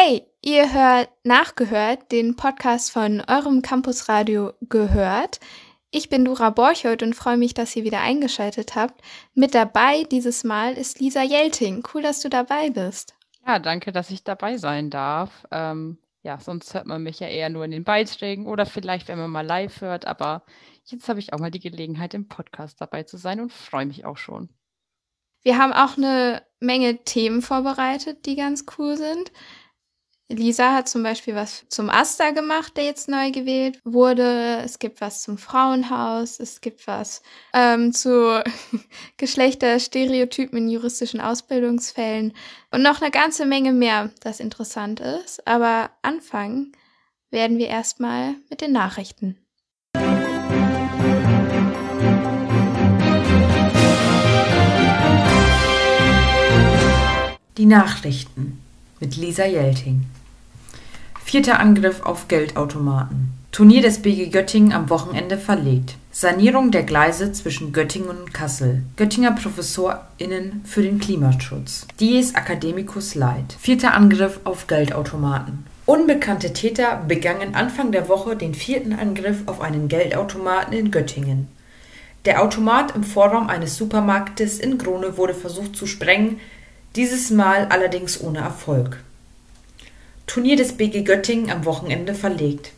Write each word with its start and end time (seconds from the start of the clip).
Hey, 0.00 0.24
ihr 0.42 0.72
hört 0.72 1.08
nachgehört 1.24 2.12
den 2.12 2.36
Podcast 2.36 2.92
von 2.92 3.20
eurem 3.26 3.62
Campusradio 3.62 4.52
gehört. 4.60 5.40
Ich 5.90 6.08
bin 6.08 6.24
Dora 6.24 6.50
Borchold 6.50 7.02
und 7.02 7.16
freue 7.16 7.36
mich, 7.36 7.52
dass 7.52 7.74
ihr 7.74 7.82
wieder 7.82 8.00
eingeschaltet 8.00 8.76
habt. 8.76 9.02
Mit 9.34 9.56
dabei 9.56 10.04
dieses 10.04 10.44
Mal 10.44 10.74
ist 10.74 11.00
Lisa 11.00 11.24
Jelting. 11.24 11.82
Cool, 11.92 12.02
dass 12.02 12.20
du 12.20 12.28
dabei 12.28 12.70
bist. 12.70 13.16
Ja, 13.44 13.58
danke, 13.58 13.90
dass 13.90 14.12
ich 14.12 14.22
dabei 14.22 14.56
sein 14.56 14.88
darf. 14.88 15.44
Ähm, 15.50 15.98
ja, 16.22 16.38
sonst 16.38 16.74
hört 16.74 16.86
man 16.86 17.02
mich 17.02 17.18
ja 17.18 17.26
eher 17.26 17.48
nur 17.48 17.64
in 17.64 17.72
den 17.72 17.82
Beiträgen 17.82 18.46
oder 18.46 18.66
vielleicht, 18.66 19.08
wenn 19.08 19.18
man 19.18 19.30
mal 19.30 19.44
live 19.44 19.80
hört. 19.80 20.06
Aber 20.06 20.44
jetzt 20.84 21.08
habe 21.08 21.18
ich 21.18 21.32
auch 21.32 21.40
mal 21.40 21.50
die 21.50 21.58
Gelegenheit, 21.58 22.14
im 22.14 22.28
Podcast 22.28 22.80
dabei 22.80 23.02
zu 23.02 23.16
sein 23.16 23.40
und 23.40 23.52
freue 23.52 23.86
mich 23.86 24.04
auch 24.04 24.16
schon. 24.16 24.48
Wir 25.42 25.58
haben 25.58 25.72
auch 25.72 25.96
eine 25.96 26.42
Menge 26.60 27.02
Themen 27.04 27.42
vorbereitet, 27.42 28.26
die 28.26 28.36
ganz 28.36 28.64
cool 28.78 28.96
sind. 28.96 29.32
Lisa 30.30 30.74
hat 30.74 30.90
zum 30.90 31.02
Beispiel 31.02 31.34
was 31.34 31.64
zum 31.70 31.88
Asta 31.88 32.32
gemacht, 32.32 32.76
der 32.76 32.84
jetzt 32.84 33.08
neu 33.08 33.30
gewählt 33.30 33.80
wurde. 33.84 34.60
Es 34.62 34.78
gibt 34.78 35.00
was 35.00 35.22
zum 35.22 35.38
Frauenhaus. 35.38 36.38
Es 36.38 36.60
gibt 36.60 36.86
was 36.86 37.22
ähm, 37.54 37.94
zu 37.94 38.42
Geschlechterstereotypen 39.16 40.58
in 40.58 40.68
juristischen 40.68 41.22
Ausbildungsfällen 41.22 42.34
und 42.70 42.82
noch 42.82 43.00
eine 43.00 43.10
ganze 43.10 43.46
Menge 43.46 43.72
mehr, 43.72 44.10
das 44.20 44.38
interessant 44.38 45.00
ist. 45.00 45.46
Aber 45.46 45.90
anfangen 46.02 46.72
werden 47.30 47.56
wir 47.56 47.68
erstmal 47.68 48.34
mit 48.50 48.60
den 48.60 48.72
Nachrichten. 48.72 49.38
Die 57.56 57.66
Nachrichten 57.66 58.60
mit 59.00 59.16
Lisa 59.16 59.46
Jelting. 59.46 60.04
Vierter 61.30 61.60
Angriff 61.60 62.00
auf 62.04 62.26
Geldautomaten. 62.28 63.34
Turnier 63.52 63.82
des 63.82 64.00
BG 64.00 64.30
Göttingen 64.30 64.72
am 64.72 64.88
Wochenende 64.88 65.36
verlegt. 65.36 65.96
Sanierung 66.10 66.70
der 66.70 66.84
Gleise 66.84 67.32
zwischen 67.32 67.74
Göttingen 67.74 68.08
und 68.08 68.32
Kassel. 68.32 68.82
Göttinger 68.96 69.32
ProfessorInnen 69.32 70.62
für 70.64 70.80
den 70.80 70.98
Klimaschutz. 70.98 71.86
Dies 72.00 72.32
Academicus 72.32 73.14
Light. 73.14 73.58
Vierter 73.60 73.92
Angriff 73.92 74.40
auf 74.44 74.68
Geldautomaten. 74.68 75.66
Unbekannte 75.84 76.54
Täter 76.54 77.04
begangen 77.06 77.54
Anfang 77.54 77.92
der 77.92 78.08
Woche 78.08 78.34
den 78.34 78.54
vierten 78.54 78.94
Angriff 78.94 79.42
auf 79.44 79.60
einen 79.60 79.88
Geldautomaten 79.88 80.72
in 80.72 80.90
Göttingen. 80.90 81.48
Der 82.24 82.42
Automat 82.42 82.96
im 82.96 83.04
Vorraum 83.04 83.50
eines 83.50 83.76
Supermarktes 83.76 84.58
in 84.58 84.78
Grone 84.78 85.18
wurde 85.18 85.34
versucht 85.34 85.76
zu 85.76 85.86
sprengen, 85.86 86.40
dieses 86.96 87.28
Mal 87.28 87.66
allerdings 87.66 88.18
ohne 88.18 88.38
Erfolg. 88.38 89.04
Turnier 90.28 90.56
des 90.56 90.74
BG 90.74 91.02
Göttingen 91.02 91.50
am 91.50 91.64
Wochenende 91.64 92.14
verlegt. 92.14 92.70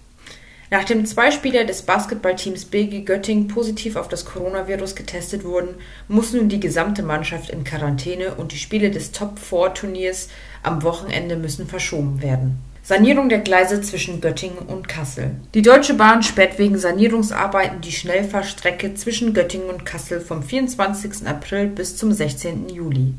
Nachdem 0.70 1.04
zwei 1.04 1.32
Spieler 1.32 1.64
des 1.64 1.82
Basketballteams 1.82 2.66
BG 2.66 3.00
Göttingen 3.00 3.48
positiv 3.48 3.96
auf 3.96 4.08
das 4.08 4.24
Coronavirus 4.24 4.94
getestet 4.94 5.44
wurden, 5.44 5.74
muss 6.06 6.32
nun 6.32 6.48
die 6.48 6.60
gesamte 6.60 7.02
Mannschaft 7.02 7.50
in 7.50 7.64
Quarantäne 7.64 8.36
und 8.36 8.52
die 8.52 8.58
Spiele 8.58 8.92
des 8.92 9.10
Top-4-Turniers 9.10 10.28
am 10.62 10.84
Wochenende 10.84 11.36
müssen 11.36 11.66
verschoben 11.66 12.22
werden. 12.22 12.60
Sanierung 12.84 13.28
der 13.28 13.40
Gleise 13.40 13.82
zwischen 13.82 14.20
Göttingen 14.20 14.58
und 14.58 14.88
Kassel. 14.88 15.32
Die 15.54 15.62
Deutsche 15.62 15.94
Bahn 15.94 16.22
sperrt 16.22 16.58
wegen 16.58 16.78
Sanierungsarbeiten 16.78 17.80
die 17.80 17.92
Schnellfahrstrecke 17.92 18.94
zwischen 18.94 19.34
Göttingen 19.34 19.68
und 19.68 19.84
Kassel 19.84 20.20
vom 20.20 20.42
24. 20.42 21.26
April 21.26 21.66
bis 21.66 21.96
zum 21.96 22.12
16. 22.12 22.68
Juli. 22.68 23.14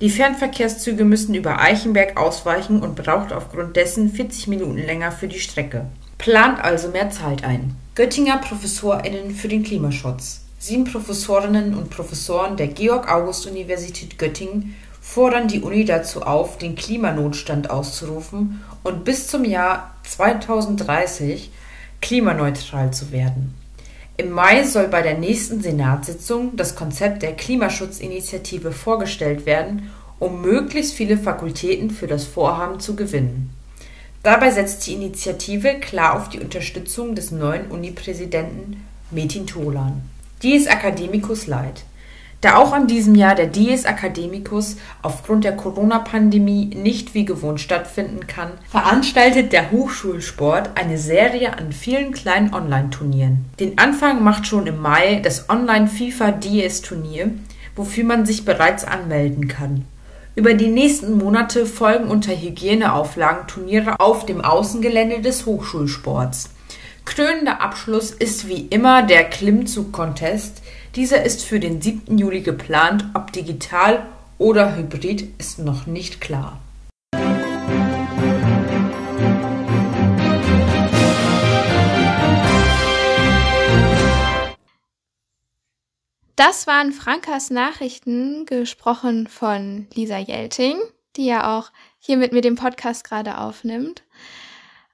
Die 0.00 0.08
Fernverkehrszüge 0.08 1.04
müssen 1.04 1.34
über 1.34 1.60
Eichenberg 1.60 2.16
ausweichen 2.16 2.82
und 2.82 2.96
braucht 2.96 3.34
aufgrund 3.34 3.76
dessen 3.76 4.10
40 4.10 4.46
Minuten 4.46 4.78
länger 4.78 5.12
für 5.12 5.28
die 5.28 5.40
Strecke. 5.40 5.86
Plant 6.16 6.64
also 6.64 6.88
mehr 6.88 7.10
Zeit 7.10 7.44
ein. 7.44 7.76
Göttinger 7.94 8.38
ProfessorInnen 8.38 9.34
für 9.34 9.48
den 9.48 9.62
Klimaschutz. 9.62 10.40
Sieben 10.58 10.84
Professorinnen 10.84 11.74
und 11.74 11.90
Professoren 11.90 12.56
der 12.56 12.68
Georg-August-Universität 12.68 14.18
Göttingen 14.18 14.74
fordern 15.02 15.48
die 15.48 15.60
Uni 15.60 15.84
dazu 15.84 16.22
auf, 16.22 16.56
den 16.56 16.76
Klimanotstand 16.76 17.68
auszurufen 17.68 18.62
und 18.82 19.04
bis 19.04 19.26
zum 19.26 19.44
Jahr 19.44 19.94
2030 20.04 21.50
klimaneutral 22.00 22.90
zu 22.90 23.12
werden. 23.12 23.59
Im 24.20 24.32
Mai 24.32 24.64
soll 24.64 24.88
bei 24.88 25.00
der 25.00 25.16
nächsten 25.16 25.62
Senatssitzung 25.62 26.54
das 26.54 26.74
Konzept 26.74 27.22
der 27.22 27.32
Klimaschutzinitiative 27.32 28.70
vorgestellt 28.70 29.46
werden, 29.46 29.90
um 30.18 30.42
möglichst 30.42 30.92
viele 30.92 31.16
Fakultäten 31.16 31.90
für 31.90 32.06
das 32.06 32.26
Vorhaben 32.26 32.80
zu 32.80 32.96
gewinnen. 32.96 33.48
Dabei 34.22 34.50
setzt 34.50 34.86
die 34.86 34.92
Initiative 34.92 35.76
klar 35.80 36.18
auf 36.18 36.28
die 36.28 36.38
Unterstützung 36.38 37.14
des 37.14 37.30
neuen 37.30 37.68
Uni-Präsidenten 37.68 38.84
Metin 39.10 39.46
Tolan. 39.46 40.02
Dies 40.42 40.66
Academicus 40.66 41.46
Light 41.46 41.84
da 42.40 42.56
auch 42.56 42.72
an 42.72 42.86
diesem 42.86 43.14
Jahr 43.14 43.34
der 43.34 43.46
Dies 43.46 43.84
Academicus 43.84 44.76
aufgrund 45.02 45.44
der 45.44 45.56
Corona-Pandemie 45.56 46.66
nicht 46.74 47.14
wie 47.14 47.24
gewohnt 47.24 47.60
stattfinden 47.60 48.26
kann, 48.26 48.52
veranstaltet 48.70 49.52
der 49.52 49.70
Hochschulsport 49.70 50.70
eine 50.74 50.96
Serie 50.96 51.58
an 51.58 51.72
vielen 51.72 52.12
kleinen 52.12 52.54
Online-Turnieren. 52.54 53.44
Den 53.58 53.78
Anfang 53.78 54.24
macht 54.24 54.46
schon 54.46 54.66
im 54.66 54.80
Mai 54.80 55.20
das 55.22 55.50
Online-FIFA-Dies-Turnier, 55.50 57.30
wofür 57.76 58.04
man 58.04 58.24
sich 58.24 58.44
bereits 58.44 58.84
anmelden 58.84 59.48
kann. 59.48 59.84
Über 60.34 60.54
die 60.54 60.68
nächsten 60.68 61.18
Monate 61.18 61.66
folgen 61.66 62.08
unter 62.08 62.32
Hygieneauflagen 62.32 63.46
Turniere 63.48 64.00
auf 64.00 64.24
dem 64.24 64.40
Außengelände 64.40 65.20
des 65.20 65.44
Hochschulsports. 65.44 66.50
Krönender 67.04 67.60
Abschluss 67.60 68.12
ist 68.12 68.46
wie 68.48 68.66
immer 68.70 69.02
der 69.02 69.24
Klimmzug-Contest, 69.24 70.59
dieser 70.96 71.22
ist 71.24 71.44
für 71.44 71.60
den 71.60 71.80
7. 71.80 72.18
Juli 72.18 72.40
geplant, 72.40 73.04
ob 73.14 73.32
digital 73.32 74.06
oder 74.38 74.76
hybrid 74.76 75.38
ist 75.38 75.58
noch 75.58 75.86
nicht 75.86 76.20
klar. 76.20 76.60
Das 86.34 86.66
waren 86.66 86.92
Frankas 86.92 87.50
Nachrichten, 87.50 88.46
gesprochen 88.46 89.26
von 89.28 89.86
Lisa 89.92 90.16
Jelting, 90.16 90.78
die 91.16 91.26
ja 91.26 91.58
auch 91.58 91.70
hier 91.98 92.16
mit 92.16 92.32
mir 92.32 92.40
den 92.40 92.54
Podcast 92.54 93.04
gerade 93.04 93.36
aufnimmt. 93.36 94.02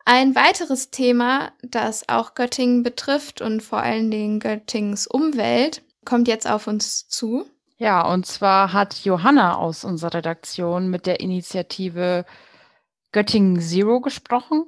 Ein 0.05 0.35
weiteres 0.35 0.91
Thema, 0.91 1.53
das 1.62 2.09
auch 2.09 2.35
Göttingen 2.35 2.83
betrifft 2.83 3.41
und 3.41 3.62
vor 3.62 3.79
allen 3.79 4.11
Dingen 4.11 4.41
Göttingens 4.41 5.06
Umwelt, 5.06 5.83
kommt 6.06 6.28
jetzt 6.28 6.49
auf 6.49 6.67
uns 6.67 7.09
zu. 7.09 7.44
Ja, 7.77 8.11
und 8.11 8.25
zwar 8.25 8.72
hat 8.72 9.05
Johanna 9.05 9.56
aus 9.56 9.84
unserer 9.84 10.15
Redaktion 10.15 10.89
mit 10.89 11.05
der 11.05 11.21
Initiative 11.21 12.25
Göttingen 13.12 13.61
Zero 13.61 14.00
gesprochen, 14.00 14.65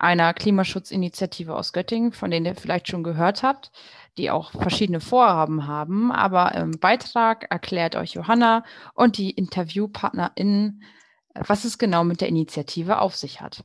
einer 0.00 0.34
Klimaschutzinitiative 0.34 1.54
aus 1.54 1.72
Göttingen, 1.72 2.12
von 2.12 2.30
denen 2.30 2.46
ihr 2.46 2.56
vielleicht 2.56 2.88
schon 2.88 3.04
gehört 3.04 3.44
habt, 3.44 3.70
die 4.16 4.30
auch 4.30 4.50
verschiedene 4.50 5.00
Vorhaben 5.00 5.68
haben. 5.68 6.10
Aber 6.10 6.54
im 6.54 6.78
Beitrag 6.80 7.46
erklärt 7.50 7.94
euch 7.94 8.14
Johanna 8.14 8.64
und 8.94 9.16
die 9.16 9.30
InterviewpartnerInnen, 9.30 10.82
was 11.34 11.64
es 11.64 11.78
genau 11.78 12.02
mit 12.02 12.20
der 12.20 12.28
Initiative 12.28 13.00
auf 13.00 13.14
sich 13.16 13.40
hat. 13.40 13.62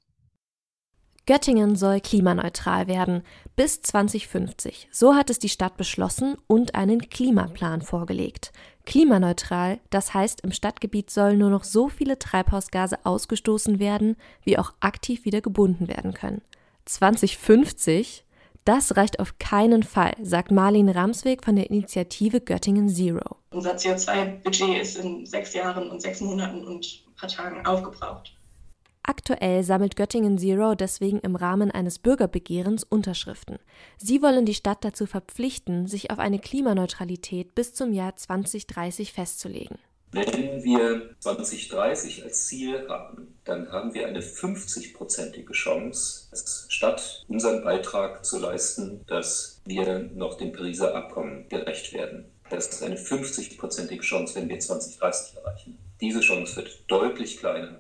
Göttingen 1.26 1.78
soll 1.78 2.02
klimaneutral 2.02 2.88
werden 2.88 3.24
bis 3.56 3.82
2050. 3.82 4.90
So 4.92 5.16
hat 5.16 5.30
es 5.30 5.40
die 5.40 5.48
Stadt 5.48 5.78
beschlossen 5.78 6.36
und 6.48 6.76
einen 6.76 7.10
Klimaplan 7.10 7.82
vorgelegt. 7.82 8.52
Klimaneutral, 8.86 9.80
das 9.90 10.14
heißt, 10.14 10.42
im 10.42 10.52
Stadtgebiet 10.52 11.10
sollen 11.10 11.40
nur 11.40 11.50
noch 11.50 11.64
so 11.64 11.88
viele 11.88 12.20
Treibhausgase 12.20 13.06
ausgestoßen 13.06 13.80
werden, 13.80 14.18
wie 14.44 14.58
auch 14.58 14.74
aktiv 14.82 15.24
wieder 15.24 15.40
gebunden 15.40 15.88
werden 15.88 16.14
können. 16.14 16.42
2050? 16.86 18.26
Das 18.66 18.98
reicht 18.98 19.22
auf 19.22 19.38
keinen 19.40 19.84
Fall, 19.84 20.14
sagt 20.22 20.52
Marlene 20.52 20.94
Ramsweg 20.94 21.46
von 21.46 21.56
der 21.56 21.70
Initiative 21.70 22.42
Göttingen 22.42 22.90
Zero. 22.90 23.38
Unser 23.52 23.76
CO2-Budget 23.76 24.82
ist 24.82 24.98
in 24.98 25.26
sechs 25.26 25.54
Jahren 25.54 25.90
und 25.90 26.02
sechs 26.02 26.20
Monaten 26.20 26.66
und 26.66 27.04
ein 27.08 27.16
paar 27.16 27.30
Tagen 27.30 27.66
aufgebraucht. 27.66 28.34
Aktuell 29.06 29.64
sammelt 29.64 29.98
Göttingen 29.98 30.38
Zero 30.38 30.76
deswegen 30.76 31.20
im 31.20 31.36
Rahmen 31.36 31.72
eines 31.72 32.00
Bürgerbegehrens 32.00 32.86
Unterschriften. 32.86 33.60
Sie 33.98 34.22
wollen 34.22 34.46
die 34.46 34.54
Stadt 34.54 34.86
dazu 34.86 35.06
verpflichten, 35.06 35.88
sich 35.88 36.10
auf 36.10 36.20
eine 36.20 36.40
Klimaneutralität 36.40 37.54
bis 37.54 37.74
zum 37.74 37.92
Jahr 37.92 38.16
2030 38.16 39.12
festzulegen. 39.12 39.78
Wenn 40.14 40.64
wir 40.64 41.10
2030 41.20 42.24
als 42.24 42.46
Ziel 42.46 42.88
haben, 42.88 43.36
dann 43.44 43.70
haben 43.72 43.94
wir 43.94 44.08
eine 44.08 44.22
50-prozentige 44.22 45.52
Chance, 45.52 46.28
als 46.32 46.68
Stadt 46.70 47.26
unseren 47.28 47.64
Beitrag 47.64 48.24
zu 48.24 48.40
leisten, 48.40 49.02
dass 49.08 49.60
wir 49.66 50.12
noch 50.14 50.38
dem 50.38 50.54
Pariser 50.54 50.96
Abkommen 50.96 51.50
gerecht 51.50 51.94
werden. 51.94 52.26
Das 52.50 52.68
ist 52.68 52.84
eine 52.84 52.96
50-prozentige 52.96 54.02
Chance, 54.02 54.36
wenn 54.36 54.48
wir 54.48 54.60
2030 54.60 55.38
erreichen. 55.38 55.78
Diese 56.00 56.22
Chance 56.22 56.58
wird 56.58 56.84
deutlich 56.88 57.38
kleiner 57.38 57.80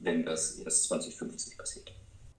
wenn 0.00 0.24
das 0.24 0.58
erst 0.58 0.84
2050 0.84 1.56
passiert. 1.56 1.92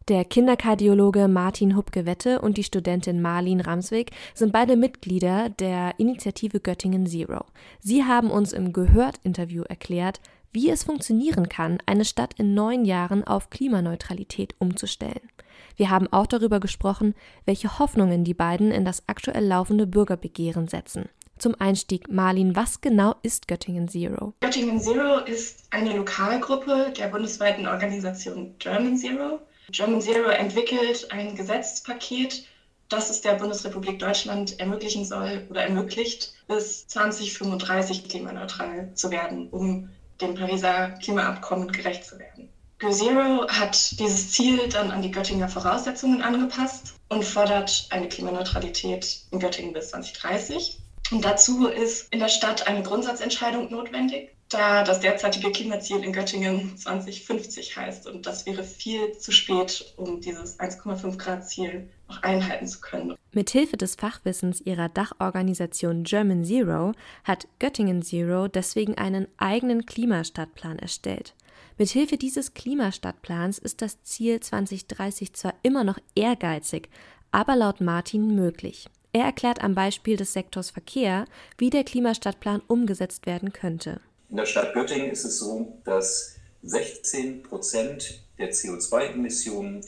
Der 0.07 0.25
Kinderkardiologe 0.25 1.27
Martin 1.27 1.75
Hubke-Wette 1.75 2.41
und 2.41 2.57
die 2.57 2.63
Studentin 2.63 3.21
Marlin 3.21 3.61
Ramswig 3.61 4.11
sind 4.33 4.51
beide 4.51 4.75
Mitglieder 4.75 5.49
der 5.49 5.93
Initiative 5.99 6.59
Göttingen 6.59 7.05
Zero. 7.05 7.45
Sie 7.79 8.03
haben 8.03 8.31
uns 8.31 8.51
im 8.51 8.73
Gehört-Interview 8.73 9.63
erklärt, 9.63 10.19
wie 10.51 10.69
es 10.69 10.83
funktionieren 10.83 11.47
kann, 11.47 11.77
eine 11.85 12.03
Stadt 12.03 12.33
in 12.37 12.53
neun 12.53 12.83
Jahren 12.83 13.23
auf 13.23 13.49
Klimaneutralität 13.49 14.55
umzustellen. 14.59 15.29
Wir 15.77 15.89
haben 15.89 16.11
auch 16.11 16.27
darüber 16.27 16.59
gesprochen, 16.59 17.15
welche 17.45 17.79
Hoffnungen 17.79 18.23
die 18.23 18.33
beiden 18.33 18.71
in 18.71 18.83
das 18.83 19.07
aktuell 19.07 19.45
laufende 19.45 19.87
Bürgerbegehren 19.87 20.67
setzen. 20.67 21.09
Zum 21.41 21.55
Einstieg, 21.57 22.07
Marlin, 22.07 22.55
was 22.55 22.81
genau 22.81 23.15
ist 23.23 23.47
Göttingen 23.47 23.87
Zero? 23.87 24.35
Göttingen 24.41 24.79
Zero 24.79 25.17
ist 25.25 25.63
eine 25.71 25.97
Lokalgruppe 25.97 26.93
der 26.95 27.07
bundesweiten 27.07 27.65
Organisation 27.65 28.53
German 28.59 28.95
Zero. 28.95 29.39
German 29.71 30.01
Zero 30.01 30.29
entwickelt 30.29 31.07
ein 31.09 31.35
Gesetzpaket, 31.35 32.45
das 32.89 33.09
es 33.09 33.21
der 33.21 33.33
Bundesrepublik 33.33 33.97
Deutschland 33.97 34.59
ermöglichen 34.59 35.03
soll 35.03 35.47
oder 35.49 35.63
ermöglicht, 35.63 36.31
bis 36.47 36.85
2035 36.89 38.07
klimaneutral 38.07 38.91
zu 38.93 39.09
werden, 39.09 39.49
um 39.49 39.89
dem 40.21 40.35
Pariser 40.35 40.91
Klimaabkommen 41.01 41.71
gerecht 41.71 42.05
zu 42.05 42.19
werden. 42.19 42.49
GoZero 42.77 43.47
hat 43.47 43.99
dieses 43.99 44.31
Ziel 44.31 44.69
dann 44.69 44.91
an 44.91 45.01
die 45.01 45.09
Göttinger 45.09 45.49
Voraussetzungen 45.49 46.21
angepasst 46.21 46.93
und 47.09 47.25
fordert 47.25 47.87
eine 47.89 48.09
Klimaneutralität 48.09 49.21
in 49.31 49.39
Göttingen 49.39 49.73
bis 49.73 49.89
2030. 49.89 50.77
Und 51.11 51.25
dazu 51.25 51.67
ist 51.67 52.11
in 52.13 52.19
der 52.19 52.29
Stadt 52.29 52.67
eine 52.67 52.83
Grundsatzentscheidung 52.83 53.69
notwendig, 53.69 54.29
da 54.47 54.83
das 54.83 55.01
derzeitige 55.01 55.51
Klimaziel 55.51 56.03
in 56.03 56.13
Göttingen 56.13 56.77
2050 56.77 57.75
heißt. 57.75 58.07
Und 58.07 58.25
das 58.25 58.45
wäre 58.45 58.63
viel 58.63 59.17
zu 59.17 59.31
spät, 59.31 59.93
um 59.97 60.21
dieses 60.21 60.59
1,5 60.59 61.17
Grad 61.17 61.47
Ziel 61.47 61.89
noch 62.07 62.23
einhalten 62.23 62.67
zu 62.67 62.79
können. 62.79 63.15
Mithilfe 63.33 63.77
des 63.77 63.95
Fachwissens 63.95 64.61
ihrer 64.61 64.89
Dachorganisation 64.89 66.03
German 66.03 66.45
Zero 66.45 66.93
hat 67.23 67.47
Göttingen 67.59 68.01
Zero 68.01 68.47
deswegen 68.47 68.97
einen 68.97 69.27
eigenen 69.37 69.85
Klimastadtplan 69.85 70.79
erstellt. 70.79 71.33
Mithilfe 71.77 72.17
dieses 72.17 72.53
Klimastadtplans 72.53 73.57
ist 73.57 73.81
das 73.81 74.01
Ziel 74.03 74.39
2030 74.39 75.33
zwar 75.33 75.55
immer 75.63 75.83
noch 75.83 75.97
ehrgeizig, 76.15 76.89
aber 77.31 77.55
laut 77.55 77.81
Martin 77.81 78.35
möglich. 78.35 78.87
Er 79.13 79.25
erklärt 79.25 79.61
am 79.61 79.75
Beispiel 79.75 80.15
des 80.15 80.31
Sektors 80.33 80.69
Verkehr, 80.69 81.25
wie 81.57 81.69
der 81.69 81.83
Klimastadtplan 81.83 82.61
umgesetzt 82.67 83.25
werden 83.25 83.51
könnte. 83.51 83.99
In 84.29 84.37
der 84.37 84.45
Stadt 84.45 84.73
Göttingen 84.73 85.11
ist 85.11 85.25
es 85.25 85.39
so, 85.39 85.77
dass 85.83 86.37
16 86.63 87.43
Prozent 87.43 88.23
der 88.37 88.53
CO2-Emissionen 88.53 89.83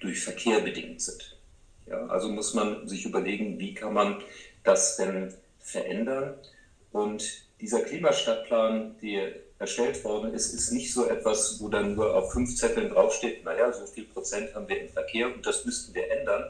durch 0.00 0.20
Verkehr 0.20 0.60
bedingt 0.60 1.00
sind. 1.00 1.36
Ja, 1.86 2.06
also 2.06 2.28
muss 2.28 2.54
man 2.54 2.86
sich 2.88 3.04
überlegen, 3.06 3.58
wie 3.58 3.74
kann 3.74 3.94
man 3.94 4.22
das 4.64 4.96
denn 4.96 5.32
verändern. 5.60 6.34
Und 6.92 7.24
dieser 7.60 7.82
Klimastadtplan, 7.82 8.96
der 9.00 9.32
erstellt 9.58 10.02
worden 10.04 10.34
ist, 10.34 10.52
ist 10.52 10.72
nicht 10.72 10.92
so 10.92 11.06
etwas, 11.06 11.60
wo 11.60 11.68
dann 11.68 11.94
nur 11.94 12.14
auf 12.14 12.32
fünf 12.32 12.54
Zetteln 12.56 12.90
draufsteht, 12.90 13.44
naja, 13.44 13.72
so 13.72 13.86
viel 13.86 14.04
Prozent 14.04 14.54
haben 14.54 14.68
wir 14.68 14.80
im 14.80 14.88
Verkehr 14.88 15.32
und 15.32 15.44
das 15.44 15.64
müssten 15.64 15.94
wir 15.94 16.10
ändern, 16.10 16.44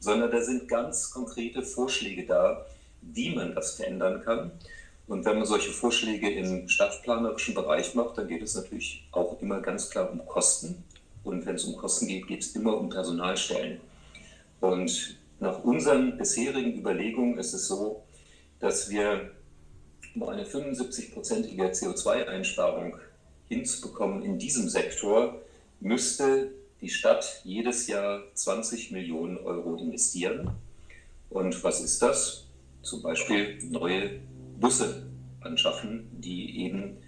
sondern 0.00 0.30
da 0.30 0.40
sind 0.40 0.68
ganz 0.68 1.10
konkrete 1.10 1.62
Vorschläge 1.62 2.26
da, 2.26 2.66
wie 3.02 3.34
man 3.34 3.54
das 3.54 3.74
verändern 3.74 4.22
kann. 4.22 4.52
Und 5.06 5.24
wenn 5.24 5.36
man 5.36 5.46
solche 5.46 5.70
Vorschläge 5.70 6.30
im 6.30 6.68
stadtplanerischen 6.68 7.54
Bereich 7.54 7.94
macht, 7.94 8.18
dann 8.18 8.28
geht 8.28 8.42
es 8.42 8.54
natürlich 8.54 9.06
auch 9.12 9.40
immer 9.40 9.60
ganz 9.60 9.90
klar 9.90 10.10
um 10.10 10.26
Kosten. 10.26 10.82
Und 11.22 11.46
wenn 11.46 11.56
es 11.56 11.64
um 11.64 11.76
Kosten 11.76 12.08
geht, 12.08 12.26
geht 12.26 12.42
es 12.42 12.56
immer 12.56 12.76
um 12.76 12.88
Personalstellen. 12.88 13.80
Und 14.60 15.16
nach 15.38 15.62
unseren 15.64 16.16
bisherigen 16.16 16.78
Überlegungen 16.78 17.38
ist 17.38 17.52
es 17.52 17.68
so, 17.68 18.02
dass 18.58 18.90
wir 18.90 19.30
um 20.14 20.24
eine 20.28 20.44
75-prozentige 20.44 21.70
CO2-Einsparung 21.70 22.96
hinzubekommen 23.48 24.22
in 24.22 24.38
diesem 24.38 24.68
Sektor, 24.68 25.40
müsste 25.80 26.50
die 26.86 26.92
Stadt 26.92 27.40
jedes 27.42 27.88
Jahr 27.88 28.22
20 28.34 28.92
Millionen 28.92 29.38
Euro 29.38 29.74
investieren. 29.74 30.52
Und 31.30 31.64
was 31.64 31.80
ist 31.80 32.00
das? 32.00 32.46
Zum 32.82 33.02
Beispiel 33.02 33.58
neue 33.64 34.20
Busse 34.60 35.02
anschaffen, 35.40 36.08
die 36.12 36.64
eben 36.64 36.98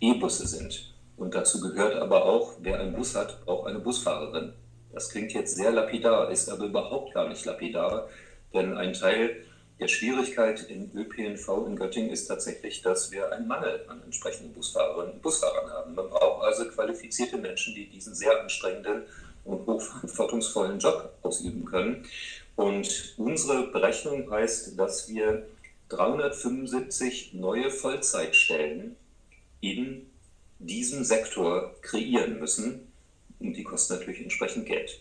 E-Busse 0.00 0.46
sind. 0.46 0.94
Und 1.16 1.34
dazu 1.34 1.62
gehört 1.62 1.94
aber 1.94 2.26
auch, 2.26 2.56
wer 2.60 2.78
einen 2.78 2.92
Bus 2.92 3.14
hat, 3.14 3.42
braucht 3.46 3.68
eine 3.68 3.78
Busfahrerin. 3.78 4.52
Das 4.92 5.08
klingt 5.08 5.32
jetzt 5.32 5.56
sehr 5.56 5.72
lapidar, 5.72 6.30
ist 6.30 6.50
aber 6.50 6.66
überhaupt 6.66 7.14
gar 7.14 7.26
nicht 7.26 7.46
lapidar, 7.46 8.10
denn 8.52 8.76
ein 8.76 8.92
Teil 8.92 9.46
der 9.80 9.88
Schwierigkeit 9.88 10.68
im 10.68 10.90
ÖPNV 10.94 11.66
in 11.66 11.76
Göttingen 11.76 12.10
ist 12.10 12.26
tatsächlich, 12.26 12.82
dass 12.82 13.10
wir 13.10 13.32
einen 13.32 13.48
Mangel 13.48 13.84
an 13.88 14.02
entsprechenden 14.04 14.52
Busfahrerinnen 14.52 15.14
und 15.14 15.22
Busfahrern 15.22 15.70
haben. 15.70 15.94
Man 15.94 16.10
braucht 16.10 16.44
also 16.44 16.66
qualifizierte 16.66 17.38
Menschen, 17.38 17.74
die 17.74 17.88
diesen 17.88 18.14
sehr 18.14 18.38
anstrengenden 18.40 19.04
und 19.44 19.66
hochverantwortungsvollen 19.66 20.78
Job 20.78 21.12
ausüben 21.22 21.64
können. 21.64 22.04
Und 22.56 23.14
unsere 23.16 23.68
Berechnung 23.68 24.30
heißt, 24.30 24.78
dass 24.78 25.08
wir 25.08 25.46
375 25.88 27.34
neue 27.34 27.70
Vollzeitstellen 27.70 28.96
in 29.60 30.06
diesem 30.58 31.04
Sektor 31.04 31.74
kreieren 31.82 32.38
müssen. 32.38 32.92
Und 33.40 33.54
die 33.54 33.64
kosten 33.64 33.94
natürlich 33.94 34.20
entsprechend 34.20 34.66
Geld. 34.66 35.00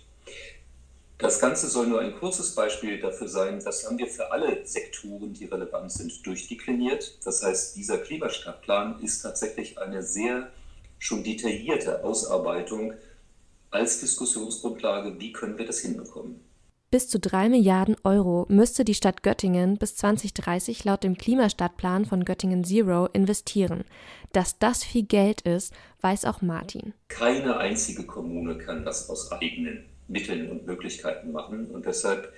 Das 1.17 1.39
Ganze 1.39 1.67
soll 1.67 1.85
nur 1.85 2.01
ein 2.01 2.15
kurzes 2.15 2.55
Beispiel 2.55 2.99
dafür 2.99 3.27
sein. 3.27 3.61
Das 3.63 3.85
haben 3.85 3.99
wir 3.99 4.07
für 4.07 4.31
alle 4.31 4.65
Sektoren, 4.65 5.33
die 5.33 5.45
relevant 5.45 5.91
sind, 5.91 6.25
durchdekliniert. 6.25 7.19
Das 7.23 7.43
heißt, 7.43 7.75
dieser 7.75 7.99
Klimastadtplan 7.99 9.03
ist 9.03 9.21
tatsächlich 9.21 9.77
eine 9.77 10.01
sehr 10.01 10.51
schon 10.97 11.23
detaillierte 11.23 12.03
Ausarbeitung 12.03 12.93
als 13.71 13.99
Diskussionsgrundlage, 13.99 15.19
wie 15.19 15.31
können 15.31 15.57
wir 15.57 15.65
das 15.65 15.79
hinbekommen. 15.79 16.39
Bis 16.91 17.07
zu 17.07 17.21
drei 17.21 17.47
Milliarden 17.47 17.95
Euro 18.03 18.45
müsste 18.49 18.83
die 18.83 18.93
Stadt 18.93 19.23
Göttingen 19.23 19.77
bis 19.77 19.95
2030 19.95 20.83
laut 20.83 21.05
dem 21.05 21.17
Klimastadtplan 21.17 22.05
von 22.05 22.25
Göttingen 22.25 22.65
Zero 22.65 23.05
investieren. 23.13 23.85
Dass 24.33 24.59
das 24.59 24.83
viel 24.83 25.03
Geld 25.03 25.41
ist, 25.41 25.73
weiß 26.01 26.25
auch 26.25 26.41
Martin. 26.41 26.93
Keine 27.07 27.55
einzige 27.55 28.03
Kommune 28.03 28.57
kann 28.57 28.83
das 28.83 29.09
aus 29.09 29.31
eigenen 29.31 29.85
Mitteln 30.09 30.51
und 30.51 30.67
Möglichkeiten 30.67 31.31
machen. 31.31 31.67
Und 31.67 31.85
deshalb 31.85 32.33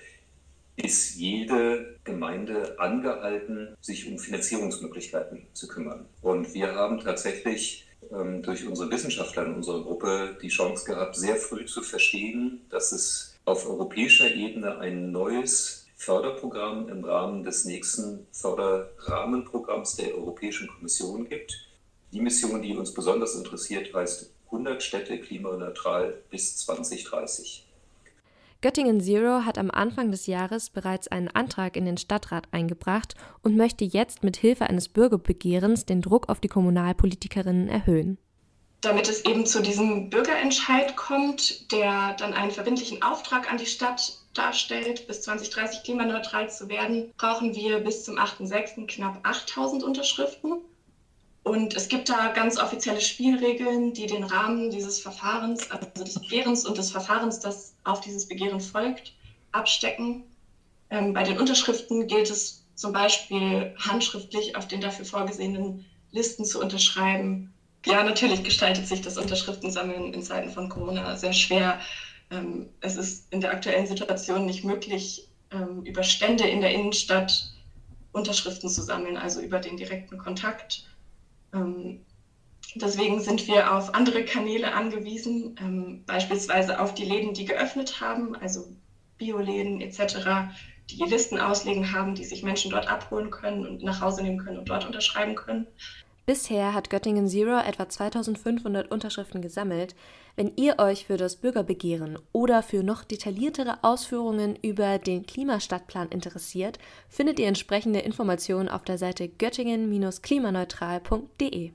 ist 0.76 1.16
jede 1.16 1.98
Gemeinde 2.04 2.78
angehalten, 2.78 3.76
sich 3.80 4.08
um 4.08 4.20
Finanzierungsmöglichkeiten 4.20 5.46
zu 5.52 5.66
kümmern. 5.66 6.06
Und 6.22 6.54
wir 6.54 6.76
haben 6.76 7.00
tatsächlich 7.00 7.86
ähm, 8.12 8.42
durch 8.42 8.66
unsere 8.66 8.90
Wissenschaftler 8.90 9.46
in 9.46 9.54
unserer 9.54 9.82
Gruppe 9.82 10.36
die 10.40 10.48
Chance 10.48 10.84
gehabt, 10.84 11.16
sehr 11.16 11.36
früh 11.36 11.64
zu 11.66 11.82
verstehen, 11.82 12.62
dass 12.70 12.92
es 12.92 13.36
auf 13.44 13.68
europäischer 13.68 14.32
Ebene 14.34 14.78
ein 14.78 15.12
neues 15.12 15.86
Förderprogramm 15.96 16.88
im 16.88 17.04
Rahmen 17.04 17.44
des 17.44 17.64
nächsten 17.64 18.26
Förderrahmenprogramms 18.32 19.96
der 19.96 20.14
Europäischen 20.14 20.68
Kommission 20.68 21.28
gibt. 21.28 21.68
Die 22.12 22.20
Mission, 22.20 22.62
die 22.62 22.76
uns 22.76 22.92
besonders 22.92 23.34
interessiert, 23.34 23.94
heißt 23.94 24.30
100 24.46 24.82
Städte 24.82 25.18
klimaneutral 25.18 26.22
bis 26.30 26.56
2030. 26.58 27.63
Göttingen 28.64 28.98
Zero 28.98 29.44
hat 29.44 29.58
am 29.58 29.70
Anfang 29.70 30.10
des 30.10 30.26
Jahres 30.26 30.70
bereits 30.70 31.06
einen 31.08 31.28
Antrag 31.28 31.76
in 31.76 31.84
den 31.84 31.98
Stadtrat 31.98 32.48
eingebracht 32.50 33.14
und 33.42 33.58
möchte 33.58 33.84
jetzt 33.84 34.24
mit 34.24 34.38
Hilfe 34.38 34.64
eines 34.64 34.88
Bürgerbegehrens 34.88 35.84
den 35.84 36.00
Druck 36.00 36.30
auf 36.30 36.40
die 36.40 36.48
Kommunalpolitikerinnen 36.48 37.68
erhöhen 37.68 38.16
damit 38.80 39.08
es 39.08 39.24
eben 39.24 39.46
zu 39.46 39.62
diesem 39.62 40.10
Bürgerentscheid 40.10 40.94
kommt, 40.94 41.72
der 41.72 42.14
dann 42.18 42.34
einen 42.34 42.50
verbindlichen 42.50 43.02
Auftrag 43.02 43.50
an 43.50 43.56
die 43.56 43.64
Stadt 43.64 44.18
darstellt, 44.34 45.06
bis 45.06 45.22
2030 45.22 45.84
klimaneutral 45.84 46.50
zu 46.50 46.68
werden, 46.68 47.10
brauchen 47.16 47.54
wir 47.54 47.78
bis 47.80 48.04
zum 48.04 48.18
8.6. 48.18 48.86
knapp 48.86 49.20
8000 49.22 49.82
Unterschriften. 49.82 50.58
Und 51.44 51.76
es 51.76 51.88
gibt 51.88 52.08
da 52.08 52.32
ganz 52.32 52.58
offizielle 52.58 53.00
Spielregeln, 53.00 53.94
die 53.94 54.06
den 54.06 54.24
Rahmen 54.24 54.70
dieses 54.70 54.98
Verfahrens, 54.98 55.70
also 55.70 56.04
des 56.04 56.14
Begehrens 56.14 56.66
und 56.66 56.76
des 56.78 56.90
Verfahrens, 56.90 57.38
das 57.38 57.74
auf 57.84 58.00
dieses 58.00 58.26
Begehren 58.26 58.60
folgt, 58.60 59.12
abstecken. 59.52 60.24
Ähm, 60.90 61.12
bei 61.12 61.22
den 61.22 61.38
Unterschriften 61.38 62.08
gilt 62.08 62.30
es 62.30 62.64
zum 62.74 62.92
Beispiel 62.92 63.72
handschriftlich 63.78 64.56
auf 64.56 64.66
den 64.66 64.80
dafür 64.80 65.04
vorgesehenen 65.04 65.84
Listen 66.10 66.44
zu 66.44 66.60
unterschreiben 66.60 67.54
ja, 67.86 68.02
natürlich 68.02 68.42
gestaltet 68.42 68.86
sich 68.86 69.00
das 69.00 69.18
Unterschriftensammeln 69.18 70.12
in 70.12 70.22
Zeiten 70.22 70.50
von 70.50 70.68
Corona 70.68 71.16
sehr 71.16 71.32
schwer. 71.32 71.78
Ähm, 72.30 72.70
es 72.80 72.96
ist 72.96 73.30
in 73.30 73.40
der 73.40 73.50
aktuellen 73.50 73.86
Situation 73.86 74.46
nicht 74.46 74.64
möglich, 74.64 75.28
ähm, 75.50 75.82
über 75.84 76.02
Stände 76.02 76.44
in 76.44 76.60
der 76.60 76.72
Innenstadt 76.72 77.50
Unterschriften 78.12 78.68
zu 78.68 78.82
sammeln, 78.82 79.16
also 79.16 79.40
über 79.40 79.58
den 79.58 79.76
direkten 79.76 80.16
Kontakt. 80.16 80.86
Ähm, 81.54 82.04
Deswegen 82.76 83.20
sind 83.20 83.46
wir 83.46 83.72
auf 83.72 83.94
andere 83.94 84.24
Kanäle 84.24 84.74
angewiesen, 84.74 85.54
ähm, 85.60 86.02
beispielsweise 86.06 86.80
auf 86.80 86.92
die 86.92 87.04
Läden, 87.04 87.32
die 87.32 87.44
geöffnet 87.44 88.00
haben, 88.00 88.34
also 88.34 88.66
Bioläden 89.16 89.80
etc., 89.80 90.52
die 90.90 91.04
Listen 91.04 91.38
auslegen 91.38 91.92
haben, 91.92 92.16
die 92.16 92.24
sich 92.24 92.42
Menschen 92.42 92.72
dort 92.72 92.88
abholen 92.88 93.30
können 93.30 93.64
und 93.64 93.82
nach 93.84 94.00
Hause 94.00 94.22
nehmen 94.22 94.38
können 94.38 94.58
und 94.58 94.68
dort 94.68 94.84
unterschreiben 94.84 95.36
können. 95.36 95.68
Bisher 96.26 96.72
hat 96.72 96.88
Göttingen 96.88 97.28
Zero 97.28 97.58
etwa 97.58 97.86
2500 97.88 98.90
Unterschriften 98.90 99.42
gesammelt. 99.42 99.94
Wenn 100.36 100.52
ihr 100.56 100.78
euch 100.78 101.04
für 101.06 101.18
das 101.18 101.36
Bürgerbegehren 101.36 102.18
oder 102.32 102.62
für 102.62 102.82
noch 102.82 103.04
detailliertere 103.04 103.84
Ausführungen 103.84 104.56
über 104.56 104.98
den 104.98 105.26
Klimastadtplan 105.26 106.08
interessiert, 106.08 106.78
findet 107.08 107.38
ihr 107.38 107.46
entsprechende 107.46 107.98
Informationen 108.00 108.70
auf 108.70 108.84
der 108.84 108.96
Seite 108.96 109.28
göttingen-klimaneutral.de. 109.28 111.72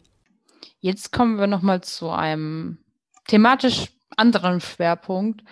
Jetzt 0.80 1.12
kommen 1.12 1.38
wir 1.38 1.46
nochmal 1.48 1.82
zu 1.82 2.10
einem 2.10 2.80
thematisch 3.28 3.90
anderen 4.18 4.62
Schwerpunkt. 4.62 5.44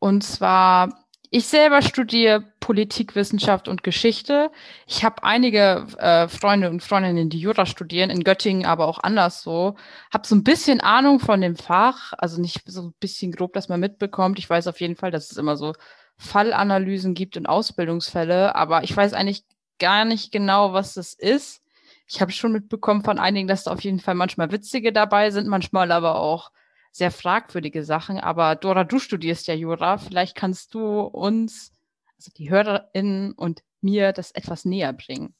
Und 0.00 0.24
zwar 0.24 0.99
ich 1.30 1.46
selber 1.46 1.80
studiere 1.80 2.42
Politikwissenschaft 2.58 3.68
und 3.68 3.84
Geschichte. 3.84 4.50
Ich 4.86 5.04
habe 5.04 5.22
einige 5.22 5.86
äh, 5.98 6.26
Freunde 6.26 6.68
und 6.68 6.82
Freundinnen, 6.82 7.30
die 7.30 7.38
Jura 7.38 7.66
studieren, 7.66 8.10
in 8.10 8.24
Göttingen, 8.24 8.66
aber 8.66 8.88
auch 8.88 8.98
anderswo. 8.98 9.76
Habe 10.12 10.26
so 10.26 10.34
ein 10.34 10.42
bisschen 10.42 10.80
Ahnung 10.80 11.20
von 11.20 11.40
dem 11.40 11.54
Fach, 11.54 12.12
also 12.18 12.40
nicht 12.40 12.62
so 12.66 12.82
ein 12.82 12.94
bisschen 12.98 13.30
grob, 13.30 13.52
dass 13.52 13.68
man 13.68 13.78
mitbekommt. 13.78 14.40
Ich 14.40 14.50
weiß 14.50 14.66
auf 14.66 14.80
jeden 14.80 14.96
Fall, 14.96 15.12
dass 15.12 15.30
es 15.30 15.36
immer 15.36 15.56
so 15.56 15.72
Fallanalysen 16.16 17.14
gibt 17.14 17.36
und 17.36 17.46
Ausbildungsfälle, 17.46 18.54
aber 18.56 18.82
ich 18.82 18.94
weiß 18.96 19.14
eigentlich 19.14 19.44
gar 19.78 20.04
nicht 20.04 20.32
genau, 20.32 20.72
was 20.72 20.94
das 20.94 21.14
ist. 21.14 21.62
Ich 22.08 22.20
habe 22.20 22.32
schon 22.32 22.52
mitbekommen 22.52 23.04
von 23.04 23.20
einigen, 23.20 23.46
dass 23.46 23.64
da 23.64 23.72
auf 23.72 23.82
jeden 23.82 24.00
Fall 24.00 24.16
manchmal 24.16 24.50
witzige 24.50 24.92
dabei 24.92 25.30
sind, 25.30 25.46
manchmal 25.46 25.92
aber 25.92 26.16
auch 26.16 26.50
sehr 26.90 27.10
fragwürdige 27.10 27.84
Sachen. 27.84 28.18
Aber 28.18 28.56
Dora, 28.56 28.84
du 28.84 28.98
studierst 28.98 29.46
ja 29.46 29.54
Jura. 29.54 29.98
Vielleicht 29.98 30.36
kannst 30.36 30.74
du 30.74 31.00
uns, 31.00 31.72
also 32.16 32.30
die 32.36 32.50
HörerInnen 32.50 33.32
und 33.32 33.62
mir, 33.80 34.12
das 34.12 34.32
etwas 34.32 34.64
näher 34.64 34.92
bringen. 34.92 35.34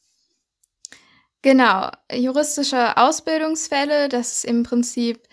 Genau, 1.43 1.91
juristische 2.13 2.99
Ausbildungsfälle, 2.99 4.11
das 4.11 4.33
ist 4.33 4.45
im 4.45 4.63
Prinzip, 4.63 5.27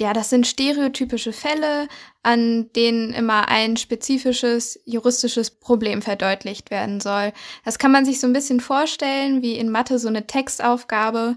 ja, 0.00 0.12
das 0.12 0.30
sind 0.30 0.48
stereotypische 0.48 1.32
Fälle, 1.32 1.86
an 2.24 2.72
denen 2.72 3.12
immer 3.12 3.48
ein 3.48 3.76
spezifisches 3.76 4.80
juristisches 4.84 5.52
Problem 5.52 6.02
verdeutlicht 6.02 6.72
werden 6.72 7.00
soll. 7.00 7.32
Das 7.64 7.78
kann 7.78 7.92
man 7.92 8.04
sich 8.04 8.18
so 8.18 8.26
ein 8.26 8.32
bisschen 8.32 8.58
vorstellen, 8.58 9.42
wie 9.42 9.56
in 9.56 9.70
Mathe 9.70 10.00
so 10.00 10.08
eine 10.08 10.26
Textaufgabe 10.26 11.36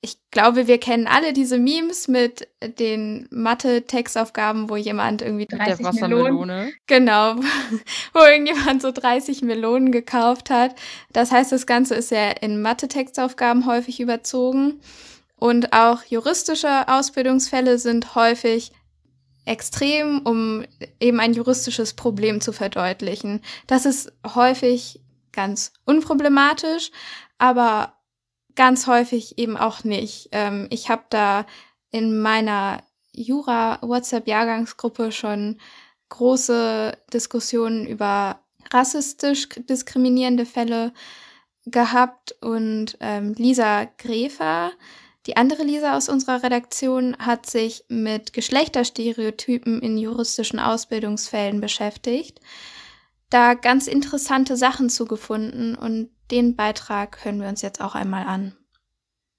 ich 0.00 0.18
glaube, 0.30 0.68
wir 0.68 0.78
kennen 0.78 1.08
alle 1.08 1.32
diese 1.32 1.58
Memes 1.58 2.06
mit 2.06 2.48
den 2.78 3.26
Mathe-Textaufgaben, 3.30 4.70
wo 4.70 4.76
jemand 4.76 5.22
irgendwie 5.22 5.46
30 5.46 5.84
der 5.84 6.08
Melonen, 6.08 6.72
genau, 6.86 7.34
wo 8.14 8.20
irgendjemand 8.20 8.80
so 8.80 8.92
30 8.92 9.42
Melonen 9.42 9.90
gekauft 9.90 10.50
hat. 10.50 10.76
Das 11.12 11.32
heißt, 11.32 11.50
das 11.50 11.66
Ganze 11.66 11.96
ist 11.96 12.12
ja 12.12 12.30
in 12.30 12.62
Mathe-Textaufgaben 12.62 13.66
häufig 13.66 13.98
überzogen. 13.98 14.80
Und 15.34 15.72
auch 15.72 16.02
juristische 16.04 16.88
Ausbildungsfälle 16.88 17.78
sind 17.78 18.14
häufig 18.14 18.72
extrem, 19.44 20.20
um 20.24 20.64
eben 21.00 21.18
ein 21.18 21.32
juristisches 21.32 21.94
Problem 21.94 22.40
zu 22.40 22.52
verdeutlichen. 22.52 23.40
Das 23.66 23.84
ist 23.86 24.12
häufig 24.34 25.00
ganz 25.32 25.72
unproblematisch, 25.84 26.90
aber 27.38 27.97
ganz 28.58 28.86
häufig 28.88 29.38
eben 29.38 29.56
auch 29.56 29.84
nicht. 29.84 30.30
Ähm, 30.32 30.66
ich 30.70 30.90
habe 30.90 31.04
da 31.10 31.46
in 31.92 32.20
meiner 32.20 32.82
Jura-WhatsApp-Jahrgangsgruppe 33.12 35.12
schon 35.12 35.60
große 36.08 36.98
Diskussionen 37.12 37.86
über 37.86 38.40
rassistisch 38.72 39.48
diskriminierende 39.70 40.44
Fälle 40.44 40.92
gehabt 41.66 42.34
und 42.40 42.96
ähm, 43.00 43.34
Lisa 43.34 43.84
Gräfer, 43.96 44.72
die 45.26 45.36
andere 45.36 45.62
Lisa 45.62 45.96
aus 45.96 46.08
unserer 46.08 46.42
Redaktion, 46.42 47.16
hat 47.18 47.46
sich 47.46 47.84
mit 47.88 48.32
Geschlechterstereotypen 48.32 49.80
in 49.80 49.98
juristischen 49.98 50.58
Ausbildungsfällen 50.58 51.60
beschäftigt, 51.60 52.40
da 53.30 53.54
ganz 53.54 53.86
interessante 53.86 54.56
Sachen 54.56 54.88
zugefunden 54.88 55.74
und 55.74 56.10
den 56.30 56.56
Beitrag 56.56 57.24
hören 57.24 57.40
wir 57.40 57.48
uns 57.48 57.62
jetzt 57.62 57.80
auch 57.80 57.94
einmal 57.94 58.26
an. 58.26 58.54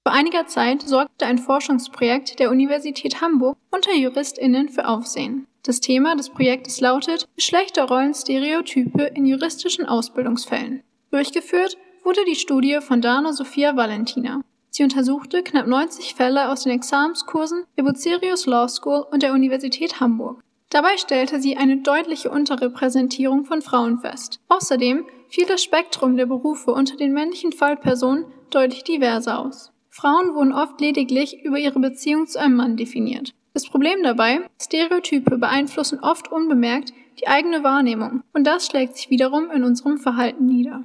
Vor 0.02 0.14
einiger 0.14 0.46
Zeit 0.46 0.82
sorgte 0.82 1.26
ein 1.26 1.38
Forschungsprojekt 1.38 2.38
der 2.38 2.50
Universität 2.50 3.20
Hamburg 3.20 3.58
unter 3.70 3.94
JuristInnen 3.94 4.68
für 4.68 4.88
Aufsehen. 4.88 5.46
Das 5.62 5.80
Thema 5.80 6.16
des 6.16 6.30
Projektes 6.30 6.80
lautet 6.80 7.28
Geschlechterrollen-Stereotype 7.36 9.02
in 9.14 9.26
juristischen 9.26 9.84
Ausbildungsfällen. 9.84 10.82
Durchgeführt 11.10 11.76
wurde 12.02 12.24
die 12.26 12.34
Studie 12.34 12.78
von 12.80 13.02
Dana 13.02 13.34
Sophia 13.34 13.76
Valentina. 13.76 14.40
Sie 14.70 14.84
untersuchte 14.84 15.42
knapp 15.42 15.66
90 15.66 16.14
Fälle 16.14 16.48
aus 16.48 16.62
den 16.62 16.72
Examenskursen 16.72 17.64
der 17.76 17.82
Bucerius 17.82 18.46
Law 18.46 18.68
School 18.68 19.04
und 19.10 19.22
der 19.22 19.34
Universität 19.34 20.00
Hamburg. 20.00 20.42
Dabei 20.70 20.96
stellte 20.98 21.40
sie 21.40 21.56
eine 21.56 21.78
deutliche 21.78 22.30
Unterrepräsentierung 22.30 23.44
von 23.44 23.60
Frauen 23.60 23.98
fest. 23.98 24.40
Außerdem 24.48 25.04
fiel 25.28 25.46
das 25.46 25.64
Spektrum 25.64 26.16
der 26.16 26.26
Berufe 26.26 26.72
unter 26.72 26.96
den 26.96 27.12
männlichen 27.12 27.52
Fallpersonen 27.52 28.26
deutlich 28.50 28.84
diverser 28.84 29.40
aus. 29.40 29.72
Frauen 29.88 30.34
wurden 30.34 30.52
oft 30.52 30.80
lediglich 30.80 31.42
über 31.42 31.58
ihre 31.58 31.80
Beziehung 31.80 32.28
zu 32.28 32.38
einem 32.38 32.54
Mann 32.54 32.76
definiert. 32.76 33.34
Das 33.52 33.66
Problem 33.66 34.04
dabei, 34.04 34.48
Stereotype 34.62 35.38
beeinflussen 35.38 35.98
oft 36.00 36.30
unbemerkt 36.30 36.92
die 37.20 37.26
eigene 37.26 37.64
Wahrnehmung 37.64 38.22
und 38.32 38.46
das 38.46 38.66
schlägt 38.66 38.96
sich 38.96 39.10
wiederum 39.10 39.50
in 39.50 39.64
unserem 39.64 39.98
Verhalten 39.98 40.46
nieder. 40.46 40.84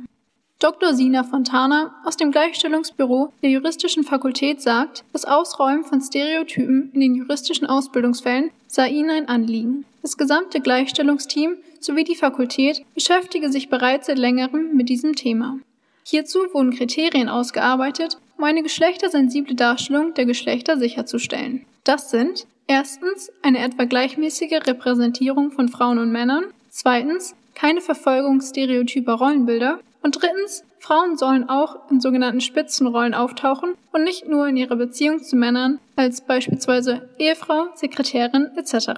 Dr. 0.59 0.93
Sina 0.93 1.25
Fontana 1.25 1.93
aus 2.05 2.15
dem 2.15 2.31
Gleichstellungsbüro 2.31 3.33
der 3.43 3.50
Juristischen 3.50 4.05
Fakultät 4.05 4.62
sagt, 4.62 5.03
das 5.12 5.25
Ausräumen 5.25 5.83
von 5.83 6.00
Stereotypen 6.00 6.91
in 6.93 7.01
den 7.01 7.15
juristischen 7.15 7.67
Ausbildungsfällen 7.67 8.51
sei 8.65 8.89
ihnen 8.89 9.09
ein 9.09 9.27
Anliegen. 9.27 9.83
Das 10.01 10.15
gesamte 10.15 10.62
Gleichstellungsteam 10.62 11.57
sowie 11.81 12.05
die 12.05 12.15
Fakultät 12.15 12.85
beschäftige 12.93 13.51
sich 13.51 13.69
bereits 13.69 14.07
seit 14.07 14.17
längerem 14.17 14.74
mit 14.74 14.88
diesem 14.88 15.13
Thema. 15.15 15.59
Hierzu 16.05 16.39
wurden 16.53 16.74
Kriterien 16.74 17.27
ausgearbeitet, 17.27 18.17
um 18.38 18.45
eine 18.45 18.63
geschlechtersensible 18.63 19.55
Darstellung 19.55 20.13
der 20.13 20.25
Geschlechter 20.25 20.77
sicherzustellen. 20.77 21.65
Das 21.83 22.12
sind 22.12 22.47
erstens 22.67 23.29
eine 23.41 23.59
etwa 23.59 23.83
gleichmäßige 23.83 24.65
Repräsentierung 24.65 25.51
von 25.51 25.67
Frauen 25.67 26.00
und 26.00 26.13
Männern, 26.13 26.45
zweitens 26.69 27.35
keine 27.55 27.81
Verfolgung 27.81 28.39
stereotyper 28.39 29.13
Rollenbilder 29.13 29.79
und 30.05 30.21
drittens, 30.21 30.63
Frauen 30.77 31.17
sollen 31.17 31.50
auch 31.50 31.89
in 31.89 32.00
sogenannten 32.00 32.39
Spitzenrollen 32.39 33.15
auftauchen 33.15 33.74
und 33.91 34.03
nicht 34.03 34.27
nur 34.27 34.47
in 34.47 34.55
ihrer 34.55 34.75
Beziehung 34.75 35.24
zu 35.24 35.35
Männern 35.35 35.79
als 35.95 36.21
beispielsweise 36.21 37.09
Ehefrau, 37.17 37.69
Sekretärin 37.74 38.51
etc. 38.55 38.91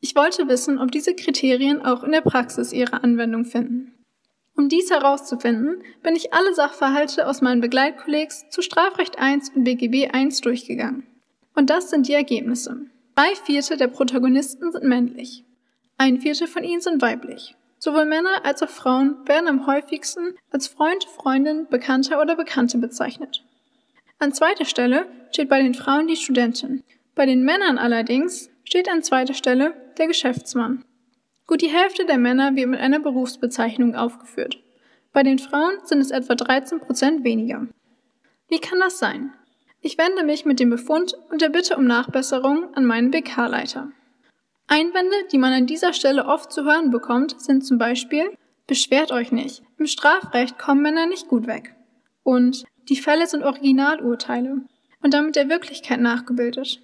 Ich 0.00 0.14
wollte 0.14 0.48
wissen, 0.48 0.78
ob 0.78 0.92
diese 0.92 1.14
Kriterien 1.14 1.80
auch 1.82 2.04
in 2.04 2.12
der 2.12 2.20
Praxis 2.20 2.74
ihre 2.74 3.02
Anwendung 3.02 3.46
finden. 3.46 3.94
Um 4.54 4.68
dies 4.68 4.90
herauszufinden, 4.90 5.82
bin 6.02 6.14
ich 6.14 6.34
alle 6.34 6.52
Sachverhalte 6.54 7.26
aus 7.26 7.40
meinen 7.40 7.62
Begleitkollegs 7.62 8.50
zu 8.50 8.60
Strafrecht 8.60 9.18
1 9.18 9.52
und 9.56 9.64
BGB 9.64 10.10
1 10.12 10.42
durchgegangen. 10.42 11.06
Und 11.54 11.70
das 11.70 11.88
sind 11.88 12.06
die 12.06 12.12
Ergebnisse. 12.12 12.82
Drei 13.14 13.34
Vierte 13.46 13.78
der 13.78 13.88
Protagonisten 13.88 14.72
sind 14.72 14.84
männlich. 14.84 15.42
Ein 15.96 16.20
Viertel 16.20 16.48
von 16.48 16.64
ihnen 16.64 16.82
sind 16.82 17.00
weiblich. 17.00 17.55
Sowohl 17.78 18.06
Männer 18.06 18.44
als 18.44 18.62
auch 18.62 18.68
Frauen 18.68 19.16
werden 19.26 19.48
am 19.48 19.66
häufigsten 19.66 20.34
als 20.50 20.66
Freund, 20.66 21.04
Freundin, 21.04 21.66
Bekannter 21.68 22.20
oder 22.20 22.36
Bekannte 22.36 22.78
bezeichnet. 22.78 23.44
An 24.18 24.32
zweiter 24.32 24.64
Stelle 24.64 25.06
steht 25.30 25.48
bei 25.48 25.60
den 25.60 25.74
Frauen 25.74 26.08
die 26.08 26.16
Studentin. 26.16 26.82
Bei 27.14 27.26
den 27.26 27.44
Männern 27.44 27.78
allerdings 27.78 28.50
steht 28.64 28.88
an 28.88 29.02
zweiter 29.02 29.34
Stelle 29.34 29.74
der 29.98 30.06
Geschäftsmann. 30.06 30.84
Gut 31.46 31.62
die 31.62 31.68
Hälfte 31.68 32.06
der 32.06 32.18
Männer 32.18 32.56
wird 32.56 32.68
mit 32.68 32.80
einer 32.80 32.98
Berufsbezeichnung 32.98 33.94
aufgeführt. 33.94 34.58
Bei 35.12 35.22
den 35.22 35.38
Frauen 35.38 35.78
sind 35.84 36.00
es 36.00 36.10
etwa 36.10 36.34
13 36.34 36.80
Prozent 36.80 37.24
weniger. 37.24 37.66
Wie 38.48 38.58
kann 38.58 38.80
das 38.80 38.98
sein? 38.98 39.32
Ich 39.80 39.98
wende 39.98 40.24
mich 40.24 40.44
mit 40.44 40.60
dem 40.60 40.70
Befund 40.70 41.14
und 41.30 41.42
der 41.42 41.48
Bitte 41.48 41.76
um 41.76 41.86
Nachbesserung 41.86 42.74
an 42.74 42.84
meinen 42.84 43.10
BK-Leiter. 43.10 43.92
Einwände, 44.68 45.16
die 45.30 45.38
man 45.38 45.52
an 45.52 45.66
dieser 45.66 45.92
Stelle 45.92 46.26
oft 46.26 46.52
zu 46.52 46.64
hören 46.64 46.90
bekommt, 46.90 47.40
sind 47.40 47.64
zum 47.64 47.78
Beispiel 47.78 48.36
Beschwert 48.66 49.12
euch 49.12 49.30
nicht, 49.30 49.62
im 49.78 49.86
Strafrecht 49.86 50.58
kommen 50.58 50.82
Männer 50.82 51.06
nicht 51.06 51.28
gut 51.28 51.46
weg. 51.46 51.76
Und 52.24 52.64
die 52.88 52.96
Fälle 52.96 53.28
sind 53.28 53.44
Originalurteile 53.44 54.62
und 55.02 55.14
damit 55.14 55.36
der 55.36 55.48
Wirklichkeit 55.48 56.00
nachgebildet. 56.00 56.80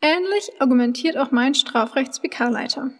Ähnlich 0.00 0.50
argumentiert 0.60 1.18
auch 1.18 1.30
mein 1.30 1.54
Strafrechts-BK-Leiter. 1.54 2.92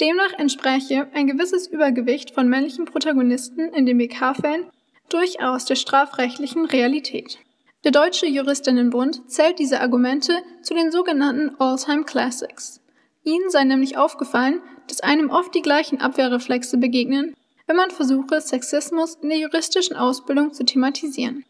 Demnach 0.00 0.32
entspräche 0.38 1.08
ein 1.12 1.26
gewisses 1.26 1.66
Übergewicht 1.66 2.30
von 2.30 2.48
männlichen 2.48 2.86
Protagonisten 2.86 3.72
in 3.74 3.84
den 3.84 3.98
BK-Fällen 3.98 4.66
durchaus 5.10 5.66
der 5.66 5.76
strafrechtlichen 5.76 6.64
Realität. 6.64 7.38
Der 7.84 7.92
Deutsche 7.92 8.26
Juristinnenbund 8.26 9.30
zählt 9.30 9.58
diese 9.58 9.80
Argumente 9.80 10.32
zu 10.62 10.74
den 10.74 10.90
sogenannten 10.90 11.54
All-Time 11.58 12.04
Classics. 12.04 12.80
Ihnen 13.26 13.50
sei 13.50 13.64
nämlich 13.64 13.98
aufgefallen, 13.98 14.62
dass 14.86 15.00
einem 15.00 15.30
oft 15.30 15.52
die 15.52 15.60
gleichen 15.60 16.00
Abwehrreflexe 16.00 16.78
begegnen, 16.78 17.34
wenn 17.66 17.74
man 17.74 17.90
versuche, 17.90 18.40
Sexismus 18.40 19.16
in 19.16 19.30
der 19.30 19.38
juristischen 19.38 19.96
Ausbildung 19.96 20.52
zu 20.52 20.64
thematisieren. 20.64 21.44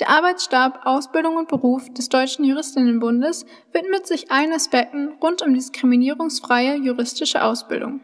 Der 0.00 0.10
Arbeitsstab 0.10 0.80
Ausbildung 0.84 1.36
und 1.36 1.46
Beruf 1.46 1.88
des 1.94 2.08
Deutschen 2.08 2.44
Juristinnenbundes 2.44 3.46
widmet 3.72 4.04
sich 4.04 4.32
allen 4.32 4.52
Aspekten 4.52 5.10
rund 5.22 5.42
um 5.42 5.54
diskriminierungsfreie 5.54 6.74
juristische 6.74 7.44
Ausbildung. 7.44 8.00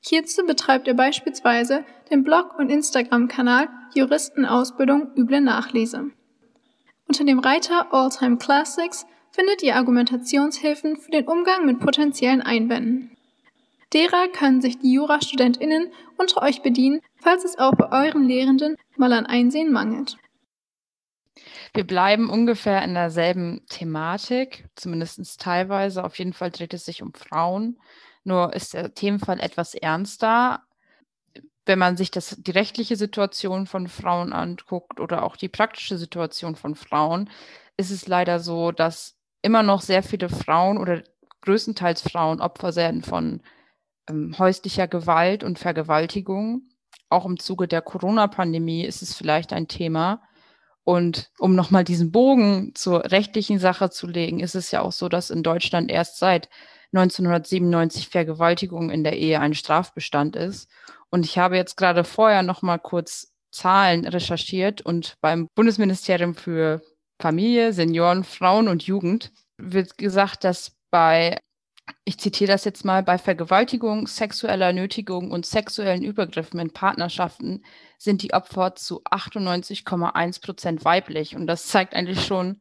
Hierzu 0.00 0.46
betreibt 0.46 0.86
er 0.86 0.94
beispielsweise 0.94 1.84
den 2.12 2.22
Blog- 2.22 2.56
und 2.60 2.70
Instagram-Kanal 2.70 3.68
Juristenausbildung 3.94 5.08
üble 5.16 5.40
Nachlese. 5.40 6.12
Unter 7.08 7.24
dem 7.24 7.40
Reiter 7.40 7.92
All-Time 7.92 8.36
Classics 8.36 9.04
findet 9.36 9.62
ihr 9.62 9.76
Argumentationshilfen 9.76 10.96
für 10.96 11.10
den 11.10 11.28
Umgang 11.28 11.66
mit 11.66 11.78
potenziellen 11.78 12.40
Einwänden. 12.40 13.16
Derer 13.92 14.28
können 14.28 14.62
sich 14.62 14.78
die 14.78 14.94
JurastudentInnen 14.94 15.92
unter 16.16 16.42
euch 16.42 16.62
bedienen, 16.62 17.02
falls 17.20 17.44
es 17.44 17.58
auch 17.58 17.74
bei 17.74 17.92
euren 17.92 18.26
Lehrenden 18.26 18.76
mal 18.96 19.12
an 19.12 19.26
Einsehen 19.26 19.72
mangelt. 19.72 20.16
Wir 21.74 21.86
bleiben 21.86 22.30
ungefähr 22.30 22.82
in 22.82 22.94
derselben 22.94 23.60
Thematik, 23.68 24.64
zumindest 24.74 25.38
teilweise. 25.38 26.02
Auf 26.02 26.18
jeden 26.18 26.32
Fall 26.32 26.50
dreht 26.50 26.72
es 26.72 26.86
sich 26.86 27.02
um 27.02 27.12
Frauen. 27.12 27.78
Nur 28.24 28.54
ist 28.54 28.72
der 28.72 28.94
Themenfall 28.94 29.38
etwas 29.38 29.74
ernster. 29.74 30.62
Wenn 31.66 31.78
man 31.78 31.98
sich 31.98 32.10
das, 32.10 32.36
die 32.38 32.50
rechtliche 32.52 32.96
Situation 32.96 33.66
von 33.66 33.86
Frauen 33.86 34.32
anguckt 34.32 34.98
oder 34.98 35.22
auch 35.22 35.36
die 35.36 35.50
praktische 35.50 35.98
Situation 35.98 36.56
von 36.56 36.74
Frauen, 36.74 37.28
ist 37.76 37.90
es 37.90 38.08
leider 38.08 38.40
so, 38.40 38.72
dass 38.72 39.15
immer 39.46 39.62
noch 39.62 39.80
sehr 39.80 40.02
viele 40.02 40.28
Frauen 40.28 40.76
oder 40.76 41.02
größtenteils 41.42 42.02
Frauen 42.02 42.40
Opfer 42.40 42.74
werden 42.74 43.02
von 43.02 43.40
ähm, 44.08 44.36
häuslicher 44.38 44.88
Gewalt 44.88 45.44
und 45.44 45.58
Vergewaltigung. 45.58 46.68
Auch 47.08 47.24
im 47.24 47.38
Zuge 47.38 47.68
der 47.68 47.82
Corona-Pandemie 47.82 48.84
ist 48.84 49.02
es 49.02 49.14
vielleicht 49.14 49.52
ein 49.52 49.68
Thema. 49.68 50.22
Und 50.82 51.30
um 51.38 51.54
nochmal 51.54 51.84
diesen 51.84 52.12
Bogen 52.12 52.72
zur 52.74 53.04
rechtlichen 53.10 53.58
Sache 53.58 53.90
zu 53.90 54.06
legen, 54.06 54.40
ist 54.40 54.54
es 54.54 54.70
ja 54.70 54.82
auch 54.82 54.92
so, 54.92 55.08
dass 55.08 55.30
in 55.30 55.42
Deutschland 55.42 55.90
erst 55.90 56.18
seit 56.18 56.48
1997 56.92 58.08
Vergewaltigung 58.08 58.90
in 58.90 59.02
der 59.04 59.16
Ehe 59.16 59.40
ein 59.40 59.54
Strafbestand 59.54 60.36
ist. 60.36 60.68
Und 61.10 61.24
ich 61.24 61.38
habe 61.38 61.56
jetzt 61.56 61.76
gerade 61.76 62.04
vorher 62.04 62.42
nochmal 62.42 62.78
kurz 62.78 63.32
Zahlen 63.50 64.06
recherchiert 64.06 64.82
und 64.82 65.16
beim 65.20 65.48
Bundesministerium 65.54 66.34
für 66.34 66.82
Familie, 67.18 67.72
Senioren, 67.72 68.24
Frauen 68.24 68.68
und 68.68 68.86
Jugend 68.86 69.32
wird 69.56 69.98
gesagt, 69.98 70.44
dass 70.44 70.76
bei 70.90 71.38
ich 72.04 72.18
zitiere 72.18 72.52
das 72.52 72.64
jetzt 72.64 72.84
mal, 72.84 73.02
bei 73.02 73.18
Vergewaltigung, 73.18 74.06
sexueller 74.06 74.72
Nötigung 74.72 75.30
und 75.30 75.46
sexuellen 75.46 76.02
Übergriffen 76.02 76.60
in 76.60 76.72
Partnerschaften 76.72 77.64
sind 77.98 78.22
die 78.22 78.32
Opfer 78.32 78.74
zu 78.74 79.02
98,1 79.04 80.40
Prozent 80.42 80.84
weiblich. 80.84 81.36
Und 81.36 81.46
das 81.46 81.66
zeigt 81.66 81.94
eigentlich 81.94 82.24
schon, 82.24 82.60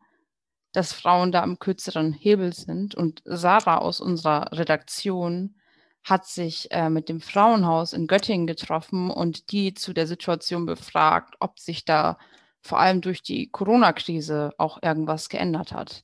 dass 0.74 0.93
Frauen 0.93 1.31
da 1.31 1.41
am 1.41 1.59
kürzeren 1.59 2.13
Hebel 2.13 2.53
sind. 2.53 2.95
Und 2.95 3.21
Sarah 3.25 3.79
aus 3.79 4.00
unserer 4.00 4.51
Redaktion 4.51 5.55
hat 6.03 6.27
sich 6.27 6.71
äh, 6.71 6.89
mit 6.89 7.09
dem 7.09 7.19
Frauenhaus 7.19 7.93
in 7.93 8.07
Göttingen 8.07 8.45
getroffen 8.45 9.09
und 9.09 9.51
die 9.51 9.74
zu 9.74 9.93
der 9.93 10.05
Situation 10.05 10.65
befragt, 10.65 11.35
ob 11.39 11.59
sich 11.59 11.85
da 11.85 12.17
vor 12.65 12.79
allem 12.79 13.01
durch 13.01 13.22
die 13.22 13.48
Corona-Krise 13.48 14.51
auch 14.57 14.81
irgendwas 14.81 15.29
geändert 15.29 15.72
hat. 15.72 16.03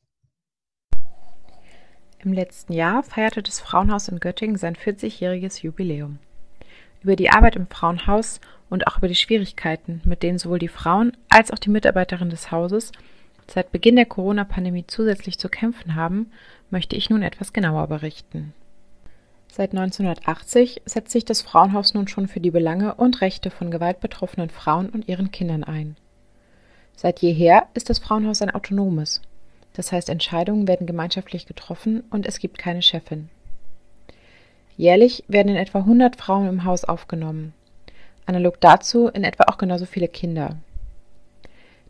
Im 2.20 2.34
letzten 2.34 2.74
Jahr 2.74 3.02
feierte 3.02 3.42
das 3.42 3.60
Frauenhaus 3.60 4.08
in 4.10 4.20
Göttingen 4.20 4.58
sein 4.58 4.76
40-jähriges 4.76 5.64
Jubiläum. 5.64 6.20
Über 7.02 7.16
die 7.16 7.32
Arbeit 7.32 7.56
im 7.56 7.66
Frauenhaus 7.66 8.40
und 8.70 8.86
auch 8.86 9.00
über 9.00 9.08
die 9.08 9.16
Schwierigkeiten, 9.16 10.02
mit 10.06 10.22
denen 10.22 10.38
sowohl 10.38 10.60
die 10.60 10.68
Frauen 10.68 11.18
als 11.30 11.50
auch 11.50 11.58
die 11.58 11.72
Mitarbeiterinnen 11.72 12.30
des 12.30 12.52
Hauses 12.52 12.92
seit 13.48 13.72
Beginn 13.72 13.96
der 13.96 14.06
Corona-Pandemie 14.06 14.86
zusätzlich 14.86 15.40
zu 15.40 15.50
kämpfen 15.50 15.96
haben, 15.96 16.32
möchte 16.70 16.96
ich 16.96 17.10
nun 17.10 17.24
etwas 17.24 17.54
genauer 17.54 17.88
berichten. 17.88 18.54
Seit 19.48 19.72
1980 19.72 20.84
setzt 20.86 21.12
sich 21.12 21.26
das 21.26 21.42
Frauenhaus 21.42 21.96
nun 21.96 22.08
schon 22.08 22.28
für 22.28 22.40
die 22.40 22.52
Belange 22.52 22.94
und 22.94 23.22
Rechte 23.22 23.50
von 23.50 23.72
gewaltbetroffenen 23.72 24.52
Frauen 24.52 24.92
und 24.92 25.08
ihren 25.08 25.32
Kindern 25.32 25.64
ein. 25.64 25.96
Seit 26.96 27.20
jeher 27.20 27.68
ist 27.74 27.90
das 27.90 28.00
Frauenhaus 28.00 28.42
ein 28.42 28.54
autonomes, 28.54 29.22
das 29.74 29.92
heißt, 29.92 30.10
Entscheidungen 30.10 30.68
werden 30.68 30.88
gemeinschaftlich 30.88 31.46
getroffen 31.46 32.04
und 32.10 32.26
es 32.26 32.40
gibt 32.40 32.58
keine 32.58 32.82
Chefin. 32.82 33.30
Jährlich 34.78 35.24
werden 35.28 35.50
in 35.50 35.56
etwa 35.56 35.80
100 35.80 36.16
Frauen 36.16 36.48
im 36.48 36.66
Haus 36.66 36.84
aufgenommen. 36.84 37.54
Analog 38.26 38.60
dazu 38.60 39.08
in 39.08 39.24
etwa 39.24 39.46
auch 39.46 39.58
genauso 39.58 39.86
viele 39.86 40.08
Kinder. 40.08 40.58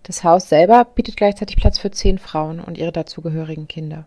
Das 0.04 0.24
Haus 0.24 0.50
selber 0.50 0.86
bietet 0.86 1.16
gleichzeitig 1.16 1.58
Platz 1.58 1.78
für 1.78 1.92
zehn 1.92 2.18
Frauen 2.18 2.60
und 2.60 2.78
ihre 2.78 2.92
dazugehörigen 2.92 3.68
Kinder. 3.68 4.06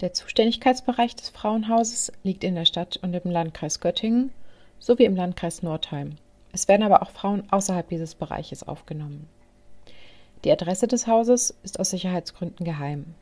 Der 0.00 0.14
Zuständigkeitsbereich 0.14 1.14
des 1.14 1.28
Frauenhauses 1.28 2.10
liegt 2.22 2.42
in 2.42 2.54
der 2.54 2.64
Stadt 2.64 2.98
und 3.02 3.14
im 3.14 3.30
Landkreis 3.30 3.80
Göttingen 3.80 4.32
sowie 4.78 5.04
im 5.04 5.14
Landkreis 5.14 5.62
Nordheim. 5.62 6.16
Es 6.52 6.68
werden 6.68 6.82
aber 6.82 7.02
auch 7.02 7.10
Frauen 7.10 7.44
außerhalb 7.50 7.88
dieses 7.88 8.14
Bereiches 8.14 8.66
aufgenommen. 8.66 9.28
Die 10.44 10.50
Adresse 10.50 10.88
des 10.88 11.06
Hauses 11.06 11.54
ist 11.62 11.78
aus 11.78 11.90
Sicherheitsgründen 11.90 12.64
geheim. 12.64 13.14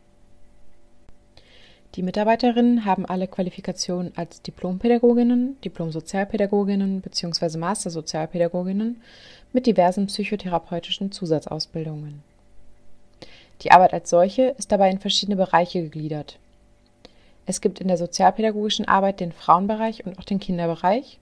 Die 1.94 2.02
Mitarbeiterinnen 2.02 2.84
haben 2.84 3.06
alle 3.06 3.26
Qualifikationen 3.26 4.12
als 4.14 4.42
Diplompädagoginnen, 4.42 5.56
Diplomsozialpädagoginnen 5.64 7.00
bzw. 7.00 7.58
Mastersozialpädagoginnen 7.58 9.02
mit 9.52 9.66
diversen 9.66 10.06
psychotherapeutischen 10.06 11.10
Zusatzausbildungen. 11.10 12.22
Die 13.62 13.72
Arbeit 13.72 13.94
als 13.94 14.10
solche 14.10 14.54
ist 14.58 14.70
dabei 14.70 14.90
in 14.90 15.00
verschiedene 15.00 15.36
Bereiche 15.36 15.82
gegliedert. 15.82 16.38
Es 17.46 17.60
gibt 17.60 17.80
in 17.80 17.88
der 17.88 17.96
sozialpädagogischen 17.96 18.86
Arbeit 18.86 19.20
den 19.20 19.32
Frauenbereich 19.32 20.06
und 20.06 20.18
auch 20.18 20.24
den 20.24 20.38
Kinderbereich 20.38 21.18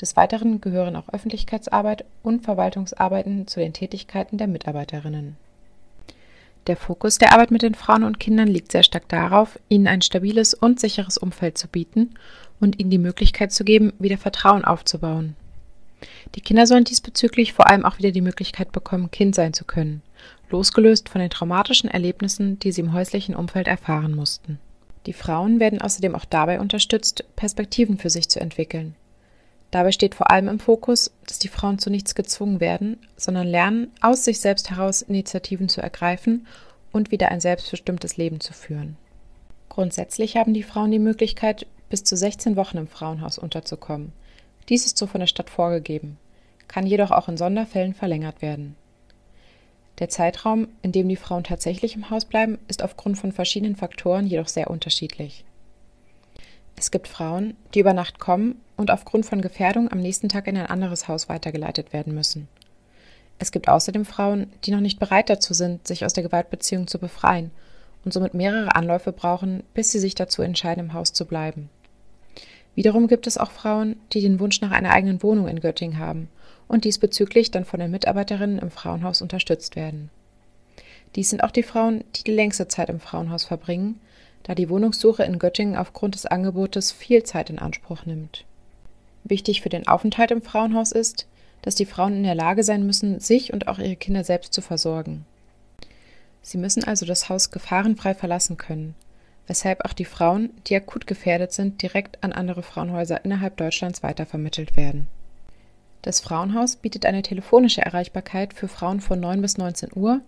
des 0.00 0.16
Weiteren 0.16 0.60
gehören 0.60 0.96
auch 0.96 1.08
Öffentlichkeitsarbeit 1.12 2.04
und 2.22 2.44
Verwaltungsarbeiten 2.44 3.46
zu 3.46 3.60
den 3.60 3.72
Tätigkeiten 3.72 4.38
der 4.38 4.46
Mitarbeiterinnen. 4.46 5.36
Der 6.66 6.76
Fokus 6.76 7.16
der 7.18 7.32
Arbeit 7.32 7.50
mit 7.50 7.62
den 7.62 7.74
Frauen 7.74 8.04
und 8.04 8.20
Kindern 8.20 8.48
liegt 8.48 8.72
sehr 8.72 8.82
stark 8.82 9.08
darauf, 9.08 9.58
ihnen 9.68 9.86
ein 9.86 10.02
stabiles 10.02 10.52
und 10.52 10.78
sicheres 10.78 11.16
Umfeld 11.16 11.56
zu 11.56 11.66
bieten 11.66 12.14
und 12.60 12.78
ihnen 12.78 12.90
die 12.90 12.98
Möglichkeit 12.98 13.52
zu 13.52 13.64
geben, 13.64 13.92
wieder 13.98 14.18
Vertrauen 14.18 14.64
aufzubauen. 14.64 15.34
Die 16.34 16.40
Kinder 16.40 16.66
sollen 16.66 16.84
diesbezüglich 16.84 17.54
vor 17.54 17.68
allem 17.68 17.84
auch 17.84 17.98
wieder 17.98 18.10
die 18.10 18.20
Möglichkeit 18.20 18.70
bekommen, 18.70 19.10
Kind 19.10 19.34
sein 19.34 19.54
zu 19.54 19.64
können, 19.64 20.02
losgelöst 20.50 21.08
von 21.08 21.20
den 21.20 21.30
traumatischen 21.30 21.90
Erlebnissen, 21.90 22.58
die 22.58 22.70
sie 22.70 22.82
im 22.82 22.92
häuslichen 22.92 23.34
Umfeld 23.34 23.66
erfahren 23.66 24.14
mussten. 24.14 24.58
Die 25.06 25.12
Frauen 25.14 25.60
werden 25.60 25.80
außerdem 25.80 26.14
auch 26.14 26.26
dabei 26.26 26.60
unterstützt, 26.60 27.24
Perspektiven 27.34 27.96
für 27.96 28.10
sich 28.10 28.28
zu 28.28 28.40
entwickeln, 28.40 28.94
Dabei 29.70 29.92
steht 29.92 30.14
vor 30.14 30.30
allem 30.30 30.48
im 30.48 30.60
Fokus, 30.60 31.10
dass 31.26 31.38
die 31.38 31.48
Frauen 31.48 31.78
zu 31.78 31.90
nichts 31.90 32.14
gezwungen 32.14 32.60
werden, 32.60 32.98
sondern 33.16 33.46
lernen, 33.46 33.92
aus 34.00 34.24
sich 34.24 34.40
selbst 34.40 34.70
heraus 34.70 35.02
Initiativen 35.02 35.68
zu 35.68 35.82
ergreifen 35.82 36.46
und 36.90 37.10
wieder 37.10 37.28
ein 37.30 37.40
selbstbestimmtes 37.40 38.16
Leben 38.16 38.40
zu 38.40 38.54
führen. 38.54 38.96
Grundsätzlich 39.68 40.36
haben 40.36 40.54
die 40.54 40.62
Frauen 40.62 40.90
die 40.90 40.98
Möglichkeit, 40.98 41.66
bis 41.90 42.02
zu 42.02 42.16
16 42.16 42.56
Wochen 42.56 42.78
im 42.78 42.88
Frauenhaus 42.88 43.38
unterzukommen. 43.38 44.12
Dies 44.70 44.86
ist 44.86 44.96
so 44.96 45.06
von 45.06 45.20
der 45.20 45.26
Stadt 45.26 45.50
vorgegeben, 45.50 46.18
kann 46.66 46.86
jedoch 46.86 47.10
auch 47.10 47.28
in 47.28 47.36
Sonderfällen 47.36 47.94
verlängert 47.94 48.40
werden. 48.40 48.74
Der 49.98 50.08
Zeitraum, 50.08 50.68
in 50.82 50.92
dem 50.92 51.08
die 51.08 51.16
Frauen 51.16 51.44
tatsächlich 51.44 51.94
im 51.94 52.08
Haus 52.08 52.24
bleiben, 52.24 52.58
ist 52.68 52.82
aufgrund 52.82 53.18
von 53.18 53.32
verschiedenen 53.32 53.76
Faktoren 53.76 54.26
jedoch 54.26 54.48
sehr 54.48 54.70
unterschiedlich. 54.70 55.44
Es 56.76 56.90
gibt 56.90 57.08
Frauen, 57.08 57.56
die 57.74 57.80
über 57.80 57.92
Nacht 57.92 58.18
kommen 58.18 58.60
und 58.78 58.90
aufgrund 58.90 59.26
von 59.26 59.42
Gefährdung 59.42 59.92
am 59.92 59.98
nächsten 59.98 60.30
Tag 60.30 60.46
in 60.46 60.56
ein 60.56 60.66
anderes 60.66 61.06
Haus 61.06 61.28
weitergeleitet 61.28 61.92
werden 61.92 62.14
müssen. 62.14 62.48
Es 63.38 63.52
gibt 63.52 63.68
außerdem 63.68 64.06
Frauen, 64.06 64.50
die 64.64 64.70
noch 64.70 64.80
nicht 64.80 64.98
bereit 64.98 65.28
dazu 65.28 65.52
sind, 65.52 65.86
sich 65.86 66.06
aus 66.06 66.14
der 66.14 66.22
Gewaltbeziehung 66.22 66.86
zu 66.86 66.98
befreien 66.98 67.50
und 68.04 68.14
somit 68.14 68.32
mehrere 68.32 68.74
Anläufe 68.74 69.12
brauchen, 69.12 69.62
bis 69.74 69.92
sie 69.92 69.98
sich 69.98 70.14
dazu 70.14 70.40
entscheiden, 70.40 70.86
im 70.86 70.92
Haus 70.94 71.12
zu 71.12 71.26
bleiben. 71.26 71.68
Wiederum 72.74 73.08
gibt 73.08 73.26
es 73.26 73.36
auch 73.36 73.50
Frauen, 73.50 73.96
die 74.12 74.22
den 74.22 74.40
Wunsch 74.40 74.62
nach 74.62 74.70
einer 74.70 74.92
eigenen 74.92 75.22
Wohnung 75.22 75.48
in 75.48 75.60
Göttingen 75.60 75.98
haben 75.98 76.28
und 76.68 76.84
diesbezüglich 76.84 77.50
dann 77.50 77.66
von 77.66 77.80
den 77.80 77.90
Mitarbeiterinnen 77.90 78.58
im 78.58 78.70
Frauenhaus 78.70 79.20
unterstützt 79.20 79.76
werden. 79.76 80.10
Dies 81.16 81.30
sind 81.30 81.42
auch 81.42 81.50
die 81.50 81.62
Frauen, 81.62 82.04
die 82.16 82.24
die 82.24 82.32
längste 82.32 82.68
Zeit 82.68 82.88
im 82.88 83.00
Frauenhaus 83.00 83.44
verbringen 83.44 84.00
da 84.48 84.54
die 84.54 84.70
Wohnungssuche 84.70 85.24
in 85.24 85.38
Göttingen 85.38 85.76
aufgrund 85.76 86.14
des 86.14 86.26
Angebotes 86.26 86.90
viel 86.90 87.22
Zeit 87.22 87.50
in 87.50 87.58
Anspruch 87.58 88.06
nimmt. 88.06 88.44
Wichtig 89.28 89.60
für 89.60 89.68
den 89.68 89.86
Aufenthalt 89.86 90.30
im 90.30 90.42
Frauenhaus 90.42 90.92
ist, 90.92 91.26
dass 91.62 91.74
die 91.74 91.86
Frauen 91.86 92.14
in 92.14 92.22
der 92.22 92.34
Lage 92.34 92.62
sein 92.62 92.86
müssen, 92.86 93.20
sich 93.20 93.52
und 93.52 93.68
auch 93.68 93.78
ihre 93.78 93.96
Kinder 93.96 94.24
selbst 94.24 94.54
zu 94.54 94.62
versorgen. 94.62 95.26
Sie 96.40 96.56
müssen 96.58 96.84
also 96.84 97.04
das 97.04 97.28
Haus 97.28 97.50
gefahrenfrei 97.50 98.14
verlassen 98.14 98.56
können, 98.56 98.94
weshalb 99.46 99.84
auch 99.84 99.92
die 99.92 100.06
Frauen, 100.06 100.50
die 100.66 100.76
akut 100.76 101.06
gefährdet 101.06 101.52
sind, 101.52 101.82
direkt 101.82 102.22
an 102.24 102.32
andere 102.32 102.62
Frauenhäuser 102.62 103.24
innerhalb 103.24 103.56
Deutschlands 103.56 104.02
weitervermittelt 104.02 104.76
werden. 104.76 105.08
Das 106.02 106.20
Frauenhaus 106.20 106.76
bietet 106.76 107.04
eine 107.04 107.22
telefonische 107.22 107.82
Erreichbarkeit 107.82 108.54
für 108.54 108.68
Frauen 108.68 109.00
von 109.00 109.20
9 109.20 109.42
bis 109.42 109.58
19 109.58 109.90
Uhr, 109.94 110.20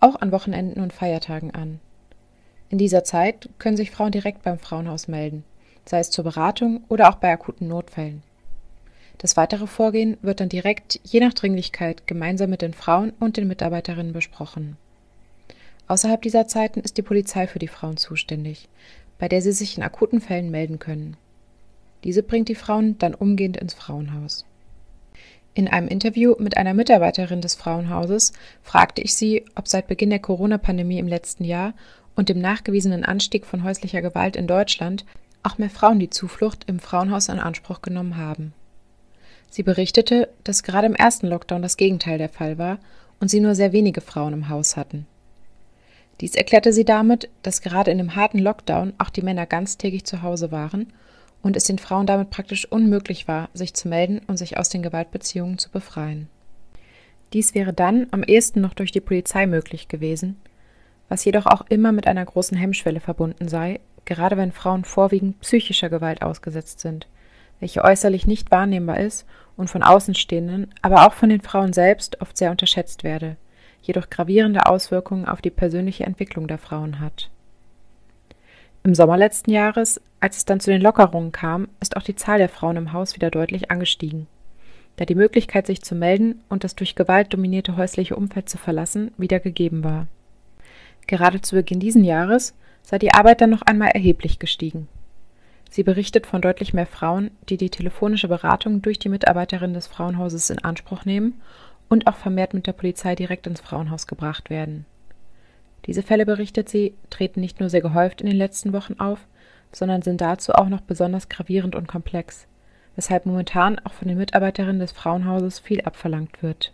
auch 0.00 0.16
an 0.16 0.32
Wochenenden 0.32 0.80
und 0.80 0.92
Feiertagen 0.92 1.52
an. 1.54 1.80
In 2.70 2.78
dieser 2.78 3.04
Zeit 3.04 3.48
können 3.58 3.76
sich 3.76 3.90
Frauen 3.90 4.12
direkt 4.12 4.42
beim 4.42 4.58
Frauenhaus 4.58 5.06
melden, 5.06 5.44
sei 5.84 6.00
es 6.00 6.10
zur 6.10 6.24
Beratung 6.24 6.82
oder 6.88 7.08
auch 7.08 7.16
bei 7.16 7.30
akuten 7.30 7.68
Notfällen. 7.68 8.22
Das 9.18 9.36
weitere 9.36 9.66
Vorgehen 9.66 10.16
wird 10.22 10.40
dann 10.40 10.48
direkt, 10.48 11.00
je 11.02 11.20
nach 11.20 11.34
Dringlichkeit, 11.34 12.06
gemeinsam 12.06 12.50
mit 12.50 12.62
den 12.62 12.72
Frauen 12.72 13.12
und 13.18 13.36
den 13.36 13.48
Mitarbeiterinnen 13.48 14.12
besprochen. 14.12 14.76
Außerhalb 15.88 16.22
dieser 16.22 16.46
Zeiten 16.46 16.80
ist 16.80 16.98
die 16.98 17.02
Polizei 17.02 17.46
für 17.46 17.58
die 17.58 17.68
Frauen 17.68 17.96
zuständig, 17.96 18.68
bei 19.18 19.28
der 19.28 19.42
sie 19.42 19.52
sich 19.52 19.76
in 19.76 19.82
akuten 19.82 20.20
Fällen 20.20 20.50
melden 20.50 20.78
können. 20.78 21.16
Diese 22.04 22.22
bringt 22.22 22.48
die 22.48 22.54
Frauen 22.54 22.96
dann 22.98 23.14
umgehend 23.14 23.56
ins 23.56 23.74
Frauenhaus. 23.74 24.44
In 25.54 25.66
einem 25.66 25.88
Interview 25.88 26.36
mit 26.38 26.56
einer 26.56 26.74
Mitarbeiterin 26.74 27.40
des 27.40 27.56
Frauenhauses 27.56 28.32
fragte 28.62 29.02
ich 29.02 29.14
sie, 29.14 29.44
ob 29.56 29.66
seit 29.66 29.88
Beginn 29.88 30.10
der 30.10 30.20
Corona-Pandemie 30.20 31.00
im 31.00 31.08
letzten 31.08 31.42
Jahr 31.42 31.74
und 32.14 32.28
dem 32.28 32.38
nachgewiesenen 32.38 33.04
Anstieg 33.04 33.44
von 33.44 33.64
häuslicher 33.64 34.02
Gewalt 34.02 34.36
in 34.36 34.46
Deutschland 34.46 35.04
auch 35.42 35.58
mehr 35.58 35.70
Frauen 35.70 35.98
die 35.98 36.10
Zuflucht 36.10 36.64
im 36.68 36.78
Frauenhaus 36.78 37.28
in 37.28 37.40
Anspruch 37.40 37.82
genommen 37.82 38.16
haben. 38.16 38.52
Sie 39.50 39.62
berichtete, 39.62 40.28
dass 40.44 40.62
gerade 40.62 40.86
im 40.86 40.94
ersten 40.94 41.26
Lockdown 41.26 41.62
das 41.62 41.76
Gegenteil 41.76 42.18
der 42.18 42.28
Fall 42.28 42.58
war 42.58 42.78
und 43.20 43.28
sie 43.28 43.40
nur 43.40 43.54
sehr 43.54 43.72
wenige 43.72 44.00
Frauen 44.00 44.32
im 44.32 44.48
Haus 44.48 44.76
hatten. 44.76 45.06
Dies 46.20 46.34
erklärte 46.34 46.72
sie 46.72 46.84
damit, 46.84 47.28
dass 47.42 47.62
gerade 47.62 47.90
in 47.90 47.98
dem 47.98 48.16
harten 48.16 48.38
Lockdown 48.38 48.92
auch 48.98 49.10
die 49.10 49.22
Männer 49.22 49.46
ganztägig 49.46 50.04
zu 50.04 50.22
Hause 50.22 50.50
waren 50.50 50.92
und 51.42 51.56
es 51.56 51.64
den 51.64 51.78
Frauen 51.78 52.06
damit 52.06 52.30
praktisch 52.30 52.70
unmöglich 52.70 53.28
war, 53.28 53.48
sich 53.54 53.74
zu 53.74 53.88
melden 53.88 54.20
und 54.26 54.36
sich 54.36 54.58
aus 54.58 54.68
den 54.68 54.82
Gewaltbeziehungen 54.82 55.58
zu 55.58 55.70
befreien. 55.70 56.28
Dies 57.32 57.54
wäre 57.54 57.72
dann 57.72 58.06
am 58.10 58.22
ehesten 58.22 58.60
noch 58.60 58.74
durch 58.74 58.90
die 58.90 59.00
Polizei 59.00 59.46
möglich 59.46 59.88
gewesen, 59.88 60.40
was 61.08 61.24
jedoch 61.24 61.46
auch 61.46 61.64
immer 61.68 61.92
mit 61.92 62.06
einer 62.06 62.24
großen 62.24 62.56
Hemmschwelle 62.56 63.00
verbunden 63.00 63.48
sei, 63.48 63.80
gerade 64.04 64.36
wenn 64.36 64.52
Frauen 64.52 64.84
vorwiegend 64.84 65.40
psychischer 65.40 65.88
Gewalt 65.88 66.22
ausgesetzt 66.22 66.80
sind, 66.80 67.06
welche 67.60 67.84
äußerlich 67.84 68.26
nicht 68.26 68.50
wahrnehmbar 68.50 69.00
ist 69.00 69.26
und 69.56 69.68
von 69.68 69.82
Außenstehenden, 69.82 70.72
aber 70.82 71.06
auch 71.06 71.12
von 71.12 71.28
den 71.28 71.40
Frauen 71.40 71.72
selbst 71.72 72.20
oft 72.20 72.36
sehr 72.36 72.50
unterschätzt 72.50 73.04
werde, 73.04 73.36
jedoch 73.82 74.10
gravierende 74.10 74.66
Auswirkungen 74.66 75.26
auf 75.26 75.40
die 75.40 75.50
persönliche 75.50 76.04
Entwicklung 76.04 76.46
der 76.48 76.58
Frauen 76.58 77.00
hat. 77.00 77.30
Im 78.84 78.94
Sommer 78.94 79.16
letzten 79.16 79.50
Jahres, 79.50 80.00
als 80.20 80.38
es 80.38 80.44
dann 80.44 80.60
zu 80.60 80.70
den 80.70 80.80
Lockerungen 80.80 81.32
kam, 81.32 81.68
ist 81.80 81.96
auch 81.96 82.02
die 82.02 82.14
Zahl 82.14 82.38
der 82.38 82.48
Frauen 82.48 82.76
im 82.76 82.92
Haus 82.92 83.14
wieder 83.14 83.30
deutlich 83.30 83.70
angestiegen. 83.70 84.26
Da 84.96 85.04
die 85.04 85.14
Möglichkeit, 85.14 85.66
sich 85.66 85.82
zu 85.82 85.94
melden 85.94 86.42
und 86.48 86.64
das 86.64 86.74
durch 86.74 86.94
Gewalt 86.94 87.32
dominierte 87.32 87.76
häusliche 87.76 88.16
Umfeld 88.16 88.48
zu 88.48 88.58
verlassen, 88.58 89.12
wieder 89.16 89.40
gegeben 89.40 89.84
war. 89.84 90.06
Gerade 91.06 91.40
zu 91.40 91.56
Beginn 91.56 91.80
diesen 91.80 92.04
Jahres 92.04 92.54
sei 92.82 92.98
die 92.98 93.12
Arbeit 93.12 93.40
dann 93.40 93.50
noch 93.50 93.62
einmal 93.62 93.90
erheblich 93.90 94.38
gestiegen. 94.38 94.88
Sie 95.70 95.82
berichtet 95.82 96.26
von 96.26 96.40
deutlich 96.40 96.72
mehr 96.72 96.86
Frauen, 96.86 97.30
die 97.48 97.56
die 97.56 97.70
telefonische 97.70 98.28
Beratung 98.28 98.80
durch 98.82 98.98
die 98.98 99.08
Mitarbeiterin 99.08 99.74
des 99.74 99.86
Frauenhauses 99.86 100.50
in 100.50 100.58
Anspruch 100.64 101.04
nehmen 101.04 101.40
und 101.88 102.06
auch 102.06 102.16
vermehrt 102.16 102.54
mit 102.54 102.66
der 102.66 102.72
Polizei 102.72 103.14
direkt 103.14 103.46
ins 103.46 103.60
Frauenhaus 103.60 104.06
gebracht 104.06 104.50
werden. 104.50 104.86
Diese 105.86 106.02
Fälle, 106.02 106.26
berichtet 106.26 106.68
sie, 106.68 106.94
treten 107.10 107.40
nicht 107.40 107.60
nur 107.60 107.70
sehr 107.70 107.80
gehäuft 107.80 108.20
in 108.20 108.26
den 108.26 108.36
letzten 108.36 108.72
Wochen 108.72 108.94
auf, 108.98 109.20
sondern 109.72 110.02
sind 110.02 110.20
dazu 110.20 110.52
auch 110.52 110.68
noch 110.68 110.80
besonders 110.80 111.28
gravierend 111.28 111.76
und 111.76 111.88
komplex, 111.88 112.46
weshalb 112.96 113.26
momentan 113.26 113.78
auch 113.78 113.92
von 113.92 114.08
den 114.08 114.18
Mitarbeiterinnen 114.18 114.80
des 114.80 114.92
Frauenhauses 114.92 115.60
viel 115.60 115.82
abverlangt 115.82 116.42
wird. 116.42 116.72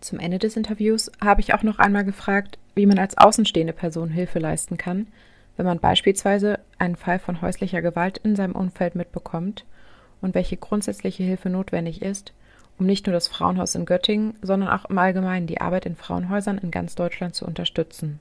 Zum 0.00 0.18
Ende 0.18 0.38
des 0.38 0.56
Interviews 0.56 1.10
habe 1.20 1.40
ich 1.40 1.54
auch 1.54 1.62
noch 1.62 1.78
einmal 1.78 2.04
gefragt, 2.04 2.58
wie 2.74 2.86
man 2.86 2.98
als 2.98 3.16
außenstehende 3.16 3.72
Person 3.72 4.10
Hilfe 4.10 4.38
leisten 4.38 4.76
kann, 4.76 5.06
wenn 5.56 5.66
man 5.66 5.80
beispielsweise 5.80 6.58
einen 6.78 6.96
Fall 6.96 7.18
von 7.18 7.42
häuslicher 7.42 7.82
Gewalt 7.82 8.18
in 8.18 8.36
seinem 8.36 8.54
Umfeld 8.54 8.94
mitbekommt 8.94 9.64
und 10.20 10.34
welche 10.34 10.56
grundsätzliche 10.56 11.22
Hilfe 11.22 11.50
notwendig 11.50 12.02
ist, 12.02 12.32
um 12.78 12.86
nicht 12.86 13.06
nur 13.06 13.14
das 13.14 13.28
Frauenhaus 13.28 13.74
in 13.74 13.84
Göttingen, 13.84 14.34
sondern 14.42 14.70
auch 14.70 14.86
im 14.86 14.98
Allgemeinen 14.98 15.46
die 15.46 15.60
Arbeit 15.60 15.86
in 15.86 15.96
Frauenhäusern 15.96 16.58
in 16.58 16.70
ganz 16.70 16.94
Deutschland 16.94 17.34
zu 17.34 17.46
unterstützen. 17.46 18.20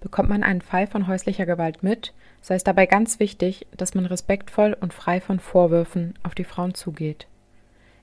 Bekommt 0.00 0.28
man 0.28 0.42
einen 0.42 0.62
Fall 0.62 0.86
von 0.86 1.08
häuslicher 1.08 1.46
Gewalt 1.46 1.82
mit, 1.82 2.12
sei 2.40 2.54
es 2.54 2.64
dabei 2.64 2.86
ganz 2.86 3.18
wichtig, 3.18 3.66
dass 3.76 3.94
man 3.94 4.06
respektvoll 4.06 4.76
und 4.78 4.94
frei 4.94 5.20
von 5.20 5.40
Vorwürfen 5.40 6.14
auf 6.22 6.34
die 6.34 6.44
Frauen 6.44 6.74
zugeht. 6.74 7.26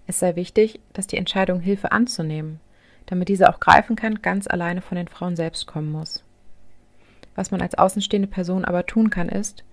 Es 0.08 0.20
sei 0.20 0.36
wichtig, 0.36 0.80
dass 0.94 1.08
die 1.08 1.18
Entscheidung, 1.18 1.62
Hilfe 1.62 1.92
anzunehmen, 1.92 2.60
damit 3.06 3.30
diese 3.30 3.50
auch 3.50 3.60
greifen 3.60 3.96
kann, 3.96 4.22
ganz 4.22 4.48
alleine 4.48 4.82
von 4.82 4.98
den 4.98 5.08
Frauen 5.08 5.36
selbst 5.36 5.68
kommen 5.68 5.92
muss. 5.92 6.25
Was 7.36 7.52
man 7.52 7.62
als 7.62 7.78
außenstehende 7.78 8.28
Person 8.28 8.66
aber 8.66 8.86
tun 8.86 9.10
kann, 9.10 9.30
ist, 9.30 9.64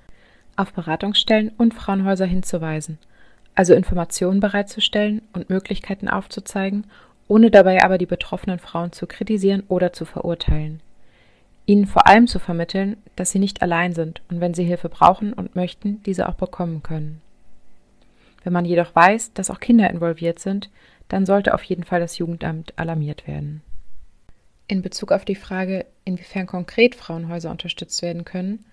auf 0.56 0.72
Beratungsstellen 0.72 1.52
und 1.56 1.74
Frauenhäuser 1.74 2.26
hinzuweisen– 2.26 2.98
also 3.54 3.74
Informationen 3.74 4.40
bereitzustellen 4.40 5.22
und 5.32 5.50
Möglichkeiten 5.50 6.08
aufzuzeigen, 6.08 6.86
ohne 7.28 7.50
dabei 7.50 7.84
aber 7.84 7.98
die 7.98 8.06
betroffenen 8.06 8.58
Frauen 8.58 8.92
zu 8.92 9.06
kritisieren 9.06 9.62
oder 9.68 9.92
zu 9.92 10.04
verurteilen. 10.04 10.80
Ihnen 11.66 11.86
vor 11.86 12.06
allem 12.06 12.26
zu 12.26 12.38
vermitteln, 12.38 12.96
dass 13.14 13.30
sie 13.30 13.38
nicht 13.38 13.62
allein 13.62 13.92
sind 13.92 14.22
und 14.28 14.40
wenn 14.40 14.54
sie 14.54 14.64
Hilfe 14.64 14.88
brauchen 14.88 15.32
und 15.32 15.54
möchten, 15.54 16.02
diese 16.04 16.28
auch 16.28 16.34
bekommen 16.34 16.82
können. 16.82 17.20
Wenn 18.42 18.52
man 18.52 18.64
jedoch 18.64 18.94
weiß, 18.94 19.34
dass 19.34 19.50
auch 19.50 19.60
Kinder 19.60 19.88
involviert 19.88 20.40
sind, 20.40 20.70
dann 21.08 21.26
sollte 21.26 21.54
auf 21.54 21.62
jeden 21.62 21.84
Fall 21.84 22.00
das 22.00 22.18
Jugendamt 22.18 22.72
alarmiert 22.76 23.28
werden. 23.28 23.62
In 24.72 24.80
Bezug 24.80 25.12
auf 25.12 25.26
die 25.26 25.34
Frage, 25.34 25.84
inwiefern 26.06 26.46
konkret 26.46 26.94
Frauenhäuser 26.94 27.50
unterstützt 27.50 28.00
werden 28.00 28.24
können, 28.24 28.64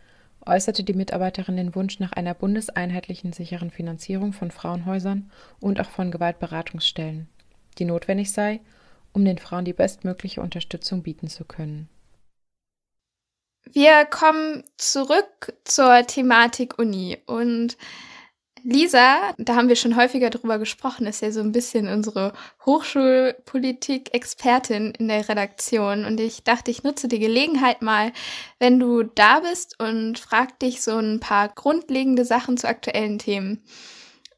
äußerte 0.45 0.85
die 0.85 0.93
Mitarbeiterin 0.93 1.57
den 1.57 1.75
Wunsch 1.75 1.99
nach 1.99 2.13
einer 2.13 2.33
bundeseinheitlichen 2.33 3.33
sicheren 3.33 3.69
Finanzierung 3.69 4.31
von 4.31 4.49
Frauenhäusern 4.49 5.29
und 5.59 5.77
auch 5.81 5.89
von 5.89 6.09
Gewaltberatungsstellen, 6.09 7.27
die 7.79 7.83
notwendig 7.83 8.31
sei, 8.31 8.61
um 9.11 9.25
den 9.25 9.39
Frauen 9.39 9.65
die 9.65 9.73
bestmögliche 9.73 10.39
Unterstützung 10.39 11.03
bieten 11.03 11.27
zu 11.27 11.43
können. 11.43 11.89
Wir 13.69 14.05
kommen 14.05 14.63
zurück 14.77 15.53
zur 15.65 16.07
Thematik 16.07 16.79
Uni 16.79 17.17
und 17.25 17.75
Lisa, 18.63 19.33
da 19.37 19.55
haben 19.55 19.69
wir 19.69 19.75
schon 19.75 19.95
häufiger 19.95 20.29
drüber 20.29 20.59
gesprochen, 20.59 21.07
ist 21.07 21.21
ja 21.21 21.31
so 21.31 21.39
ein 21.39 21.51
bisschen 21.51 21.87
unsere 21.87 22.33
Hochschulpolitik-Expertin 22.65 24.91
in 24.91 25.07
der 25.07 25.27
Redaktion. 25.29 26.05
Und 26.05 26.19
ich 26.19 26.43
dachte, 26.43 26.71
ich 26.71 26.83
nutze 26.83 27.07
die 27.07 27.19
Gelegenheit 27.19 27.81
mal, 27.81 28.11
wenn 28.59 28.79
du 28.79 29.03
da 29.03 29.39
bist 29.39 29.79
und 29.79 30.19
frag 30.19 30.59
dich 30.59 30.81
so 30.81 30.97
ein 30.97 31.19
paar 31.19 31.49
grundlegende 31.49 32.25
Sachen 32.25 32.57
zu 32.57 32.67
aktuellen 32.67 33.19
Themen. 33.19 33.63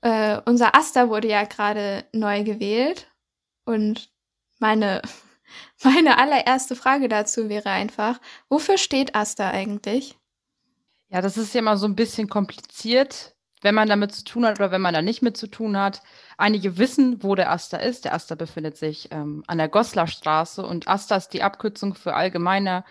Äh, 0.01 0.39
unser 0.45 0.75
Aster 0.75 1.09
wurde 1.09 1.27
ja 1.27 1.43
gerade 1.43 2.05
neu 2.11 2.43
gewählt. 2.43 3.07
Und 3.65 4.11
meine, 4.59 5.01
meine 5.83 6.17
allererste 6.17 6.75
Frage 6.75 7.09
dazu 7.09 7.49
wäre 7.49 7.69
einfach, 7.69 8.19
wofür 8.49 8.77
steht 8.77 9.15
Aster 9.15 9.51
eigentlich? 9.51 10.17
Ja, 11.09 11.21
das 11.21 11.37
ist 11.37 11.53
ja 11.53 11.59
immer 11.59 11.77
so 11.77 11.87
ein 11.87 11.95
bisschen 11.95 12.29
kompliziert 12.29 13.35
wenn 13.61 13.75
man 13.75 13.87
damit 13.87 14.13
zu 14.13 14.23
tun 14.23 14.45
hat 14.45 14.59
oder 14.59 14.71
wenn 14.71 14.81
man 14.81 14.93
da 14.93 15.01
nicht 15.01 15.21
mit 15.21 15.37
zu 15.37 15.47
tun 15.47 15.77
hat. 15.77 16.01
Einige 16.37 16.77
wissen, 16.77 17.23
wo 17.23 17.35
der 17.35 17.51
Aster 17.51 17.81
ist. 17.81 18.05
Der 18.05 18.13
Aster 18.13 18.35
befindet 18.35 18.77
sich 18.77 19.09
ähm, 19.11 19.43
an 19.47 19.59
der 19.59 19.69
Goslarstraße 19.69 20.65
und 20.65 20.87
Aster 20.87 21.17
ist 21.17 21.29
die 21.29 21.43
Abkürzung 21.43 21.93
für 21.93 22.15
allgemeiner, 22.15 22.83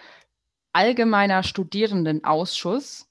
allgemeiner 0.72 1.42
Studierendenausschuss. 1.42 3.08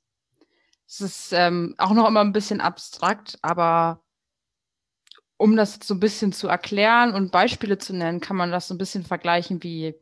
Es 0.88 1.02
ist 1.02 1.34
ähm, 1.34 1.76
auch 1.78 1.91
noch 1.91 2.08
immer 2.08 2.22
ein 2.22 2.34
bisschen 2.34 2.62
abstrakt, 2.62 3.38
aber 3.41 4.02
um 5.38 5.56
das 5.56 5.80
so 5.84 5.93
ein 5.93 6.00
bisschen 6.00 6.34
zu 6.34 6.48
erklären 6.48 7.13
und 7.13 7.32
Beispiele 7.32 7.78
zu 7.78 7.95
nennen, 7.95 8.19
kann 8.19 8.36
man 8.36 8.52
das 8.52 8.67
so 8.67 8.74
ein 8.74 8.78
bisschen 8.78 9.06
vergleichen 9.06 9.63
wie 9.63 9.95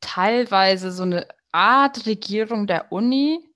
teilweise 0.00 0.92
so 0.92 1.02
eine 1.02 1.26
Art 1.52 2.06
Regierung 2.06 2.66
der 2.66 2.92
Uni, 2.92 3.53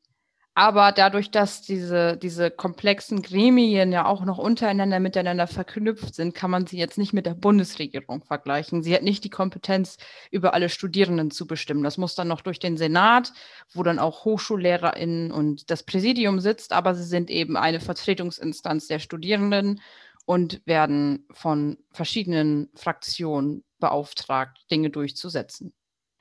aber 0.59 0.90
dadurch, 0.90 1.31
dass 1.31 1.62
diese, 1.62 2.16
diese 2.16 2.51
komplexen 2.51 3.23
Gremien 3.23 3.92
ja 3.92 4.07
auch 4.07 4.25
noch 4.25 4.38
untereinander 4.38 4.99
miteinander 4.99 5.47
verknüpft 5.47 6.16
sind, 6.16 6.35
kann 6.35 6.51
man 6.51 6.66
sie 6.66 6.79
jetzt 6.79 6.99
nicht 6.99 7.12
mit 7.12 7.27
der 7.27 7.35
Bundesregierung 7.35 8.25
vergleichen. 8.25 8.83
Sie 8.83 8.92
hat 8.92 9.05
nicht 9.05 9.23
die 9.23 9.31
Kompetenz, 9.31 9.99
über 10.33 10.55
alle 10.55 10.68
Studierenden 10.68 11.31
zu 11.31 11.47
bestimmen. 11.47 11.85
Das 11.85 11.97
muss 11.97 12.16
dann 12.16 12.27
noch 12.27 12.40
durch 12.40 12.59
den 12.59 12.77
Senat, 12.77 13.33
wo 13.73 13.85
dann 13.85 14.01
auch 14.01 14.25
HochschullehrerInnen 14.25 15.31
und 15.31 15.71
das 15.71 15.85
Präsidium 15.85 16.40
sitzt, 16.40 16.73
aber 16.73 16.97
sie 16.97 17.05
sind 17.05 17.31
eben 17.31 17.57
eine 17.57 17.79
Vertretungsinstanz 17.79 18.88
der 18.88 18.99
Studierenden 18.99 19.81
und 20.27 20.61
werden 20.66 21.25
von 21.31 21.79
verschiedenen 21.92 22.68
Fraktionen 22.75 23.62
beauftragt, 23.79 24.59
Dinge 24.73 24.90
durchzusetzen. 24.90 25.73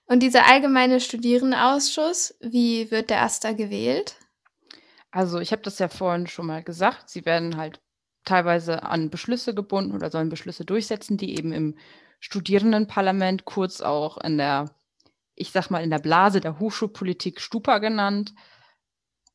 Und 0.05 0.21
dieser 0.21 0.45
allgemeine 0.45 0.99
Studierendenausschuss, 0.99 2.35
wie 2.39 2.91
wird 2.91 3.09
der 3.09 3.23
AStA 3.23 3.53
gewählt? 3.53 4.15
Also 5.17 5.39
ich 5.39 5.51
habe 5.51 5.63
das 5.63 5.79
ja 5.79 5.87
vorhin 5.87 6.27
schon 6.27 6.45
mal 6.45 6.61
gesagt. 6.61 7.09
Sie 7.09 7.25
werden 7.25 7.57
halt 7.57 7.81
teilweise 8.23 8.83
an 8.83 9.09
Beschlüsse 9.09 9.55
gebunden 9.55 9.95
oder 9.95 10.11
sollen 10.11 10.29
Beschlüsse 10.29 10.63
durchsetzen, 10.63 11.17
die 11.17 11.35
eben 11.35 11.53
im 11.53 11.75
Studierendenparlament, 12.19 13.43
kurz 13.43 13.81
auch 13.81 14.19
in 14.19 14.37
der, 14.37 14.75
ich 15.33 15.49
sag 15.49 15.71
mal, 15.71 15.83
in 15.83 15.89
der 15.89 15.97
Blase 15.97 16.39
der 16.39 16.59
Hochschulpolitik 16.59 17.41
Stupa 17.41 17.79
genannt, 17.79 18.35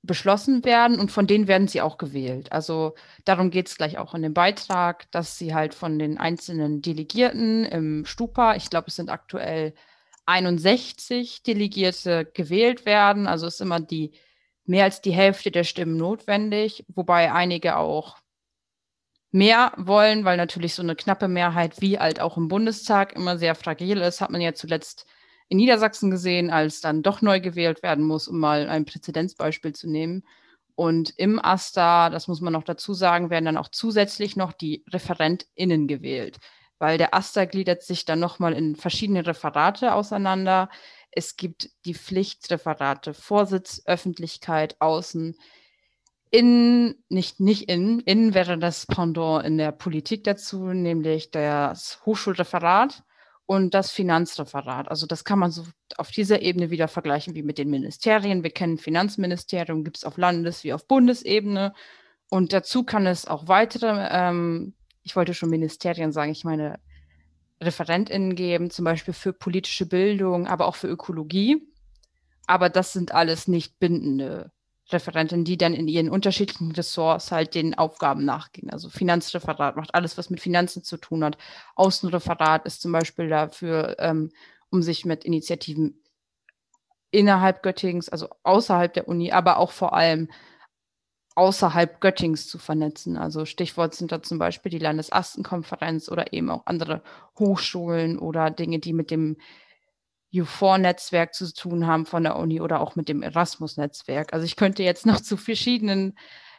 beschlossen 0.03 0.65
werden 0.65 1.01
und 1.01 1.11
von 1.11 1.27
denen 1.27 1.49
werden 1.49 1.67
sie 1.67 1.81
auch 1.81 1.99
gewählt. 1.99 2.53
Also 2.53 2.95
darum 3.25 3.51
geht 3.51 3.67
es 3.67 3.77
gleich 3.77 3.99
auch 3.99 4.15
in 4.15 4.23
dem 4.23 4.35
Beitrag, 4.35 5.11
dass 5.11 5.37
sie 5.37 5.53
halt 5.53 5.75
von 5.75 5.99
den 5.99 6.17
einzelnen 6.17 6.81
Delegierten 6.81 7.65
im 7.65 8.05
Stupa, 8.05 8.55
ich 8.55 8.71
glaube, 8.71 8.87
es 8.87 8.95
sind 8.95 9.11
aktuell 9.11 9.75
61 10.27 11.43
Delegierte 11.43 12.31
gewählt 12.35 12.87
werden. 12.87 13.27
Also 13.27 13.49
ist 13.49 13.61
immer 13.61 13.81
die 13.81 14.13
mehr 14.65 14.85
als 14.85 15.01
die 15.01 15.13
Hälfte 15.13 15.51
der 15.51 15.65
Stimmen 15.65 15.97
notwendig, 15.97 16.85
wobei 16.89 17.33
einige 17.33 17.77
auch 17.77 18.19
mehr 19.33 19.73
wollen, 19.77 20.25
weil 20.25 20.37
natürlich 20.37 20.75
so 20.75 20.83
eine 20.83 20.95
knappe 20.95 21.27
Mehrheit 21.27 21.81
wie 21.81 21.99
halt 21.99 22.21
auch 22.21 22.37
im 22.37 22.49
Bundestag 22.49 23.15
immer 23.15 23.39
sehr 23.39 23.55
fragil 23.55 23.99
ist, 23.99 24.21
hat 24.21 24.31
man 24.31 24.41
ja 24.41 24.53
zuletzt 24.53 25.07
in 25.49 25.59
Niedersachsen 25.59 26.11
gesehen, 26.11 26.51
als 26.51 26.81
dann 26.81 27.03
doch 27.03 27.23
neu 27.23 27.41
gewählt 27.41 27.83
werden 27.83 28.05
muss, 28.05 28.29
um 28.29 28.39
mal 28.39 28.69
ein 28.69 28.85
Präzedenzbeispiel 28.85 29.75
zu 29.75 29.89
nehmen. 29.89 30.23
Und 30.75 31.13
im 31.19 31.39
AStA, 31.39 32.09
das 32.09 32.29
muss 32.29 32.41
man 32.41 32.53
noch 32.53 32.65
dazu 32.65 32.95
sagen, 32.95 33.31
werden 33.31 33.45
dann 33.45 33.59
auch 33.59 33.69
zusätzlich 33.69 34.37
noch 34.37 34.53
die 34.53 34.85
ReferentInnen 34.93 35.87
gewählt, 35.89 36.39
weil 36.79 36.97
der 36.99 37.15
AStA 37.15 37.45
gliedert 37.45 37.83
sich 37.83 38.05
dann 38.05 38.21
nochmal 38.21 38.55
in 38.55 38.77
verschiedene 38.77 39.27
Referate 39.27 39.93
auseinander. 39.95 40.71
Es 41.13 41.37
gibt 41.37 41.71
die 41.85 41.95
Pflichtreferate, 41.95 43.15
Vorsitz, 43.15 43.83
Öffentlichkeit, 43.87 44.77
Außen, 44.81 45.37
in, 46.33 46.95
nicht, 47.11 47.41
nicht 47.41 47.69
in, 47.69 48.01
in 48.01 48.33
wäre 48.33 48.59
das 48.59 48.87
Pendant 48.87 49.45
in 49.45 49.59
der 49.59 49.71
Politik 49.71 50.25
dazu, 50.25 50.65
nämlich 50.73 51.31
das 51.31 52.01
Hochschulreferat 52.07 53.05
und 53.45 53.75
das 53.75 53.91
Finanzreferat. 53.91 54.89
Also 54.91 55.07
das 55.07 55.25
kann 55.25 55.39
man 55.39 55.51
so 55.51 55.65
auf 55.99 56.11
dieser 56.11 56.41
Ebene 56.41 56.71
wieder 56.71 56.89
vergleichen 56.89 57.35
wie 57.35 57.43
mit 57.43 57.59
den 57.59 57.69
Ministerien. 57.69 58.43
Wir 58.43 58.51
kennen 58.51 58.79
Finanzministerium, 58.79 59.85
gibt 59.85 59.99
es 59.99 60.05
auf 60.05 60.17
Landes- 60.17 60.65
wie 60.65 60.73
auf 60.73 60.89
Bundesebene. 60.89 61.75
Und 62.31 62.55
dazu 62.55 62.83
kann 62.83 63.07
es 63.07 63.27
auch 63.27 63.47
weitere, 63.47 64.09
ähm, 64.11 64.75
ich 65.03 65.15
wollte 65.17 65.35
schon 65.35 65.51
Ministerien 65.51 66.13
sagen, 66.13 66.33
ich 66.33 66.45
meine 66.45 66.81
ReferentInnen 67.63 68.35
geben, 68.35 68.71
zum 68.71 68.85
Beispiel 68.85 69.15
für 69.15 69.33
politische 69.33 69.87
Bildung, 69.87 70.47
aber 70.47 70.67
auch 70.67 70.77
für 70.77 70.89
Ökologie. 70.89 71.63
Aber 72.47 72.69
das 72.69 72.93
sind 72.93 73.13
alles 73.13 73.49
nicht 73.49 73.79
bindende 73.79 74.51
Referentinnen, 74.91 75.45
die 75.45 75.57
dann 75.57 75.75
in 75.75 75.89
ihren 75.89 76.11
unterschiedlichen 76.11 76.73
Ressorts 76.73 77.31
halt 77.33 77.55
den 77.55 77.75
Aufgaben 77.75 78.25
nachgehen. 78.25 78.71
Also 78.71 78.89
Finanzreferat 78.89 79.77
macht 79.77 79.95
alles, 79.95 80.19
was 80.19 80.29
mit 80.29 80.41
Finanzen 80.41 80.83
zu 80.83 80.97
tun 80.97 81.25
hat. 81.25 81.39
Außenreferat 81.77 82.67
ist 82.67 82.83
zum 82.83 82.93
Beispiel 82.93 83.29
dafür, 83.29 83.97
ähm, 83.99 84.31
um 84.71 84.83
sich 84.83 85.05
mit 85.05 85.25
Initiativen 85.25 86.03
innerhalb 87.11 87.63
Göttings, 87.63 88.09
also 88.09 88.29
außerhalb 88.43 88.93
der 88.93 89.07
Uni, 89.07 89.33
aber 89.33 89.59
auch 89.59 89.71
vor 89.71 89.93
allem 89.95 90.29
außerhalb 91.35 92.01
Göttings 92.01 92.49
zu 92.49 92.59
vernetzen. 92.59 93.17
Also 93.17 93.45
Stichwort 93.45 93.95
sind 93.95 94.13
da 94.13 94.23
zum 94.23 94.39
Beispiel 94.39 94.71
die 94.71 94.79
Landesastenkonferenz 94.79 96.09
oder 96.11 96.33
eben 96.33 96.51
auch 96.51 96.67
andere 96.67 97.03
Hochschulen 97.39 98.19
oder 98.19 98.51
Dinge, 98.51 98.79
die 98.79 98.93
mit 98.93 99.11
dem 99.11 99.37
U4-Netzwerk 100.33 101.35
zu 101.35 101.53
tun 101.53 101.87
haben 101.87 102.07
von 102.07 102.23
der 102.23 102.37
Uni 102.37 102.61
oder 102.61 102.81
auch 102.81 102.97
mit 102.97 103.09
dem 103.09 103.23
Erasmus-Netzwerk. 103.23 104.33
Also 104.33 104.47
ich 104.47 104.57
könnte 104.57 104.83
jetzt 104.83 105.07
noch 105.07 105.21
zu 105.21 105.37
verschiedenen 105.37 106.17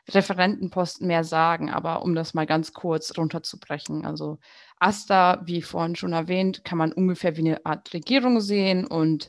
Referentenposten 0.09 1.07
mehr 1.07 1.23
sagen, 1.23 1.71
aber 1.71 2.03
um 2.03 2.13
das 2.13 2.33
mal 2.33 2.45
ganz 2.45 2.73
kurz 2.73 3.17
runterzubrechen. 3.17 4.05
Also 4.05 4.37
AStA, 4.79 5.41
wie 5.45 5.61
vorhin 5.61 5.95
schon 5.95 6.13
erwähnt, 6.13 6.65
kann 6.65 6.77
man 6.77 6.91
ungefähr 6.91 7.37
wie 7.37 7.41
eine 7.41 7.65
Art 7.65 7.93
Regierung 7.93 8.41
sehen 8.41 8.85
und 8.85 9.27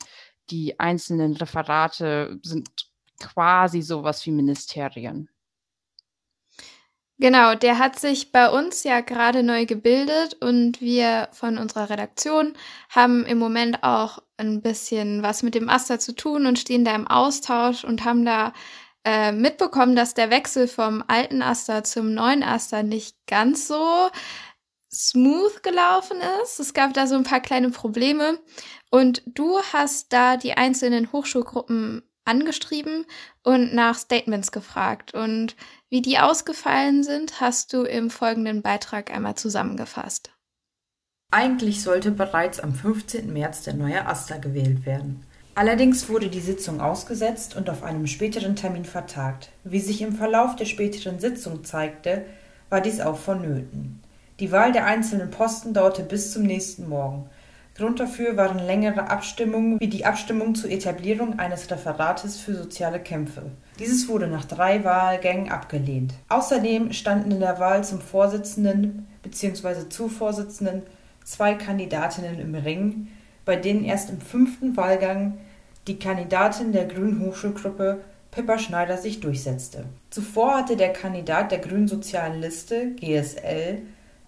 die 0.50 0.78
einzelnen 0.80 1.36
Referate 1.36 2.38
sind 2.42 2.68
quasi 3.20 3.82
sowas 3.82 4.26
wie 4.26 4.32
Ministerien. 4.32 5.30
Genau, 7.18 7.54
der 7.54 7.78
hat 7.78 7.98
sich 7.98 8.32
bei 8.32 8.50
uns 8.50 8.82
ja 8.82 9.00
gerade 9.00 9.44
neu 9.44 9.66
gebildet 9.66 10.34
und 10.40 10.80
wir 10.80 11.28
von 11.32 11.58
unserer 11.58 11.88
Redaktion 11.88 12.54
haben 12.88 13.24
im 13.24 13.38
Moment 13.38 13.84
auch 13.84 14.18
ein 14.36 14.62
bisschen 14.62 15.22
was 15.22 15.44
mit 15.44 15.54
dem 15.54 15.68
Aster 15.68 16.00
zu 16.00 16.14
tun 16.16 16.44
und 16.46 16.58
stehen 16.58 16.84
da 16.84 16.92
im 16.94 17.06
Austausch 17.06 17.84
und 17.84 18.04
haben 18.04 18.24
da 18.24 18.52
äh, 19.04 19.30
mitbekommen, 19.30 19.94
dass 19.94 20.14
der 20.14 20.30
Wechsel 20.30 20.66
vom 20.66 21.04
alten 21.06 21.40
Aster 21.40 21.84
zum 21.84 22.14
neuen 22.14 22.42
Aster 22.42 22.82
nicht 22.82 23.16
ganz 23.28 23.68
so 23.68 24.10
smooth 24.92 25.62
gelaufen 25.62 26.18
ist. 26.42 26.58
Es 26.58 26.74
gab 26.74 26.94
da 26.94 27.06
so 27.06 27.14
ein 27.14 27.24
paar 27.24 27.40
kleine 27.40 27.70
Probleme 27.70 28.40
und 28.90 29.22
du 29.26 29.60
hast 29.72 30.12
da 30.12 30.36
die 30.36 30.54
einzelnen 30.54 31.12
Hochschulgruppen 31.12 32.02
angeschrieben 32.24 33.06
und 33.42 33.74
nach 33.74 33.96
Statements 33.96 34.52
gefragt. 34.52 35.14
Und 35.14 35.56
wie 35.90 36.02
die 36.02 36.18
ausgefallen 36.18 37.02
sind, 37.02 37.40
hast 37.40 37.72
du 37.72 37.82
im 37.82 38.10
folgenden 38.10 38.62
Beitrag 38.62 39.10
einmal 39.10 39.34
zusammengefasst. 39.34 40.30
Eigentlich 41.30 41.82
sollte 41.82 42.10
bereits 42.10 42.60
am 42.60 42.74
15. 42.74 43.32
März 43.32 43.62
der 43.64 43.74
neue 43.74 44.06
Aster 44.06 44.38
gewählt 44.38 44.86
werden. 44.86 45.26
Allerdings 45.56 46.08
wurde 46.08 46.28
die 46.28 46.40
Sitzung 46.40 46.80
ausgesetzt 46.80 47.54
und 47.56 47.70
auf 47.70 47.82
einem 47.84 48.06
späteren 48.06 48.56
Termin 48.56 48.84
vertagt. 48.84 49.50
Wie 49.62 49.80
sich 49.80 50.02
im 50.02 50.12
Verlauf 50.12 50.56
der 50.56 50.64
späteren 50.64 51.20
Sitzung 51.20 51.64
zeigte, 51.64 52.24
war 52.70 52.80
dies 52.80 53.00
auch 53.00 53.18
vonnöten. 53.18 54.02
Die 54.40 54.50
Wahl 54.50 54.72
der 54.72 54.86
einzelnen 54.86 55.30
Posten 55.30 55.72
dauerte 55.74 56.02
bis 56.02 56.32
zum 56.32 56.42
nächsten 56.42 56.88
Morgen. 56.88 57.30
Grund 57.76 57.98
dafür 57.98 58.36
waren 58.36 58.60
längere 58.60 59.10
Abstimmungen 59.10 59.80
wie 59.80 59.88
die 59.88 60.06
Abstimmung 60.06 60.54
zur 60.54 60.70
Etablierung 60.70 61.40
eines 61.40 61.68
Referates 61.70 62.38
für 62.38 62.54
soziale 62.54 63.00
Kämpfe. 63.00 63.42
Dieses 63.80 64.08
wurde 64.08 64.28
nach 64.28 64.44
drei 64.44 64.84
Wahlgängen 64.84 65.50
abgelehnt. 65.50 66.14
Außerdem 66.28 66.92
standen 66.92 67.32
in 67.32 67.40
der 67.40 67.58
Wahl 67.58 67.82
zum 67.82 68.00
Vorsitzenden 68.00 69.08
bzw. 69.24 69.88
zu 69.88 70.08
Vorsitzenden 70.08 70.82
zwei 71.24 71.54
Kandidatinnen 71.54 72.38
im 72.38 72.54
Ring, 72.54 73.08
bei 73.44 73.56
denen 73.56 73.84
erst 73.84 74.08
im 74.10 74.20
fünften 74.20 74.76
Wahlgang 74.76 75.38
die 75.88 75.98
Kandidatin 75.98 76.70
der 76.70 76.86
Grünen 76.86 77.20
Hochschulgruppe 77.20 78.02
Pippa 78.30 78.58
Schneider 78.58 78.98
sich 78.98 79.18
durchsetzte. 79.20 79.84
Zuvor 80.10 80.56
hatte 80.56 80.76
der 80.76 80.92
Kandidat 80.92 81.50
der 81.50 81.58
Grünen 81.58 81.88
Sozialen 81.88 82.40
Liste 82.40 82.92
GSL 82.92 83.82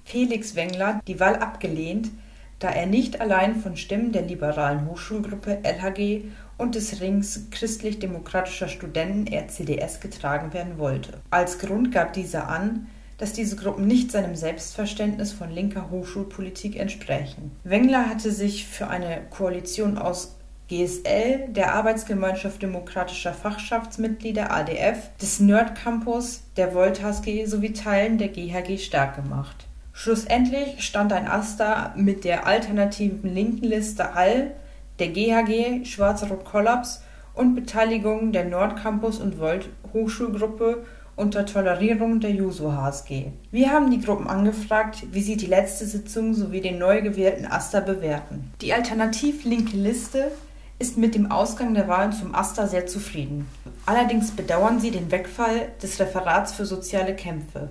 Felix 0.04 0.54
Wengler 0.54 1.00
die 1.06 1.18
Wahl 1.18 1.36
abgelehnt, 1.36 2.10
da 2.58 2.70
er 2.70 2.86
nicht 2.86 3.20
allein 3.20 3.56
von 3.56 3.76
Stimmen 3.76 4.12
der 4.12 4.22
liberalen 4.22 4.86
Hochschulgruppe 4.88 5.58
LHG 5.62 6.24
und 6.58 6.74
des 6.74 7.00
Rings 7.00 7.48
christlich-demokratischer 7.50 8.68
Studenten 8.68 9.26
RCDS 9.32 10.00
getragen 10.00 10.52
werden 10.52 10.78
wollte. 10.78 11.20
Als 11.30 11.58
Grund 11.58 11.92
gab 11.92 12.12
dieser 12.14 12.48
an, 12.48 12.86
dass 13.18 13.32
diese 13.32 13.56
Gruppen 13.56 13.86
nicht 13.86 14.10
seinem 14.10 14.36
Selbstverständnis 14.36 15.32
von 15.32 15.50
linker 15.50 15.90
Hochschulpolitik 15.90 16.78
entsprechen. 16.78 17.50
Wengler 17.64 18.08
hatte 18.08 18.30
sich 18.30 18.66
für 18.66 18.88
eine 18.88 19.22
Koalition 19.30 19.96
aus 19.98 20.36
GSL, 20.68 21.48
der 21.50 21.74
Arbeitsgemeinschaft 21.74 22.60
demokratischer 22.60 23.32
Fachschaftsmitglieder 23.32 24.50
ADF, 24.50 25.16
des 25.22 25.38
Nerd 25.38 25.76
Campus, 25.76 26.42
der 26.56 26.74
Volt 26.74 27.02
HSG 27.02 27.46
sowie 27.46 27.72
Teilen 27.72 28.18
der 28.18 28.28
GHG 28.28 28.78
stark 28.78 29.14
gemacht. 29.14 29.66
Schlussendlich 29.98 30.84
stand 30.84 31.10
ein 31.14 31.26
Asta 31.26 31.94
mit 31.96 32.24
der 32.24 32.46
alternativen 32.46 33.34
linken 33.34 33.64
Liste 33.64 34.14
All, 34.14 34.50
der 34.98 35.08
GHG, 35.08 35.86
Schwarz-Rot 35.86 36.44
Kollaps 36.44 37.02
und 37.32 37.54
Beteiligung 37.54 38.30
der 38.30 38.44
Nordcampus 38.44 39.18
und 39.18 39.40
Volt 39.40 39.70
Hochschulgruppe 39.94 40.84
unter 41.16 41.46
Tolerierung 41.46 42.20
der 42.20 42.30
Juso 42.30 42.72
HSG. 42.72 43.28
Wir 43.50 43.70
haben 43.70 43.90
die 43.90 44.02
Gruppen 44.02 44.28
angefragt, 44.28 45.06
wie 45.12 45.22
sie 45.22 45.38
die 45.38 45.46
letzte 45.46 45.86
Sitzung 45.86 46.34
sowie 46.34 46.60
den 46.60 46.78
neu 46.78 47.00
gewählten 47.00 47.46
Asta 47.46 47.80
bewerten. 47.80 48.52
Die 48.60 48.74
alternativ 48.74 49.44
linke 49.44 49.78
Liste 49.78 50.30
ist 50.78 50.98
mit 50.98 51.14
dem 51.14 51.32
Ausgang 51.32 51.72
der 51.72 51.88
Wahlen 51.88 52.12
zum 52.12 52.34
Asta 52.34 52.66
sehr 52.66 52.86
zufrieden. 52.86 53.48
Allerdings 53.86 54.30
bedauern 54.30 54.78
sie 54.78 54.90
den 54.90 55.10
Wegfall 55.10 55.68
des 55.82 55.98
Referats 55.98 56.52
für 56.52 56.66
soziale 56.66 57.16
Kämpfe. 57.16 57.70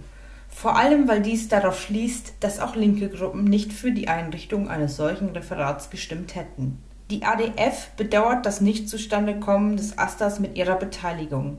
Vor 0.56 0.78
allem, 0.78 1.10
weil 1.10 1.22
dies 1.22 1.50
darauf 1.50 1.82
schließt, 1.82 2.36
dass 2.40 2.62
auch 2.62 2.78
linke 2.78 3.10
Gruppen 3.10 3.44
nicht 3.44 3.74
für 3.74 3.92
die 3.92 4.08
Einrichtung 4.08 4.70
eines 4.70 4.96
solchen 4.96 5.28
Referats 5.32 5.90
gestimmt 5.90 6.34
hätten. 6.34 6.82
Die 7.12 7.24
ADF 7.26 7.90
bedauert 7.98 8.46
das 8.46 8.62
Nichtzustandekommen 8.62 9.76
des 9.76 10.00
Astas 10.00 10.40
mit 10.40 10.56
ihrer 10.56 10.78
Beteiligung. 10.78 11.58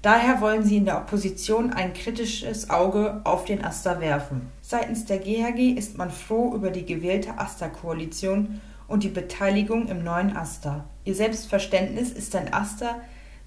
Daher 0.00 0.40
wollen 0.40 0.64
sie 0.64 0.78
in 0.78 0.86
der 0.86 0.96
Opposition 0.96 1.74
ein 1.74 1.92
kritisches 1.92 2.70
Auge 2.70 3.20
auf 3.24 3.44
den 3.44 3.62
Asta 3.62 4.00
werfen. 4.00 4.50
Seitens 4.62 5.04
der 5.04 5.18
GHG 5.18 5.76
ist 5.76 5.98
man 5.98 6.10
froh 6.10 6.54
über 6.54 6.70
die 6.70 6.86
gewählte 6.86 7.38
Asta-Koalition 7.38 8.62
und 8.88 9.04
die 9.04 9.08
Beteiligung 9.08 9.88
im 9.88 10.02
neuen 10.02 10.34
Aster. 10.34 10.86
Ihr 11.04 11.14
Selbstverständnis 11.14 12.12
ist 12.12 12.34
ein 12.34 12.54
Aster, 12.54 13.02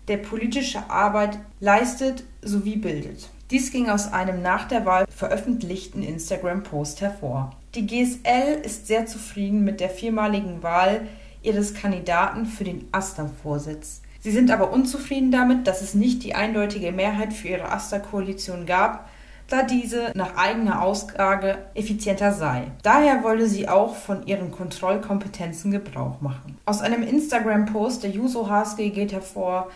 der 0.08 0.18
politische 0.18 0.92
Arbeit 0.92 1.40
leistet 1.60 2.24
sowie 2.44 2.76
bildet. 2.76 3.32
Dies 3.52 3.74
ging 3.74 3.90
aus 3.90 4.14
einem 4.14 4.42
nach 4.42 4.70
der 4.70 4.86
Wahl 4.86 5.06
veröffentlichten 5.14 6.04
Instagram-Post 6.04 7.02
hervor. 7.02 7.52
Die 7.76 7.86
GSL 7.86 8.62
ist 8.64 8.88
sehr 8.88 9.06
zufrieden 9.06 9.66
mit 9.66 9.82
der 9.82 9.90
viermaligen 9.90 10.64
Wahl 10.64 11.02
ihres 11.44 11.74
Kandidaten 11.74 12.46
für 12.46 12.64
den 12.64 12.88
AStA-Vorsitz. 12.94 14.04
Sie 14.22 14.32
sind 14.32 14.52
aber 14.52 14.72
unzufrieden 14.72 15.32
damit, 15.32 15.68
dass 15.68 15.82
es 15.82 15.96
nicht 15.96 16.24
die 16.24 16.34
eindeutige 16.34 16.94
Mehrheit 16.94 17.34
für 17.34 17.50
ihre 17.50 17.70
AStA-Koalition 17.70 18.66
gab, 18.66 19.10
da 19.50 19.64
diese 19.64 20.14
nach 20.16 20.38
eigener 20.38 20.82
Aussage 20.82 21.58
effizienter 21.74 22.32
sei. 22.32 22.68
Daher 22.84 23.22
wolle 23.26 23.48
sie 23.48 23.68
auch 23.68 23.98
von 23.98 24.26
ihren 24.28 24.52
Kontrollkompetenzen 24.52 25.72
Gebrauch 25.72 26.22
machen. 26.22 26.58
Aus 26.64 26.80
einem 26.80 27.04
Instagram-Post 27.04 28.04
der 28.04 28.12
Juso 28.12 28.48
HSG 28.48 28.92
geht 28.92 29.12
hervor, 29.12 29.70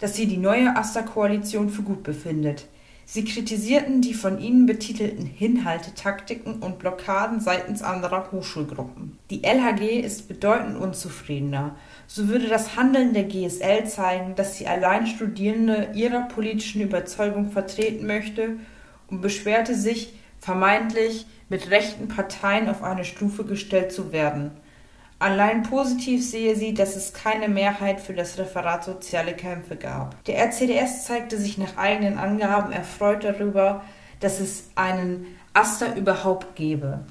dass 0.00 0.16
sie 0.16 0.26
die 0.26 0.36
neue 0.36 0.76
AStA-Koalition 0.76 1.70
für 1.70 1.82
gut 1.82 2.02
befindet. 2.02 2.66
Sie 3.04 3.24
kritisierten 3.24 4.00
die 4.00 4.14
von 4.14 4.38
ihnen 4.38 4.66
betitelten 4.66 5.26
Hinhaltetaktiken 5.26 6.60
und 6.60 6.78
Blockaden 6.78 7.40
seitens 7.40 7.82
anderer 7.82 8.30
Hochschulgruppen. 8.32 9.18
Die 9.30 9.42
LHG 9.44 10.00
ist 10.00 10.28
bedeutend 10.28 10.76
unzufriedener. 10.76 11.76
So 12.06 12.28
würde 12.28 12.48
das 12.48 12.76
Handeln 12.76 13.12
der 13.12 13.24
GSL 13.24 13.86
zeigen, 13.86 14.34
dass 14.34 14.56
sie 14.56 14.66
allein 14.66 15.06
Studierende 15.06 15.90
ihrer 15.94 16.22
politischen 16.22 16.80
Überzeugung 16.80 17.50
vertreten 17.50 18.06
möchte 18.06 18.56
und 19.08 19.20
beschwerte 19.20 19.74
sich, 19.74 20.14
vermeintlich 20.38 21.26
mit 21.48 21.70
rechten 21.70 22.08
Parteien 22.08 22.68
auf 22.68 22.82
eine 22.82 23.04
Stufe 23.04 23.44
gestellt 23.44 23.92
zu 23.92 24.10
werden. 24.10 24.50
Allein 25.22 25.62
positiv 25.62 26.28
sehe 26.28 26.56
sie, 26.56 26.74
dass 26.74 26.96
es 26.96 27.12
keine 27.12 27.48
Mehrheit 27.48 28.00
für 28.00 28.12
das 28.12 28.38
Referat 28.38 28.82
Soziale 28.82 29.34
Kämpfe 29.34 29.76
gab. 29.76 30.24
Der 30.24 30.36
RCDS 30.38 31.04
zeigte 31.04 31.38
sich 31.38 31.58
nach 31.58 31.76
eigenen 31.76 32.18
Angaben 32.18 32.72
erfreut 32.72 33.22
darüber, 33.22 33.84
dass 34.18 34.40
es 34.40 34.70
einen 34.74 35.26
Aster 35.54 35.94
überhaupt 35.94 36.56
gebe. 36.56 37.04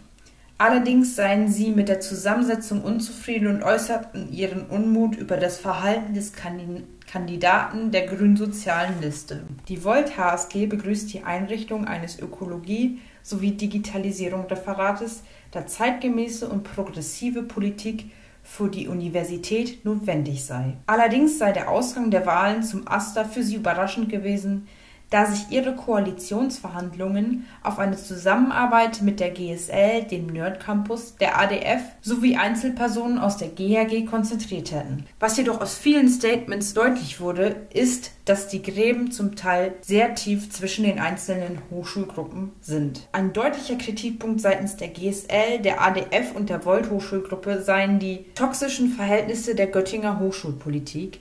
Allerdings 0.57 1.15
seien 1.15 1.47
sie 1.47 1.71
mit 1.71 1.87
der 1.87 2.01
Zusammensetzung 2.01 2.81
unzufrieden 2.81 3.47
und 3.47 3.63
äußerten 3.63 4.33
ihren 4.33 4.65
Unmut 4.65 5.15
über 5.15 5.37
das 5.37 5.57
Verhalten 5.57 6.13
des 6.13 6.33
Kandidaten 6.33 7.91
der 7.91 8.07
grün-sozialen 8.07 8.99
Liste. 8.99 9.43
Die 9.69 9.85
Volt 9.85 10.17
HSG 10.17 10.65
begrüßt 10.65 11.13
die 11.13 11.23
Einrichtung 11.23 11.85
eines 11.85 12.19
Ökologie- 12.19 12.99
sowie 13.23 13.51
Digitalisierung-Referates, 13.51 15.23
da 15.51 15.65
zeitgemäße 15.65 16.47
und 16.47 16.63
progressive 16.63 17.43
Politik 17.43 18.11
für 18.43 18.69
die 18.69 18.87
Universität 18.87 19.85
notwendig 19.85 20.43
sei. 20.43 20.77
Allerdings 20.87 21.37
sei 21.37 21.51
der 21.51 21.69
Ausgang 21.69 22.09
der 22.09 22.25
Wahlen 22.25 22.63
zum 22.63 22.87
AStA 22.87 23.23
für 23.23 23.43
sie 23.43 23.55
überraschend 23.55 24.09
gewesen, 24.09 24.67
da 25.11 25.25
sich 25.25 25.51
ihre 25.51 25.75
Koalitionsverhandlungen 25.75 27.45
auf 27.61 27.77
eine 27.77 27.97
Zusammenarbeit 27.97 29.01
mit 29.01 29.19
der 29.19 29.29
GSL, 29.29 30.03
dem 30.03 30.27
Nerd 30.27 30.59
Campus, 30.59 31.15
der 31.17 31.39
ADF 31.39 31.81
sowie 32.01 32.37
Einzelpersonen 32.37 33.19
aus 33.19 33.37
der 33.37 33.49
GHG 33.49 34.05
konzentriert 34.05 34.71
hätten. 34.71 35.05
Was 35.19 35.37
jedoch 35.37 35.61
aus 35.61 35.77
vielen 35.77 36.09
Statements 36.09 36.73
deutlich 36.73 37.19
wurde, 37.19 37.67
ist, 37.73 38.11
dass 38.25 38.47
die 38.47 38.63
Gräben 38.63 39.11
zum 39.11 39.35
Teil 39.35 39.73
sehr 39.81 40.15
tief 40.15 40.49
zwischen 40.49 40.85
den 40.85 40.99
einzelnen 40.99 41.59
Hochschulgruppen 41.69 42.53
sind. 42.61 43.07
Ein 43.11 43.33
deutlicher 43.33 43.75
Kritikpunkt 43.75 44.39
seitens 44.39 44.77
der 44.77 44.87
GSL, 44.87 45.59
der 45.61 45.81
ADF 45.81 46.33
und 46.35 46.49
der 46.49 46.63
Volt 46.63 46.89
Hochschulgruppe 46.89 47.61
seien 47.61 47.99
die 47.99 48.25
toxischen 48.35 48.89
Verhältnisse 48.89 49.55
der 49.55 49.67
Göttinger 49.67 50.19
Hochschulpolitik, 50.19 51.19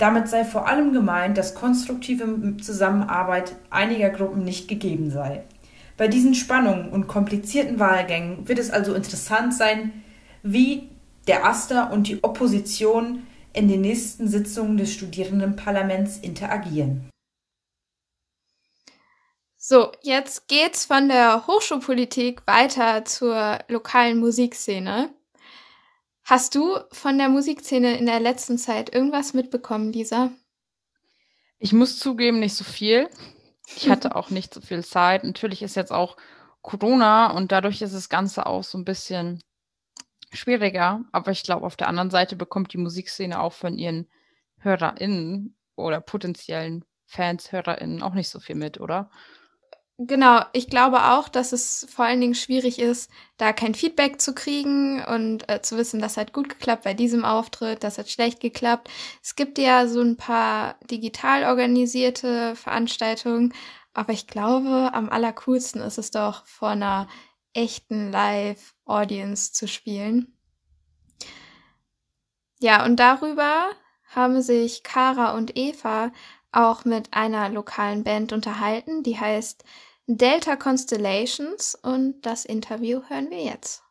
damit 0.00 0.28
sei 0.28 0.44
vor 0.44 0.66
allem 0.66 0.92
gemeint, 0.92 1.36
dass 1.36 1.54
konstruktive 1.54 2.56
Zusammenarbeit 2.56 3.54
einiger 3.68 4.08
Gruppen 4.08 4.44
nicht 4.44 4.66
gegeben 4.66 5.10
sei. 5.10 5.44
Bei 5.98 6.08
diesen 6.08 6.34
Spannungen 6.34 6.88
und 6.88 7.06
komplizierten 7.06 7.78
Wahlgängen 7.78 8.48
wird 8.48 8.58
es 8.58 8.70
also 8.70 8.94
interessant 8.94 9.52
sein, 9.54 10.02
wie 10.42 10.88
der 11.28 11.44
Aster 11.44 11.92
und 11.92 12.08
die 12.08 12.24
Opposition 12.24 13.26
in 13.52 13.68
den 13.68 13.82
nächsten 13.82 14.26
Sitzungen 14.26 14.78
des 14.78 14.94
Studierendenparlaments 14.94 16.16
interagieren. 16.16 17.10
So, 19.58 19.92
jetzt 20.00 20.48
geht's 20.48 20.86
von 20.86 21.08
der 21.08 21.46
Hochschulpolitik 21.46 22.46
weiter 22.46 23.04
zur 23.04 23.58
lokalen 23.68 24.18
Musikszene. 24.18 25.10
Hast 26.30 26.54
du 26.54 26.78
von 26.92 27.18
der 27.18 27.28
Musikszene 27.28 27.98
in 27.98 28.06
der 28.06 28.20
letzten 28.20 28.56
Zeit 28.56 28.94
irgendwas 28.94 29.34
mitbekommen, 29.34 29.92
Lisa? 29.92 30.30
Ich 31.58 31.72
muss 31.72 31.98
zugeben, 31.98 32.38
nicht 32.38 32.54
so 32.54 32.62
viel. 32.62 33.10
Ich 33.74 33.90
hatte 33.90 34.14
auch 34.14 34.30
nicht 34.30 34.54
so 34.54 34.60
viel 34.60 34.84
Zeit. 34.84 35.24
Natürlich 35.24 35.60
ist 35.60 35.74
jetzt 35.74 35.90
auch 35.90 36.16
Corona 36.62 37.32
und 37.32 37.50
dadurch 37.50 37.82
ist 37.82 37.96
das 37.96 38.08
Ganze 38.08 38.46
auch 38.46 38.62
so 38.62 38.78
ein 38.78 38.84
bisschen 38.84 39.42
schwieriger. 40.30 41.04
Aber 41.10 41.32
ich 41.32 41.42
glaube, 41.42 41.66
auf 41.66 41.74
der 41.74 41.88
anderen 41.88 42.10
Seite 42.10 42.36
bekommt 42.36 42.72
die 42.74 42.78
Musikszene 42.78 43.40
auch 43.40 43.52
von 43.52 43.76
ihren 43.76 44.08
HörerInnen 44.58 45.56
oder 45.74 46.00
potenziellen 46.00 46.84
Fans, 47.06 47.50
HörerInnen 47.50 48.04
auch 48.04 48.14
nicht 48.14 48.28
so 48.28 48.38
viel 48.38 48.54
mit, 48.54 48.78
oder? 48.78 49.10
Genau, 50.02 50.40
ich 50.54 50.68
glaube 50.70 51.04
auch, 51.10 51.28
dass 51.28 51.52
es 51.52 51.86
vor 51.90 52.06
allen 52.06 52.22
Dingen 52.22 52.34
schwierig 52.34 52.78
ist, 52.78 53.10
da 53.36 53.52
kein 53.52 53.74
Feedback 53.74 54.18
zu 54.18 54.34
kriegen 54.34 55.04
und 55.04 55.46
äh, 55.50 55.60
zu 55.60 55.76
wissen, 55.76 56.00
das 56.00 56.16
hat 56.16 56.32
gut 56.32 56.48
geklappt 56.48 56.84
bei 56.84 56.94
diesem 56.94 57.22
Auftritt, 57.26 57.84
das 57.84 57.98
hat 57.98 58.08
schlecht 58.08 58.40
geklappt. 58.40 58.88
Es 59.22 59.36
gibt 59.36 59.58
ja 59.58 59.86
so 59.86 60.00
ein 60.00 60.16
paar 60.16 60.76
digital 60.90 61.44
organisierte 61.44 62.56
Veranstaltungen, 62.56 63.52
aber 63.92 64.14
ich 64.14 64.26
glaube, 64.26 64.88
am 64.94 65.10
allercoolsten 65.10 65.82
ist 65.82 65.98
es 65.98 66.10
doch 66.10 66.46
vor 66.46 66.70
einer 66.70 67.06
echten 67.52 68.10
Live-Audience 68.10 69.52
zu 69.52 69.68
spielen. 69.68 70.32
Ja, 72.60 72.84
und 72.84 72.96
darüber 72.96 73.70
haben 74.14 74.42
sich 74.42 74.82
Kara 74.82 75.36
und 75.36 75.56
Eva 75.56 76.12
auch 76.52 76.84
mit 76.84 77.12
einer 77.14 77.48
lokalen 77.48 78.02
Band 78.04 78.32
unterhalten, 78.32 79.02
die 79.02 79.18
heißt 79.18 79.64
Delta 80.16 80.56
Constellations 80.56 81.76
und 81.76 82.22
das 82.22 82.44
Interview 82.44 83.00
hören 83.08 83.30
wir 83.30 83.44
jetzt. 83.44 83.84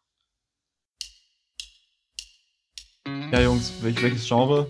Ja, 3.31 3.39
Jungs, 3.39 3.71
welch, 3.81 4.03
welches 4.03 4.27
Genre 4.27 4.67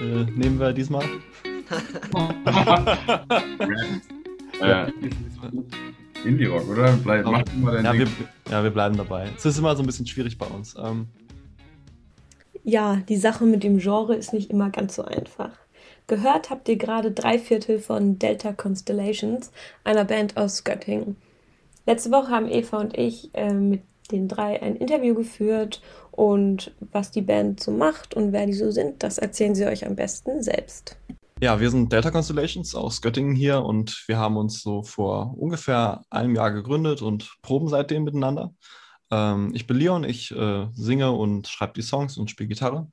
äh, 0.00 0.24
nehmen 0.32 0.58
wir 0.58 0.72
diesmal? 0.72 1.04
ja. 4.60 4.88
Indie-Rock, 6.24 6.68
oder? 6.68 6.92
Bleib, 7.04 7.24
mach 7.24 7.44
mal 7.54 7.74
dein 7.74 7.84
ja, 7.84 7.92
Ding. 7.92 8.00
Wir, 8.00 8.08
ja, 8.50 8.64
wir 8.64 8.70
bleiben 8.70 8.96
dabei. 8.96 9.30
Es 9.36 9.46
ist 9.46 9.58
immer 9.58 9.76
so 9.76 9.84
ein 9.84 9.86
bisschen 9.86 10.08
schwierig 10.08 10.38
bei 10.38 10.46
uns. 10.46 10.74
Ähm, 10.76 11.06
ja, 12.64 12.96
die 12.96 13.16
Sache 13.16 13.44
mit 13.44 13.62
dem 13.62 13.78
Genre 13.78 14.16
ist 14.16 14.32
nicht 14.32 14.50
immer 14.50 14.70
ganz 14.70 14.96
so 14.96 15.04
einfach. 15.04 15.52
Gehört 16.10 16.50
habt 16.50 16.68
ihr 16.68 16.74
gerade 16.74 17.12
drei 17.12 17.38
Viertel 17.38 17.78
von 17.78 18.18
Delta 18.18 18.52
Constellations, 18.52 19.52
einer 19.84 20.04
Band 20.04 20.36
aus 20.36 20.64
Göttingen. 20.64 21.14
Letzte 21.86 22.10
Woche 22.10 22.30
haben 22.30 22.48
Eva 22.50 22.80
und 22.80 22.98
ich 22.98 23.30
äh, 23.32 23.52
mit 23.52 23.82
den 24.10 24.26
drei 24.26 24.60
ein 24.60 24.74
Interview 24.74 25.14
geführt 25.14 25.80
und 26.10 26.74
was 26.80 27.12
die 27.12 27.22
Band 27.22 27.60
so 27.60 27.70
macht 27.70 28.14
und 28.14 28.32
wer 28.32 28.46
die 28.46 28.54
so 28.54 28.72
sind, 28.72 29.04
das 29.04 29.18
erzählen 29.18 29.54
sie 29.54 29.66
euch 29.66 29.86
am 29.86 29.94
besten 29.94 30.42
selbst. 30.42 30.96
Ja, 31.40 31.60
wir 31.60 31.70
sind 31.70 31.92
Delta 31.92 32.10
Constellations 32.10 32.74
aus 32.74 33.00
Göttingen 33.02 33.36
hier 33.36 33.62
und 33.62 34.02
wir 34.08 34.18
haben 34.18 34.36
uns 34.36 34.62
so 34.62 34.82
vor 34.82 35.36
ungefähr 35.38 36.02
einem 36.10 36.34
Jahr 36.34 36.50
gegründet 36.50 37.02
und 37.02 37.36
proben 37.40 37.68
seitdem 37.68 38.02
miteinander. 38.02 38.52
Ähm, 39.12 39.52
ich 39.54 39.68
bin 39.68 39.76
Leon, 39.76 40.02
ich 40.02 40.32
äh, 40.32 40.66
singe 40.72 41.12
und 41.12 41.46
schreibe 41.46 41.74
die 41.74 41.82
Songs 41.82 42.18
und 42.18 42.32
spiele 42.32 42.48
Gitarre. 42.48 42.88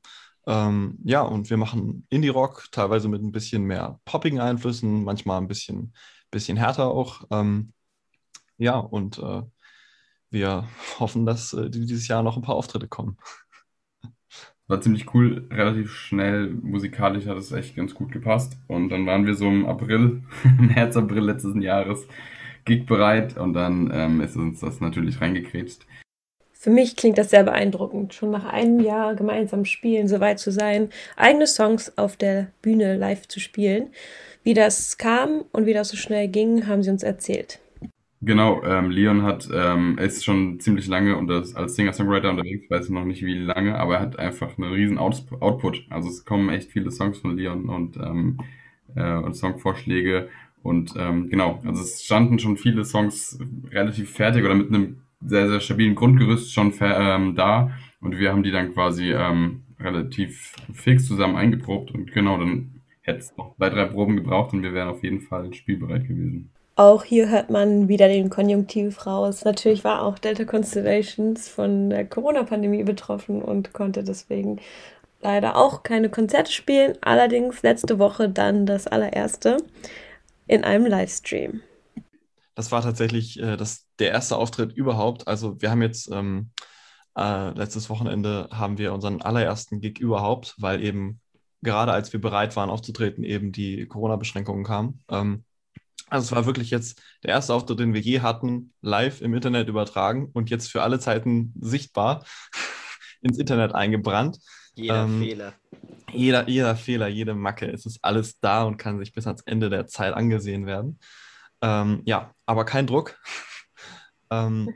Ähm, 0.47 0.97
ja, 1.03 1.21
und 1.21 1.49
wir 1.49 1.57
machen 1.57 2.07
Indie-Rock, 2.09 2.71
teilweise 2.71 3.09
mit 3.09 3.21
ein 3.21 3.33
bisschen 3.33 3.63
mehr 3.63 3.99
poppigen 4.05 4.39
Einflüssen, 4.39 5.03
manchmal 5.03 5.41
ein 5.41 5.47
bisschen, 5.49 5.93
bisschen 6.31 6.57
härter 6.57 6.87
auch. 6.87 7.25
Ähm, 7.31 7.73
ja, 8.57 8.77
und 8.77 9.19
äh, 9.19 9.41
wir 10.29 10.67
hoffen, 10.99 11.25
dass 11.25 11.53
äh, 11.53 11.69
dieses 11.69 12.07
Jahr 12.07 12.23
noch 12.23 12.37
ein 12.37 12.43
paar 12.43 12.55
Auftritte 12.55 12.87
kommen. 12.87 13.17
War 14.67 14.81
ziemlich 14.81 15.13
cool, 15.13 15.47
relativ 15.51 15.93
schnell 15.93 16.49
musikalisch 16.49 17.25
hat 17.25 17.37
es 17.37 17.51
echt 17.51 17.75
ganz 17.75 17.93
gut 17.93 18.11
gepasst. 18.11 18.57
Und 18.67 18.89
dann 18.89 19.05
waren 19.05 19.25
wir 19.25 19.35
so 19.35 19.47
im 19.47 19.65
April, 19.65 20.23
März, 20.59 20.95
April 20.97 21.23
letzten 21.23 21.61
Jahres 21.61 22.07
gig 22.65 22.85
bereit 22.85 23.37
und 23.37 23.53
dann 23.53 23.89
ähm, 23.93 24.21
ist 24.21 24.35
uns 24.35 24.59
das 24.59 24.81
natürlich 24.81 25.21
reingekrätscht. 25.21 25.85
Für 26.67 26.73
mich 26.73 26.97
klingt 26.97 27.17
das 27.17 27.29
sehr 27.29 27.43
beeindruckend, 27.43 28.13
schon 28.13 28.29
nach 28.29 28.43
einem 28.43 28.81
Jahr 28.81 29.15
gemeinsam 29.15 29.63
spielen, 29.63 30.09
so 30.09 30.19
weit 30.19 30.37
zu 30.37 30.51
sein, 30.51 30.89
eigene 31.15 31.47
Songs 31.47 31.97
auf 31.97 32.17
der 32.17 32.47
Bühne 32.61 32.97
live 32.97 33.25
zu 33.25 33.39
spielen. 33.39 33.87
Wie 34.43 34.53
das 34.53 34.97
kam 34.97 35.45
und 35.53 35.65
wie 35.65 35.73
das 35.73 35.87
so 35.87 35.95
schnell 35.95 36.27
ging, 36.27 36.67
haben 36.67 36.83
sie 36.83 36.89
uns 36.89 37.03
erzählt. 37.03 37.61
Genau, 38.19 38.61
ähm, 38.65 38.89
Leon 38.89 39.23
hat, 39.23 39.47
ähm, 39.49 39.97
ist 39.97 40.25
schon 40.25 40.59
ziemlich 40.59 40.87
lange 40.87 41.15
und 41.15 41.31
als 41.31 41.75
Singer-Songwriter 41.75 42.31
unterwegs, 42.31 42.65
ich 42.65 42.69
weiß 42.69 42.89
noch 42.89 43.05
nicht 43.05 43.23
wie 43.23 43.37
lange, 43.37 43.79
aber 43.79 43.95
er 43.95 44.01
hat 44.01 44.19
einfach 44.19 44.57
einen 44.57 44.73
riesen 44.73 44.97
Out 44.97 45.23
Output. 45.39 45.85
Also 45.89 46.09
es 46.09 46.25
kommen 46.25 46.49
echt 46.49 46.69
viele 46.69 46.91
Songs 46.91 47.19
von 47.19 47.37
Leon 47.37 47.69
und, 47.69 47.95
ähm, 47.95 48.39
äh, 48.93 49.13
und 49.13 49.35
Songvorschläge 49.37 50.27
und 50.63 50.95
ähm, 50.97 51.29
genau, 51.29 51.61
also 51.65 51.81
es 51.81 52.03
standen 52.03 52.39
schon 52.39 52.57
viele 52.57 52.83
Songs 52.83 53.39
relativ 53.71 54.11
fertig 54.11 54.43
oder 54.43 54.55
mit 54.55 54.67
einem 54.67 54.97
sehr, 55.25 55.49
sehr 55.49 55.59
stabilen 55.59 55.95
Grundgerüst 55.95 56.53
schon 56.53 56.73
ähm, 56.81 57.35
da 57.35 57.71
und 58.01 58.17
wir 58.17 58.31
haben 58.31 58.43
die 58.43 58.51
dann 58.51 58.73
quasi 58.73 59.11
ähm, 59.11 59.63
relativ 59.79 60.53
fix 60.73 61.07
zusammen 61.07 61.35
eingeprobt 61.35 61.91
und 61.91 62.11
genau, 62.11 62.37
dann 62.37 62.81
hätte 63.01 63.19
es 63.19 63.37
noch 63.37 63.55
zwei, 63.55 63.69
drei 63.69 63.85
Proben 63.85 64.15
gebraucht 64.15 64.53
und 64.53 64.63
wir 64.63 64.73
wären 64.73 64.89
auf 64.89 65.03
jeden 65.03 65.21
Fall 65.21 65.53
spielbereit 65.53 66.07
gewesen. 66.07 66.51
Auch 66.75 67.03
hier 67.03 67.29
hört 67.29 67.49
man 67.49 67.87
wieder 67.87 68.07
den 68.07 68.29
Konjunktiv 68.29 69.07
raus. 69.07 69.43
Natürlich 69.43 69.83
war 69.83 70.03
auch 70.03 70.19
Delta 70.19 70.43
Constellations 70.43 71.49
von 71.49 71.89
der 71.89 72.05
Corona-Pandemie 72.05 72.83
betroffen 72.83 73.41
und 73.41 73.73
konnte 73.73 74.03
deswegen 74.03 74.59
leider 75.21 75.55
auch 75.55 75.81
keine 75.81 76.09
Konzerte 76.09 76.51
spielen. 76.51 76.93
Allerdings 77.01 77.63
letzte 77.63 77.97
Woche 77.97 78.29
dann 78.29 78.67
das 78.67 78.85
allererste 78.85 79.57
in 80.45 80.63
einem 80.63 80.85
Livestream. 80.85 81.61
Das 82.57 82.71
war 82.71 82.81
tatsächlich 82.81 83.39
äh, 83.39 83.55
das, 83.55 83.85
der 83.99 84.09
erste 84.09 84.35
Auftritt 84.35 84.73
überhaupt. 84.73 85.27
Also 85.27 85.61
wir 85.61 85.69
haben 85.69 85.83
jetzt 85.83 86.09
ähm, 86.11 86.49
äh, 87.15 87.51
letztes 87.51 87.87
Wochenende 87.87 88.49
haben 88.51 88.79
wir 88.79 88.93
unseren 88.93 89.21
allerersten 89.21 89.79
Gig 89.79 89.99
überhaupt, 89.99 90.55
weil 90.57 90.83
eben 90.83 91.21
gerade 91.61 91.91
als 91.91 92.13
wir 92.13 92.19
bereit 92.19 92.55
waren 92.55 92.71
aufzutreten, 92.71 93.23
eben 93.23 93.51
die 93.51 93.85
Corona-Beschränkungen 93.85 94.63
kamen. 94.63 95.03
Ähm, 95.07 95.43
also 96.07 96.25
es 96.25 96.31
war 96.31 96.47
wirklich 96.47 96.71
jetzt 96.71 96.99
der 97.21 97.29
erste 97.29 97.53
Auftritt, 97.53 97.79
den 97.79 97.93
wir 97.93 98.01
je 98.01 98.21
hatten, 98.21 98.73
live 98.81 99.21
im 99.21 99.35
Internet 99.35 99.67
übertragen 99.67 100.31
und 100.33 100.49
jetzt 100.49 100.71
für 100.71 100.81
alle 100.81 100.99
Zeiten 100.99 101.53
sichtbar 101.59 102.25
ins 103.21 103.37
Internet 103.37 103.75
eingebrannt. 103.75 104.39
Jeder 104.73 105.03
ähm, 105.03 105.19
Fehler. 105.19 105.53
Jeder, 106.11 106.49
jeder 106.49 106.75
Fehler, 106.75 107.07
jede 107.07 107.35
Macke, 107.35 107.67
es 107.71 107.85
ist 107.85 107.99
alles 108.01 108.39
da 108.39 108.63
und 108.63 108.77
kann 108.77 108.97
sich 108.97 109.13
bis 109.13 109.27
ans 109.27 109.43
Ende 109.45 109.69
der 109.69 109.85
Zeit 109.85 110.15
angesehen 110.15 110.65
werden. 110.65 110.97
Ähm, 111.61 112.01
ja, 112.05 112.33
aber 112.45 112.65
kein 112.65 112.87
Druck. 112.87 113.19
ähm, 114.31 114.73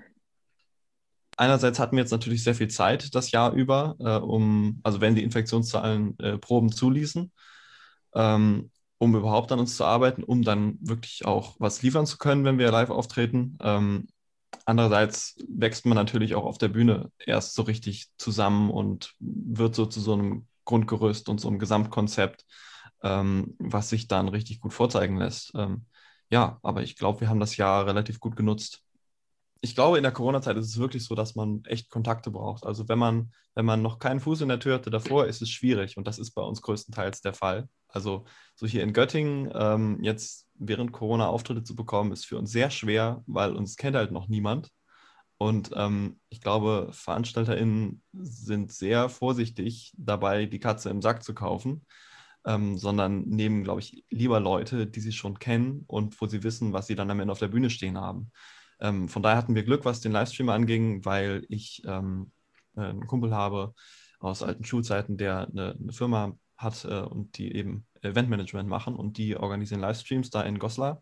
einerseits 1.38 1.80
hatten 1.80 1.96
wir 1.96 2.04
jetzt 2.04 2.12
natürlich 2.12 2.44
sehr 2.44 2.56
viel 2.56 2.70
Zeit 2.70 3.14
das 3.16 3.32
Jahr 3.32 3.54
über, 3.54 3.96
äh, 4.00 4.18
um, 4.18 4.80
also 4.84 5.02
wenn 5.02 5.16
die 5.16 5.24
Infektionszahlen 5.24 6.18
äh, 6.20 6.38
Proben 6.38 6.72
zuließen. 6.72 7.32
Ähm, 8.14 8.72
um 9.02 9.16
überhaupt 9.16 9.52
an 9.52 9.60
uns 9.60 9.78
zu 9.78 9.84
arbeiten, 9.84 10.24
um 10.24 10.44
dann 10.44 10.78
wirklich 10.80 11.26
auch 11.26 11.56
was 11.58 11.82
liefern 11.82 12.06
zu 12.06 12.20
können, 12.20 12.46
wenn 12.46 12.60
wir 12.60 12.70
live 12.70 12.92
auftreten. 12.92 13.58
Ähm, 13.60 14.08
andererseits 14.66 15.38
wächst 15.50 15.88
man 15.88 15.96
natürlich 15.96 16.36
auch 16.36 16.46
auf 16.46 16.60
der 16.60 16.68
Bühne 16.68 17.12
erst 17.18 17.56
so 17.56 17.64
richtig 17.64 18.10
zusammen 18.18 18.70
und 18.70 19.16
wird 19.20 19.74
so 19.74 19.88
zu 19.88 20.00
so 20.00 20.14
einem 20.14 20.46
Grundgerüst 20.66 21.30
und 21.30 21.42
so 21.42 21.48
einem 21.48 21.58
Gesamtkonzept, 21.58 22.46
ähm, 23.02 23.56
was 23.58 23.90
sich 23.90 24.08
dann 24.08 24.28
richtig 24.28 24.60
gut 24.60 24.72
vorzeigen 24.72 25.18
lässt. 25.18 25.52
Ähm, 25.56 25.86
ja, 26.32 26.60
aber 26.64 26.82
ich 26.82 26.96
glaube, 26.96 27.22
wir 27.22 27.30
haben 27.30 27.40
das 27.40 27.58
Jahr 27.58 27.86
relativ 27.86 28.20
gut 28.20 28.36
genutzt. 28.36 28.84
Ich 29.60 29.76
glaube, 29.76 29.98
in 29.98 30.04
der 30.04 30.12
Corona-Zeit 30.12 30.58
ist 30.58 30.68
es 30.68 30.80
wirklich 30.80 31.06
so, 31.06 31.14
dass 31.14 31.36
man 31.36 31.64
echt 31.66 31.92
Kontakte 31.92 32.32
braucht. 32.32 32.66
Also 32.66 32.88
wenn 32.90 32.98
man, 32.98 33.32
wenn 33.54 33.66
man 33.66 33.82
noch 33.82 34.00
keinen 34.00 34.20
Fuß 34.20 34.42
in 34.42 34.50
der 34.50 34.60
Tür 34.60 34.76
hatte 34.76 34.90
davor, 34.90 35.28
ist 35.28 35.42
es 35.42 35.52
schwierig 35.52 35.98
und 35.98 36.08
das 36.08 36.18
ist 36.18 36.32
bei 36.32 36.42
uns 36.42 36.62
größtenteils 36.62 37.22
der 37.22 37.34
Fall. 37.34 37.70
Also 37.88 38.26
so 38.56 38.66
hier 38.66 38.82
in 38.82 38.94
Göttingen 38.94 39.52
ähm, 39.54 40.00
jetzt 40.02 40.48
während 40.56 40.94
Corona 40.94 41.28
Auftritte 41.28 41.64
zu 41.64 41.76
bekommen, 41.76 42.12
ist 42.12 42.26
für 42.26 42.38
uns 42.38 42.52
sehr 42.52 42.72
schwer, 42.72 43.24
weil 43.28 43.56
uns 43.56 43.76
kennt 43.76 43.96
halt 43.96 44.12
noch 44.12 44.28
niemand. 44.28 44.70
Und 45.38 45.72
ähm, 45.76 46.20
ich 46.30 46.40
glaube, 46.40 46.90
VeranstalterInnen 46.92 48.04
sind 48.14 48.72
sehr 48.72 49.10
vorsichtig 49.10 49.92
dabei, 49.98 50.46
die 50.46 50.60
Katze 50.60 50.90
im 50.90 51.02
Sack 51.02 51.24
zu 51.24 51.34
kaufen, 51.34 51.86
ähm, 52.46 52.78
sondern 52.78 53.24
nehmen, 53.24 53.64
glaube 53.64 53.82
ich, 53.82 54.06
lieber 54.10 54.40
Leute, 54.40 54.88
die 54.88 55.00
sie 55.00 55.12
schon 55.12 55.40
kennen 55.40 55.84
und 55.88 56.20
wo 56.22 56.28
sie 56.28 56.44
wissen, 56.44 56.74
was 56.74 56.88
sie 56.88 56.96
dann 56.96 57.12
am 57.12 57.20
Ende 57.20 57.32
auf 57.32 57.40
der 57.40 57.48
Bühne 57.48 57.70
stehen 57.70 57.98
haben. 57.98 58.32
Ähm, 58.80 59.08
von 59.08 59.22
daher 59.22 59.38
hatten 59.38 59.56
wir 59.56 59.64
Glück, 59.64 59.86
was 59.86 60.02
den 60.02 60.12
Livestream 60.12 60.50
anging, 60.50 61.06
weil 61.06 61.46
ich 61.50 61.84
ähm, 61.86 62.32
einen 62.76 63.06
Kumpel 63.08 63.34
habe 63.36 63.74
aus 64.20 64.44
alten 64.44 64.64
Schulzeiten, 64.64 65.18
der 65.18 65.48
eine, 65.48 65.78
eine 65.80 65.94
Firma 65.94 66.36
hat 66.58 66.86
äh, 66.86 67.02
und 67.02 67.38
die 67.38 67.54
eben 67.54 67.86
Eventmanagement 68.02 68.68
machen 68.68 68.96
und 68.96 69.18
die 69.18 69.36
organisieren 69.36 69.82
Livestreams 69.82 70.30
da 70.30 70.42
in 70.42 70.60
Goslar. 70.60 71.02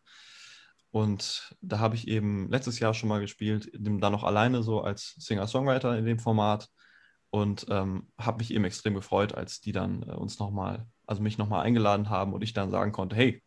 Und 0.91 1.55
da 1.61 1.79
habe 1.79 1.95
ich 1.95 2.07
eben 2.07 2.49
letztes 2.49 2.79
Jahr 2.79 2.93
schon 2.93 3.09
mal 3.09 3.21
gespielt, 3.21 3.69
da 3.73 4.09
noch 4.09 4.23
alleine 4.23 4.63
so 4.63 4.81
als 4.81 5.15
Singer-Songwriter 5.19 5.97
in 5.97 6.05
dem 6.05 6.19
Format 6.19 6.67
und 7.29 7.67
ähm, 7.69 8.11
habe 8.17 8.39
mich 8.39 8.51
eben 8.53 8.65
extrem 8.65 8.95
gefreut, 8.95 9.35
als 9.35 9.61
die 9.61 9.71
dann 9.71 10.01
äh, 10.03 10.13
uns 10.13 10.39
nochmal, 10.39 10.87
also 11.09 11.23
mich 11.23 11.39
nochmal 11.39 11.65
eingeladen 11.65 12.09
haben 12.09 12.33
und 12.33 12.43
ich 12.43 12.53
dann 12.53 12.69
sagen 12.69 12.91
konnte, 12.91 13.15
hey, 13.15 13.41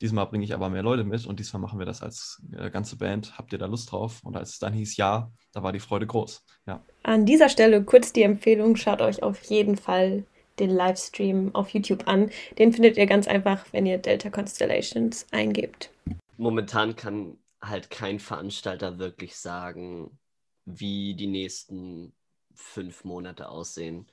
diesmal 0.00 0.26
bringe 0.26 0.44
ich 0.44 0.52
aber 0.52 0.68
mehr 0.68 0.82
Leute 0.82 1.04
mit 1.04 1.26
und 1.26 1.38
diesmal 1.38 1.62
machen 1.62 1.78
wir 1.78 1.86
das 1.86 2.02
als 2.02 2.42
äh, 2.52 2.70
ganze 2.70 2.96
Band. 2.96 3.38
Habt 3.38 3.52
ihr 3.52 3.58
da 3.58 3.66
Lust 3.66 3.92
drauf? 3.92 4.20
Und 4.24 4.36
als 4.36 4.50
es 4.50 4.58
dann 4.58 4.72
hieß 4.72 4.96
ja, 4.96 5.30
da 5.52 5.62
war 5.62 5.72
die 5.72 5.78
Freude 5.78 6.08
groß. 6.08 6.44
Ja. 6.66 6.84
An 7.04 7.24
dieser 7.24 7.48
Stelle 7.48 7.84
kurz 7.84 8.12
die 8.12 8.24
Empfehlung, 8.24 8.74
schaut 8.74 9.00
euch 9.00 9.22
auf 9.22 9.40
jeden 9.44 9.76
Fall 9.76 10.24
den 10.58 10.70
Livestream 10.70 11.54
auf 11.54 11.70
YouTube 11.70 12.08
an. 12.08 12.30
Den 12.58 12.72
findet 12.72 12.96
ihr 12.96 13.06
ganz 13.06 13.28
einfach, 13.28 13.64
wenn 13.70 13.86
ihr 13.86 13.98
Delta 13.98 14.28
Constellations 14.28 15.24
eingebt. 15.30 15.90
Momentan 16.36 16.96
kann 16.96 17.38
halt 17.62 17.90
kein 17.90 18.18
Veranstalter 18.18 18.98
wirklich 18.98 19.36
sagen, 19.36 20.18
wie 20.64 21.14
die 21.14 21.28
nächsten 21.28 22.12
fünf 22.54 23.04
Monate 23.04 23.48
aussehen. 23.48 24.08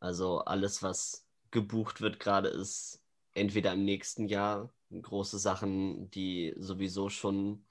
Also 0.00 0.38
alles, 0.38 0.82
was 0.82 1.27
gebucht 1.50 2.00
wird 2.00 2.20
gerade, 2.20 2.48
ist 2.48 3.02
entweder 3.34 3.72
im 3.72 3.84
nächsten 3.84 4.28
Jahr 4.28 4.72
große 4.90 5.38
Sachen, 5.38 6.10
die 6.10 6.54
sowieso 6.56 7.08
schon 7.08 7.64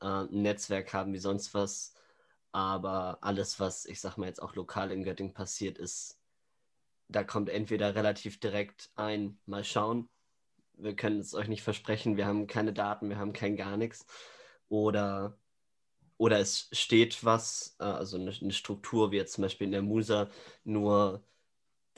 äh, 0.00 0.06
ein 0.06 0.42
Netzwerk 0.42 0.92
haben 0.92 1.12
wie 1.12 1.18
sonst 1.18 1.54
was. 1.54 1.94
Aber 2.52 3.18
alles, 3.20 3.60
was 3.60 3.84
ich 3.86 4.00
sag 4.00 4.16
mal 4.16 4.26
jetzt 4.26 4.42
auch 4.42 4.54
lokal 4.54 4.90
in 4.90 5.04
Göttingen 5.04 5.34
passiert, 5.34 5.78
ist 5.78 6.18
da 7.08 7.24
kommt 7.24 7.48
entweder 7.48 7.94
relativ 7.94 8.38
direkt 8.38 8.90
ein, 8.96 9.38
mal 9.46 9.64
schauen, 9.64 10.08
wir 10.74 10.94
können 10.94 11.20
es 11.20 11.34
euch 11.34 11.48
nicht 11.48 11.62
versprechen, 11.62 12.16
wir 12.16 12.26
haben 12.26 12.46
keine 12.46 12.72
Daten, 12.72 13.08
wir 13.08 13.18
haben 13.18 13.32
kein 13.32 13.56
gar 13.56 13.76
nichts. 13.76 14.06
Oder, 14.68 15.38
oder 16.18 16.38
es 16.38 16.68
steht 16.72 17.24
was, 17.24 17.76
äh, 17.80 17.84
also 17.84 18.18
eine, 18.18 18.32
eine, 18.40 18.52
Struktur, 18.52 19.10
wie 19.10 19.16
jetzt 19.16 19.34
zum 19.34 19.42
Beispiel 19.42 19.66
in 19.66 19.72
der 19.72 19.82
Musa, 19.82 20.30
nur 20.64 21.22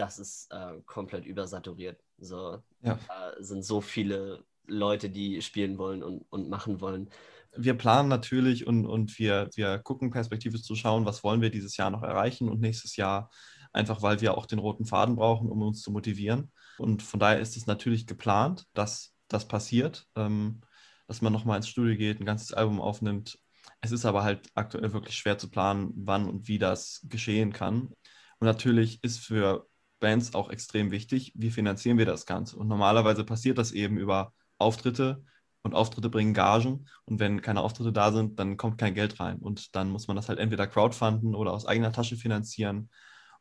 das 0.01 0.19
ist 0.19 0.51
äh, 0.51 0.81
komplett 0.87 1.27
übersaturiert. 1.27 2.03
So, 2.19 2.63
ja. 2.83 2.99
Da 3.09 3.35
sind 3.39 3.65
so 3.65 3.81
viele 3.81 4.45
Leute, 4.67 5.11
die 5.11 5.43
spielen 5.43 5.79
wollen 5.79 6.03
und, 6.03 6.25
und 6.31 6.49
machen 6.49 6.81
wollen. 6.81 7.11
Wir 7.57 7.75
planen 7.75 8.09
natürlich 8.09 8.67
und, 8.67 8.87
und 8.87 9.19
wir, 9.19 9.49
wir 9.55 9.79
gucken 9.79 10.11
perspektivisch 10.11 10.63
zu 10.63 10.77
schauen, 10.77 11.05
was 11.05 11.25
wollen 11.25 11.41
wir 11.41 11.51
dieses 11.51 11.77
Jahr 11.77 11.91
noch 11.91 12.03
erreichen 12.03 12.49
und 12.49 12.61
nächstes 12.61 12.97
Jahr 12.97 13.31
einfach 13.73 14.03
weil 14.03 14.21
wir 14.21 14.37
auch 14.37 14.47
den 14.47 14.59
roten 14.59 14.85
Faden 14.85 15.17
brauchen, 15.17 15.49
um 15.49 15.63
uns 15.63 15.83
zu 15.83 15.91
motivieren. 15.91 16.51
Und 16.79 17.03
von 17.03 17.21
daher 17.21 17.41
ist 17.41 17.57
es 17.57 17.67
natürlich 17.67 18.07
geplant, 18.07 18.67
dass 18.75 19.15
das 19.29 19.47
passiert, 19.47 20.07
ähm, 20.17 20.61
dass 21.07 21.23
man 21.23 21.33
nochmal 21.33 21.59
ins 21.59 21.69
Studio 21.69 21.97
geht, 21.97 22.21
ein 22.21 22.27
ganzes 22.27 22.53
Album 22.53 22.81
aufnimmt. 22.81 23.39
Es 23.81 23.93
ist 23.93 24.05
aber 24.05 24.25
halt 24.25 24.49
aktuell 24.55 24.93
wirklich 24.93 25.17
schwer 25.17 25.39
zu 25.39 25.51
planen, 25.51 25.93
wann 25.95 26.29
und 26.29 26.49
wie 26.49 26.59
das 26.59 27.01
geschehen 27.09 27.53
kann. 27.53 27.93
Und 28.39 28.47
natürlich 28.47 29.03
ist 29.05 29.19
für 29.19 29.67
Bands 30.01 30.35
auch 30.35 30.51
extrem 30.51 30.91
wichtig, 30.91 31.33
wie 31.37 31.51
finanzieren 31.51 31.99
wir 31.99 32.07
das 32.07 32.27
Ganze. 32.27 32.57
Und 32.57 32.69
normalerweise 32.69 33.25
passiert 33.25 33.59
das 33.59 33.73
eben 33.73 33.99
über 33.99 34.33
Auftritte 34.59 35.25
und 35.63 35.75
Auftritte 35.75 36.09
bringen 36.11 36.35
Gagen. 36.35 36.87
Und 37.05 37.21
wenn 37.21 37.43
keine 37.43 37.61
Auftritte 37.61 37.93
da 37.93 38.13
sind, 38.13 38.39
dann 38.39 38.57
kommt 38.57 38.79
kein 38.79 38.95
Geld 38.95 39.21
rein. 39.21 39.39
Und 39.39 39.77
dann 39.77 39.91
muss 39.91 40.09
man 40.09 40.17
das 40.17 40.29
halt 40.29 40.39
entweder 40.39 40.67
crowdfunden 40.67 41.35
oder 41.35 41.53
aus 41.53 41.67
eigener 41.67 41.93
Tasche 41.93 42.17
finanzieren. 42.17 42.91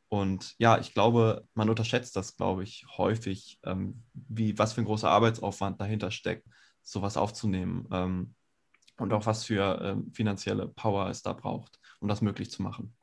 Und 0.10 0.55
ja, 0.57 0.80
ich 0.80 0.93
glaube, 0.93 1.47
man 1.53 1.70
unterschätzt 1.70 2.16
das, 2.16 2.36
glaube 2.36 2.64
ich, 2.64 2.86
häufig, 2.97 3.60
ähm, 3.64 4.03
wie, 4.14 4.57
was 4.57 4.74
für 4.74 4.82
ein 4.82 4.86
großer 4.86 5.10
Arbeitsaufwand 5.10 5.80
dahinter 5.80 6.10
steckt, 6.12 6.47
sowas 6.82 7.16
aufzunehmen 7.16 7.88
ähm, 7.91 8.36
und 8.97 9.14
auch 9.14 9.26
was 9.28 9.45
für 9.45 9.80
ähm, 9.84 10.12
finanzielle 10.12 10.68
Power 10.68 11.10
es 11.10 11.22
da 11.22 11.34
braucht, 11.34 11.80
um 11.99 12.07
das 12.07 12.22
möglich 12.22 12.49
zu 12.49 12.64
machen. 12.64 12.95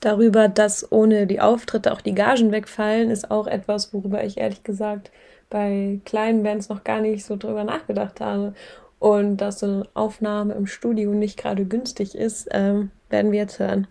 Darüber, 0.00 0.48
dass 0.48 0.90
ohne 0.92 1.26
die 1.26 1.40
Auftritte 1.40 1.92
auch 1.92 2.00
die 2.00 2.14
Gagen 2.14 2.52
wegfallen, 2.52 3.10
ist 3.10 3.30
auch 3.30 3.46
etwas, 3.46 3.92
worüber 3.92 4.24
ich 4.24 4.38
ehrlich 4.38 4.62
gesagt 4.62 5.10
bei 5.50 6.00
kleinen 6.04 6.42
Bands 6.42 6.68
noch 6.68 6.84
gar 6.84 7.00
nicht 7.00 7.24
so 7.24 7.36
drüber 7.36 7.64
nachgedacht 7.64 8.20
habe. 8.20 8.54
Und 8.98 9.38
dass 9.38 9.60
so 9.60 9.66
eine 9.66 9.88
Aufnahme 9.94 10.54
im 10.54 10.66
Studio 10.66 11.12
nicht 11.14 11.38
gerade 11.38 11.64
günstig 11.64 12.14
ist, 12.14 12.48
ähm, 12.50 12.90
werden 13.08 13.32
wir 13.32 13.40
jetzt 13.40 13.58
hören. 13.58 13.86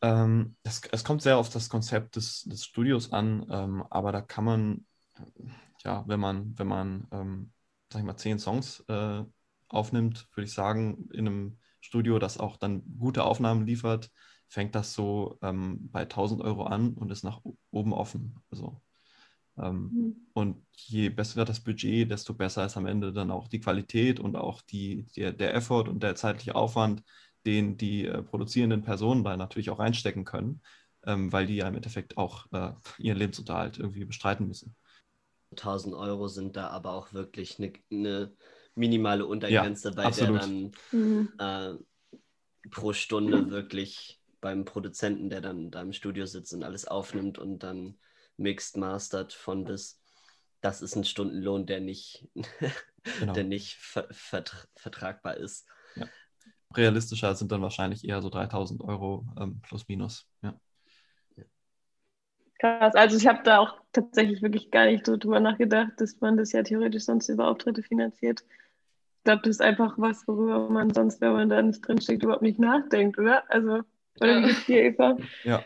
Ähm, 0.00 0.54
es, 0.62 0.80
es, 0.92 1.02
kommt 1.02 1.22
sehr 1.22 1.38
auf 1.38 1.50
das 1.50 1.68
Konzept 1.68 2.16
des, 2.16 2.44
des 2.44 2.64
Studios 2.64 3.12
an, 3.12 3.46
ähm, 3.50 3.84
aber 3.90 4.12
da 4.12 4.20
kann 4.20 4.44
man, 4.44 4.86
ja, 5.84 6.04
wenn 6.06 6.20
man, 6.20 6.56
wenn 6.56 6.68
man, 6.68 7.08
ähm, 7.10 7.52
sag 7.92 8.00
ich 8.00 8.06
mal, 8.06 8.16
zehn 8.16 8.38
Songs 8.38 8.84
äh, 8.88 9.24
aufnimmt, 9.68 10.28
würde 10.34 10.46
ich 10.46 10.54
sagen, 10.54 11.08
in 11.12 11.26
einem 11.26 11.58
Studio, 11.80 12.20
das 12.20 12.38
auch 12.38 12.56
dann 12.56 12.82
gute 12.98 13.24
Aufnahmen 13.24 13.66
liefert, 13.66 14.10
fängt 14.48 14.74
das 14.74 14.94
so 14.94 15.38
ähm, 15.42 15.88
bei 15.92 16.06
1000 16.06 16.40
Euro 16.42 16.64
an 16.64 16.94
und 16.94 17.10
ist 17.10 17.24
nach 17.24 17.40
oben 17.70 17.92
offen. 17.92 18.36
Also, 18.50 18.80
ähm, 19.58 19.90
mhm. 19.94 20.16
Und 20.34 20.64
je 20.76 21.08
besser 21.08 21.44
das 21.44 21.60
Budget, 21.60 22.10
desto 22.10 22.32
besser 22.34 22.64
ist 22.64 22.76
am 22.76 22.86
Ende 22.86 23.12
dann 23.12 23.30
auch 23.30 23.48
die 23.48 23.60
Qualität 23.60 24.20
und 24.20 24.36
auch 24.36 24.62
die, 24.62 25.06
der, 25.16 25.32
der 25.32 25.54
Effort 25.54 25.88
und 25.88 26.02
der 26.02 26.14
zeitliche 26.14 26.54
Aufwand, 26.54 27.02
den 27.44 27.76
die 27.76 28.06
äh, 28.06 28.22
produzierenden 28.22 28.82
Personen 28.82 29.24
da 29.24 29.36
natürlich 29.36 29.70
auch 29.70 29.78
reinstecken 29.80 30.24
können, 30.24 30.60
ähm, 31.04 31.32
weil 31.32 31.46
die 31.46 31.56
ja 31.56 31.68
im 31.68 31.74
Endeffekt 31.74 32.16
auch 32.16 32.46
äh, 32.52 32.72
ihren 32.98 33.18
Lebensunterhalt 33.18 33.78
irgendwie 33.78 34.04
bestreiten 34.04 34.46
müssen. 34.46 34.76
1000 35.56 35.94
Euro 35.94 36.28
sind 36.28 36.56
da 36.56 36.68
aber 36.68 36.92
auch 36.92 37.12
wirklich 37.12 37.58
eine, 37.58 37.72
eine 37.90 38.32
minimale 38.74 39.26
Untergrenze, 39.26 39.88
ja, 39.88 39.94
bei 39.94 40.04
absolut. 40.04 40.40
der 40.40 40.40
dann 40.40 40.72
Mhm. 40.92 41.28
äh, 41.38 41.74
pro 42.70 42.92
Stunde 42.92 43.50
wirklich 43.50 44.17
beim 44.40 44.64
Produzenten, 44.64 45.30
der 45.30 45.40
dann 45.40 45.70
da 45.70 45.82
im 45.82 45.92
Studio 45.92 46.26
sitzt 46.26 46.52
und 46.54 46.62
alles 46.62 46.86
aufnimmt 46.86 47.38
und 47.38 47.60
dann 47.60 47.98
mixed, 48.36 48.76
mastert 48.76 49.32
von 49.32 49.64
bis, 49.64 50.00
das 50.60 50.82
ist 50.82 50.96
ein 50.96 51.04
Stundenlohn, 51.04 51.66
der 51.66 51.80
nicht, 51.80 52.26
Genau. 53.20 53.32
der 53.32 53.44
nicht 53.44 53.76
ver 53.76 54.06
vertra 54.10 54.58
vertragbar 54.76 55.36
ist. 55.36 55.66
Ja. 55.96 56.06
Realistischer 56.74 57.34
sind 57.34 57.50
dann 57.52 57.62
wahrscheinlich 57.62 58.06
eher 58.06 58.20
so 58.20 58.28
3000 58.28 58.82
Euro 58.82 59.26
ähm, 59.38 59.60
plus 59.62 59.88
minus. 59.88 60.28
Ja. 60.42 60.54
Krass, 62.58 62.94
also 62.96 63.16
ich 63.16 63.26
habe 63.26 63.42
da 63.44 63.58
auch 63.58 63.80
tatsächlich 63.92 64.42
wirklich 64.42 64.70
gar 64.70 64.86
nicht 64.86 65.06
so 65.06 65.16
drüber 65.16 65.38
nachgedacht, 65.38 65.92
dass 65.98 66.20
man 66.20 66.36
das 66.36 66.52
ja 66.52 66.62
theoretisch 66.62 67.04
sonst 67.04 67.28
über 67.28 67.48
Auftritte 67.48 67.82
finanziert. 67.82 68.40
Ich 69.18 69.24
glaube, 69.24 69.42
das 69.42 69.50
ist 69.50 69.62
einfach 69.62 69.94
was, 69.96 70.26
worüber 70.26 70.68
man 70.68 70.92
sonst, 70.92 71.20
wenn 71.20 71.32
man 71.32 71.48
da 71.48 71.62
nicht 71.62 71.86
drinsteckt, 71.86 72.24
überhaupt 72.24 72.42
nicht 72.42 72.58
nachdenkt, 72.58 73.18
oder? 73.18 73.48
Also, 73.50 73.82
oder 74.20 74.42
wie 74.42 74.46
geht's 74.46 74.66
dir, 74.66 74.84
Eva? 74.84 75.16
Ja, 75.44 75.64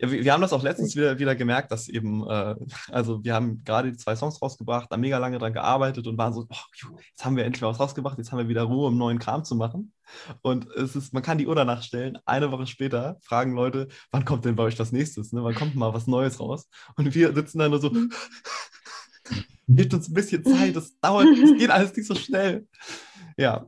ja 0.00 0.10
wir, 0.10 0.24
wir 0.24 0.32
haben 0.32 0.40
das 0.40 0.52
auch 0.52 0.62
letztens 0.62 0.96
wieder, 0.96 1.18
wieder 1.18 1.34
gemerkt, 1.34 1.70
dass 1.70 1.88
eben, 1.88 2.28
äh, 2.28 2.54
also 2.90 3.24
wir 3.24 3.34
haben 3.34 3.62
gerade 3.64 3.90
die 3.90 3.96
zwei 3.96 4.16
Songs 4.16 4.40
rausgebracht, 4.40 4.90
da 4.90 4.96
mega 4.96 5.18
lange 5.18 5.38
dran 5.38 5.52
gearbeitet 5.52 6.06
und 6.06 6.18
waren 6.18 6.32
so, 6.32 6.46
oh, 6.48 6.96
jetzt 7.10 7.24
haben 7.24 7.36
wir 7.36 7.44
endlich 7.44 7.62
was 7.62 7.80
rausgebracht, 7.80 8.18
jetzt 8.18 8.32
haben 8.32 8.38
wir 8.38 8.48
wieder 8.48 8.62
Ruhe, 8.62 8.88
um 8.88 8.98
neuen 8.98 9.18
Kram 9.18 9.44
zu 9.44 9.54
machen. 9.54 9.92
Und 10.42 10.66
es 10.72 10.96
ist, 10.96 11.12
man 11.12 11.22
kann 11.22 11.38
die 11.38 11.46
Uhr 11.46 11.54
danach 11.54 11.82
stellen, 11.82 12.18
eine 12.26 12.50
Woche 12.52 12.66
später 12.66 13.16
fragen 13.22 13.54
Leute, 13.54 13.88
wann 14.10 14.24
kommt 14.24 14.44
denn 14.44 14.56
bei 14.56 14.64
euch 14.64 14.78
was 14.78 14.92
nächstes, 14.92 15.32
ne? 15.32 15.42
wann 15.42 15.54
kommt 15.54 15.74
mal 15.74 15.94
was 15.94 16.06
Neues 16.06 16.40
raus? 16.40 16.68
Und 16.96 17.14
wir 17.14 17.32
sitzen 17.32 17.58
da 17.58 17.68
nur 17.68 17.80
so, 17.80 17.90
gebt 19.68 19.94
uns 19.94 20.08
ein 20.08 20.14
bisschen 20.14 20.44
Zeit, 20.44 20.76
das 20.76 20.98
dauert, 21.00 21.26
es 21.26 21.56
geht 21.56 21.70
alles 21.70 21.96
nicht 21.96 22.06
so 22.06 22.14
schnell. 22.14 22.66
Ja, 23.36 23.66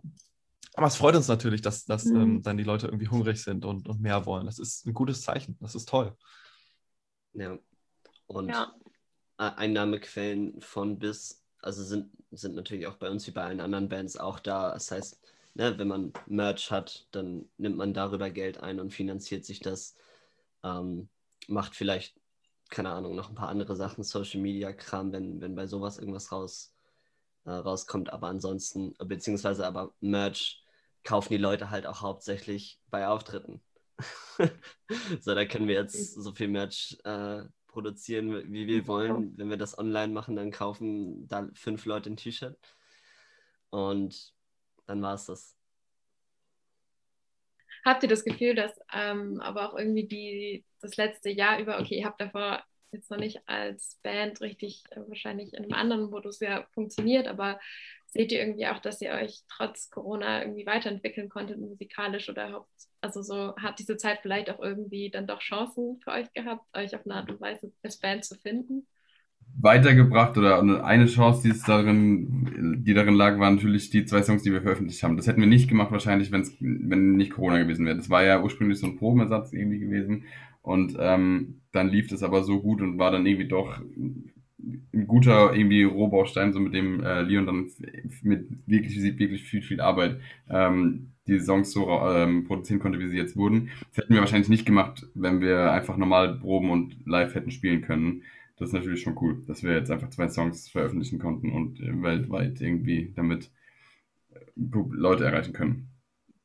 aber 0.77 0.87
es 0.87 0.97
freut 0.97 1.17
uns 1.17 1.29
natürlich, 1.29 1.63
dass, 1.63 1.85
dass 1.87 2.05
Mhm. 2.07 2.17
ähm, 2.17 2.43
dann 2.43 2.57
die 2.59 2.65
Leute 2.65 2.87
irgendwie 2.87 3.09
hungrig 3.09 3.43
sind 3.43 3.65
und, 3.65 3.89
und 3.89 4.01
mehr 4.01 4.27
wollen. 4.27 4.47
Das 4.47 4.59
ist 4.59 4.87
ein 4.87 4.95
gutes 4.95 5.23
Zeichen. 5.23 5.57
Das 5.61 5.75
ist 5.75 5.89
toll. 5.89 6.17
Ja. 7.33 7.59
Und 8.27 8.51
Ja. 8.51 8.75
Einnahmequellen 9.39 10.61
von 10.63 10.99
bis, 10.99 11.45
also 11.63 11.85
sind, 11.85 12.11
sind 12.31 12.55
natürlich 12.55 12.87
auch 12.87 12.97
bei 12.97 13.11
uns 13.11 13.27
wie 13.27 13.33
bei 13.33 13.45
allen 13.45 13.61
anderen 13.61 13.89
Bands 13.89 14.17
auch 14.17 14.41
da. 14.41 14.73
Das 14.73 14.91
heißt, 14.91 15.21
ne, 15.55 15.79
wenn 15.79 15.89
man 15.89 16.13
Merch 16.27 16.71
hat, 16.71 17.07
dann 17.13 17.49
nimmt 17.59 17.77
man 17.77 17.95
darüber 17.95 18.31
Geld 18.31 18.59
ein 18.63 18.81
und 18.81 18.93
finanziert 18.95 19.45
sich 19.45 19.61
das. 19.61 19.95
Ähm, 20.65 21.09
macht 21.49 21.77
vielleicht, 21.77 22.17
keine 22.71 22.91
Ahnung, 22.91 23.17
noch 23.17 23.29
ein 23.31 23.35
paar 23.37 23.49
andere 23.51 23.77
Sachen, 23.77 24.05
Social 24.05 24.41
Media 24.41 24.73
Kram, 24.73 25.13
wenn, 25.13 25.41
wenn 25.41 25.55
bei 25.55 25.67
sowas 25.67 25.99
irgendwas 25.99 26.33
raus, 26.33 26.75
äh, 27.45 27.51
rauskommt. 27.53 28.13
Aber 28.13 28.29
ansonsten, 28.29 28.95
beziehungsweise 29.05 29.67
aber 29.67 29.95
Merch 30.01 30.65
kaufen 31.07 31.33
die 31.33 31.39
Leute 31.39 31.71
halt 31.71 31.87
auch 31.87 32.03
hauptsächlich 32.03 32.79
bei 32.91 33.07
Auftritten. 33.07 33.63
so, 35.21 35.35
da 35.35 35.47
können 35.47 35.69
wir 35.69 35.77
jetzt 35.77 36.15
so 36.15 36.33
viel 36.33 36.49
Merch 36.49 36.99
äh, 37.05 37.45
produzieren, 37.69 38.53
wie 38.53 38.67
wir 38.67 38.87
wollen. 38.87 39.33
Wenn 39.39 39.49
wir 39.49 39.57
das 39.57 39.79
online 39.79 40.13
machen, 40.13 40.37
dann 40.37 40.51
kaufen 40.51 41.27
da 41.29 41.49
fünf 41.55 41.87
Leute 41.87 42.11
ein 42.11 42.17
T-Shirt. 42.17 42.59
Und 43.71 44.35
dann 44.87 45.01
war 45.01 45.15
es 45.15 45.27
das. 45.27 45.57
Habt 47.85 48.03
ihr 48.03 48.09
das 48.09 48.25
Gefühl, 48.25 48.55
dass 48.55 48.73
ähm, 48.93 49.41
aber 49.41 49.71
auch 49.71 49.79
irgendwie 49.79 50.07
die, 50.07 50.65
das 50.81 50.97
letzte 50.97 51.31
Jahr 51.31 51.61
über, 51.61 51.79
okay, 51.79 51.99
ihr 51.99 52.05
habt 52.05 52.21
davor 52.21 52.65
jetzt 52.91 53.11
noch 53.11 53.19
nicht 53.19 53.41
als 53.47 53.99
Band 54.03 54.41
richtig 54.41 54.83
äh, 54.91 55.01
wahrscheinlich 55.07 55.53
in 55.53 55.65
einem 55.65 55.75
anderen 55.75 56.11
Modus 56.11 56.41
ja 56.41 56.67
funktioniert, 56.73 57.29
aber 57.29 57.61
seht 58.17 58.33
ihr 58.33 58.41
irgendwie 58.41 58.67
auch, 58.67 58.79
dass 58.79 59.01
ihr 59.01 59.11
euch 59.11 59.43
trotz 59.49 59.91
Corona 59.91 60.43
irgendwie 60.43 60.67
weiterentwickeln 60.67 61.29
konntet 61.29 61.59
musikalisch 61.59 62.29
oder 62.29 62.53
haupt, 62.53 62.71
also 63.01 63.23
so 63.23 63.55
hat 63.57 63.79
diese 63.79 63.97
Zeit 63.97 64.21
vielleicht 64.23 64.51
auch 64.51 64.61
irgendwie 64.61 65.11
dann 65.11 65.27
doch 65.27 65.41
Chancen 65.41 66.01
für 66.03 66.13
euch 66.13 66.33
gehabt, 66.33 66.65
euch 66.75 66.95
auf 66.95 67.05
eine 67.05 67.15
Art 67.15 67.31
und 67.31 67.41
Weise 67.41 67.73
als 67.83 67.99
Band 67.99 68.25
zu 68.25 68.37
finden? 68.37 68.87
weitergebracht 69.59 70.37
oder 70.37 70.85
eine 70.85 71.07
Chance, 71.07 71.43
die 71.43 71.51
es 71.51 71.63
darin, 71.63 72.83
die 72.85 72.95
darin 72.95 73.15
lag, 73.15 73.39
waren 73.39 73.55
natürlich 73.55 73.91
die 73.91 74.05
zwei 74.05 74.23
Songs, 74.23 74.43
die 74.43 74.53
wir 74.53 74.61
veröffentlicht 74.61 75.03
haben. 75.03 75.17
Das 75.17 75.27
hätten 75.27 75.41
wir 75.41 75.49
nicht 75.49 75.69
gemacht 75.69 75.93
wahrscheinlich, 75.93 76.31
wenn's, 76.31 76.55
wenn 76.61 77.13
nicht 77.17 77.33
Corona 77.33 77.59
gewesen 77.59 77.87
wäre. 77.87 77.97
Das 77.97 78.11
war 78.11 78.23
ja 78.23 78.43
ursprünglich 78.43 78.79
so 78.79 78.87
ein 78.87 78.97
Probenersatz 78.97 79.53
irgendwie 79.53 79.79
gewesen 79.79 80.25
und 80.63 80.97
ähm, 80.99 81.63
dann 81.73 81.89
lief 81.89 82.09
das 82.09 82.23
aber 82.23 82.43
so 82.43 82.61
gut 82.61 82.83
und 82.83 82.99
war 82.99 83.11
dann 83.11 83.25
irgendwie 83.25 83.49
doch 83.49 83.81
ein 84.93 85.07
guter 85.07 85.55
irgendwie 85.55 85.85
Rohbaustein, 85.85 86.53
so 86.53 86.61
mit 86.61 86.75
dem 86.75 87.03
äh, 87.03 87.23
Leon 87.23 87.47
dann 87.47 87.71
mit 88.23 88.49
wirklich, 88.67 89.03
wirklich 89.03 89.45
viel, 89.45 89.63
viel 89.63 89.81
Arbeit 89.81 90.21
ähm, 90.49 91.13
die 91.27 91.41
Songs 91.41 91.73
so 91.73 91.89
ähm, 91.89 92.45
produzieren 92.45 92.81
konnte, 92.81 92.99
wie 92.99 93.09
sie 93.09 93.17
jetzt 93.17 93.37
wurden. 93.37 93.71
Das 93.89 93.99
hätten 93.99 94.15
wir 94.15 94.21
wahrscheinlich 94.21 94.49
nicht 94.49 94.67
gemacht, 94.67 95.07
wenn 95.15 95.41
wir 95.41 95.73
einfach 95.73 95.97
normal 95.97 96.39
proben 96.39 96.71
und 96.71 96.97
live 97.07 97.35
hätten 97.35 97.51
spielen 97.51 97.83
können. 97.83 98.23
Das 98.59 98.71
ist 98.71 98.75
natürlich 98.75 99.03
schon 99.03 99.17
cool, 99.21 99.43
dass 99.47 99.63
wir 99.63 99.75
jetzt 99.75 99.91
einfach 99.91 100.11
zwei 100.11 100.29
Songs 100.29 100.69
veröffentlichen 100.69 101.19
konnten 101.19 101.53
und 101.53 101.81
äh, 101.81 102.03
weltweit 102.03 102.61
irgendwie 102.61 103.13
damit 103.15 103.51
äh, 104.35 104.39
Leute 104.91 105.25
erreichen 105.25 105.53
können. 105.53 105.89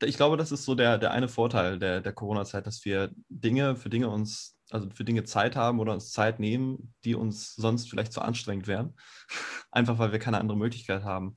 Ich 0.02 0.16
glaube, 0.16 0.36
das 0.36 0.52
ist 0.52 0.64
so 0.64 0.74
der, 0.74 0.98
der 0.98 1.12
eine 1.12 1.28
Vorteil 1.28 1.78
der, 1.78 2.00
der 2.00 2.12
Corona-Zeit, 2.12 2.66
dass 2.66 2.84
wir 2.84 3.10
Dinge 3.28 3.76
für 3.76 3.90
Dinge 3.90 4.08
uns, 4.08 4.56
also 4.70 4.88
für 4.90 5.04
Dinge 5.04 5.24
Zeit 5.24 5.56
haben 5.56 5.80
oder 5.80 5.92
uns 5.92 6.10
Zeit 6.10 6.40
nehmen, 6.40 6.94
die 7.04 7.14
uns 7.14 7.54
sonst 7.54 7.88
vielleicht 7.88 8.12
zu 8.12 8.22
anstrengend 8.22 8.66
wären. 8.66 8.94
Einfach 9.70 9.98
weil 9.98 10.12
wir 10.12 10.18
keine 10.18 10.38
andere 10.38 10.58
Möglichkeit 10.58 11.04
haben. 11.04 11.36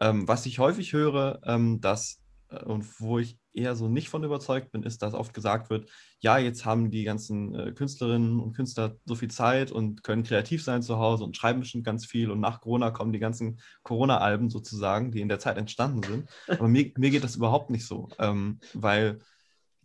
Ähm, 0.00 0.26
was 0.28 0.46
ich 0.46 0.58
häufig 0.58 0.92
höre, 0.92 1.40
ähm, 1.44 1.80
dass 1.80 2.20
und 2.64 3.00
wo 3.00 3.18
ich 3.18 3.38
eher 3.54 3.76
so 3.76 3.88
nicht 3.88 4.08
von 4.08 4.24
überzeugt 4.24 4.72
bin, 4.72 4.82
ist, 4.82 5.02
dass 5.02 5.14
oft 5.14 5.32
gesagt 5.32 5.70
wird, 5.70 5.90
ja, 6.20 6.38
jetzt 6.38 6.64
haben 6.64 6.90
die 6.90 7.04
ganzen 7.04 7.54
äh, 7.54 7.72
Künstlerinnen 7.72 8.40
und 8.40 8.52
Künstler 8.54 8.96
so 9.04 9.14
viel 9.14 9.30
Zeit 9.30 9.70
und 9.70 10.02
können 10.02 10.24
kreativ 10.24 10.62
sein 10.62 10.82
zu 10.82 10.98
Hause 10.98 11.24
und 11.24 11.36
schreiben 11.36 11.60
bestimmt 11.60 11.84
ganz 11.84 12.06
viel 12.06 12.30
und 12.30 12.40
nach 12.40 12.60
Corona 12.60 12.90
kommen 12.90 13.12
die 13.12 13.18
ganzen 13.18 13.60
Corona-Alben 13.82 14.50
sozusagen, 14.50 15.12
die 15.12 15.20
in 15.20 15.28
der 15.28 15.38
Zeit 15.38 15.56
entstanden 15.56 16.02
sind. 16.02 16.28
Aber 16.48 16.68
mir, 16.68 16.92
mir 16.96 17.10
geht 17.10 17.24
das 17.24 17.36
überhaupt 17.36 17.70
nicht 17.70 17.86
so, 17.86 18.08
ähm, 18.18 18.58
weil, 18.72 19.20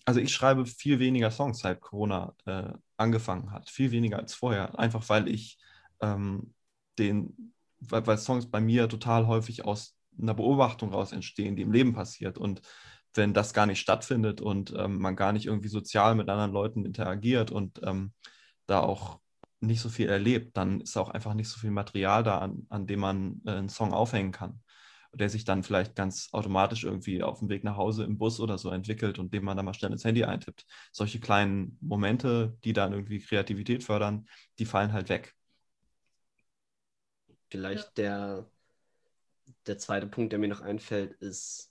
also 0.05 0.20
ich 0.20 0.34
schreibe 0.34 0.65
viel 0.65 0.99
weniger 0.99 1.32
Songs, 1.32 1.59
seit 1.59 1.82
Corona 1.82 2.34
äh, 2.45 2.74
angefangen 2.97 3.51
hat, 3.51 3.70
viel 3.70 3.91
weniger 3.91 4.17
als 4.17 4.34
vorher, 4.34 4.78
einfach 4.80 5.07
weil 5.09 5.28
ich 5.28 5.57
ähm, 6.01 6.53
den, 6.97 7.53
weil, 7.80 8.05
weil 8.07 8.17
Songs 8.17 8.49
bei 8.49 8.61
mir 8.61 8.89
total 8.89 9.28
häufig 9.28 9.65
aus 9.65 9.95
einer 10.22 10.34
Beobachtung 10.34 10.93
raus 10.93 11.11
entstehen, 11.11 11.55
die 11.55 11.61
im 11.61 11.72
Leben 11.72 11.93
passiert. 11.93 12.38
Und 12.38 12.61
wenn 13.16 13.34
das 13.34 13.53
gar 13.53 13.66
nicht 13.66 13.80
stattfindet 13.80 14.41
und 14.41 14.74
ähm, 14.78 14.99
man 14.99 15.16
gar 15.16 15.34
nicht 15.34 15.45
irgendwie 15.45 15.70
sozial 15.70 16.16
mit 16.16 16.30
anderen 16.30 16.51
Leuten 16.51 16.86
interagiert 16.86 17.51
und 17.51 17.82
ähm, 17.84 18.14
da 18.68 18.82
auch 18.82 19.20
nicht 19.62 19.82
so 19.82 19.89
viel 19.89 20.07
erlebt, 20.10 20.55
dann 20.57 20.82
ist 20.82 20.97
auch 20.97 21.10
einfach 21.10 21.34
nicht 21.34 21.49
so 21.49 21.60
viel 21.60 21.72
Material 21.72 22.24
da, 22.24 22.39
an, 22.39 22.66
an 22.70 22.88
dem 22.88 22.99
man 22.99 23.41
äh, 23.45 23.51
einen 23.51 23.70
Song 23.70 23.93
aufhängen 23.93 24.32
kann. 24.32 24.62
Der 25.12 25.30
sich 25.30 25.43
dann 25.43 25.64
vielleicht 25.64 25.95
ganz 25.95 26.30
automatisch 26.34 26.84
irgendwie 26.84 27.24
auf 27.24 27.39
dem 27.39 27.49
Weg 27.49 27.64
nach 27.64 27.78
Hause 27.78 28.03
im 28.03 28.20
Bus 28.20 28.39
oder 28.39 28.60
so 28.60 28.70
entwickelt 28.70 29.18
und 29.18 29.34
dem 29.34 29.43
man 29.43 29.57
dann 29.57 29.66
mal 29.66 29.74
schnell 29.74 29.91
ins 29.91 30.05
Handy 30.05 30.24
eintippt. 30.24 30.66
Solche 30.91 31.20
kleinen 31.20 31.78
Momente, 31.82 32.55
die 32.64 32.74
dann 32.74 32.93
irgendwie 32.93 33.20
Kreativität 33.20 33.84
fördern, 33.84 34.28
die 34.60 34.66
fallen 34.66 34.93
halt 34.93 35.10
weg. 35.10 35.34
Vielleicht 37.49 37.97
der 37.97 38.47
der 39.66 39.78
zweite 39.78 40.07
Punkt, 40.07 40.32
der 40.32 40.39
mir 40.39 40.47
noch 40.47 40.62
einfällt, 40.62 41.14
ist 41.22 41.68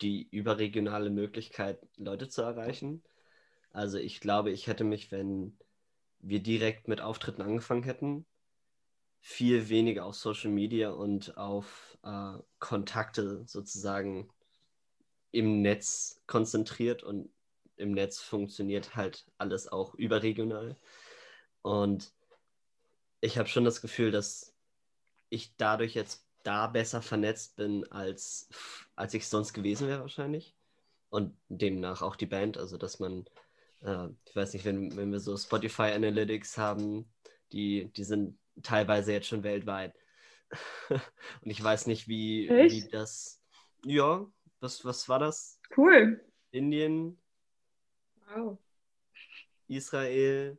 die 0.00 0.28
überregionale 0.30 1.10
Möglichkeit, 1.10 1.80
Leute 1.96 2.28
zu 2.28 2.42
erreichen. 2.42 3.02
Also 3.70 3.98
ich 3.98 4.20
glaube, 4.20 4.50
ich 4.50 4.66
hätte 4.66 4.84
mich, 4.84 5.12
wenn 5.12 5.58
wir 6.20 6.42
direkt 6.42 6.88
mit 6.88 7.00
Auftritten 7.00 7.42
angefangen 7.42 7.82
hätten, 7.82 8.26
viel 9.20 9.68
weniger 9.68 10.04
auf 10.04 10.14
Social 10.14 10.50
Media 10.50 10.90
und 10.90 11.36
auf 11.36 11.98
äh, 12.02 12.38
Kontakte 12.58 13.44
sozusagen 13.46 14.30
im 15.32 15.62
Netz 15.62 16.22
konzentriert 16.26 17.02
und 17.02 17.28
im 17.76 17.92
Netz 17.92 18.20
funktioniert 18.20 18.96
halt 18.96 19.26
alles 19.36 19.68
auch 19.68 19.94
überregional. 19.94 20.76
Und 21.62 22.12
ich 23.20 23.38
habe 23.38 23.48
schon 23.48 23.64
das 23.64 23.82
Gefühl, 23.82 24.10
dass 24.10 24.54
ich 25.28 25.56
dadurch 25.56 25.94
jetzt 25.94 26.25
da 26.46 26.66
besser 26.68 27.02
vernetzt 27.02 27.56
bin, 27.56 27.90
als, 27.90 28.48
als 28.94 29.14
ich 29.14 29.26
sonst 29.26 29.52
gewesen 29.52 29.88
wäre 29.88 30.00
wahrscheinlich. 30.00 30.54
Und 31.08 31.36
demnach 31.48 32.02
auch 32.02 32.16
die 32.16 32.26
Band, 32.26 32.58
also 32.58 32.76
dass 32.76 32.98
man, 33.00 33.26
äh, 33.82 34.08
ich 34.26 34.36
weiß 34.36 34.52
nicht, 34.52 34.64
wenn, 34.64 34.96
wenn 34.96 35.10
wir 35.10 35.20
so 35.20 35.36
Spotify 35.36 35.92
Analytics 35.92 36.58
haben, 36.58 37.10
die, 37.52 37.90
die 37.96 38.04
sind 38.04 38.38
teilweise 38.62 39.12
jetzt 39.12 39.28
schon 39.28 39.42
weltweit. 39.42 39.94
Und 40.90 41.50
ich 41.50 41.62
weiß 41.62 41.86
nicht, 41.86 42.08
wie, 42.08 42.48
wie 42.48 42.88
das. 42.88 43.40
Ja, 43.84 44.26
was, 44.60 44.84
was 44.84 45.08
war 45.08 45.18
das? 45.18 45.60
Cool. 45.76 46.24
Indien. 46.50 47.18
Wow. 48.34 48.58
Israel. 49.68 50.58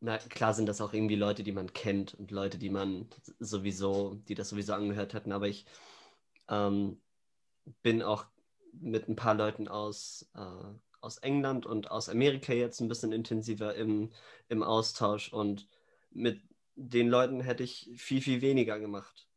Na 0.00 0.18
klar 0.18 0.54
sind 0.54 0.66
das 0.66 0.80
auch 0.80 0.92
irgendwie 0.92 1.16
Leute, 1.16 1.42
die 1.42 1.52
man 1.52 1.72
kennt 1.72 2.14
und 2.14 2.30
Leute, 2.30 2.58
die 2.58 2.70
man 2.70 3.08
sowieso, 3.38 4.14
die 4.28 4.34
das 4.34 4.50
sowieso 4.50 4.74
angehört 4.74 5.14
hatten, 5.14 5.32
aber 5.32 5.48
ich 5.48 5.66
ähm, 6.48 7.00
bin 7.82 8.02
auch 8.02 8.26
mit 8.72 9.08
ein 9.08 9.16
paar 9.16 9.34
Leuten 9.34 9.68
aus, 9.68 10.28
äh, 10.34 10.74
aus 11.00 11.18
England 11.18 11.66
und 11.66 11.90
aus 11.90 12.08
Amerika 12.08 12.52
jetzt 12.52 12.80
ein 12.80 12.88
bisschen 12.88 13.12
intensiver 13.12 13.74
im, 13.74 14.12
im 14.48 14.62
Austausch 14.62 15.32
und 15.32 15.68
mit 16.10 16.42
den 16.74 17.08
Leuten 17.08 17.40
hätte 17.40 17.62
ich 17.64 17.90
viel, 17.96 18.20
viel 18.20 18.42
weniger 18.42 18.78
gemacht. 18.78 19.28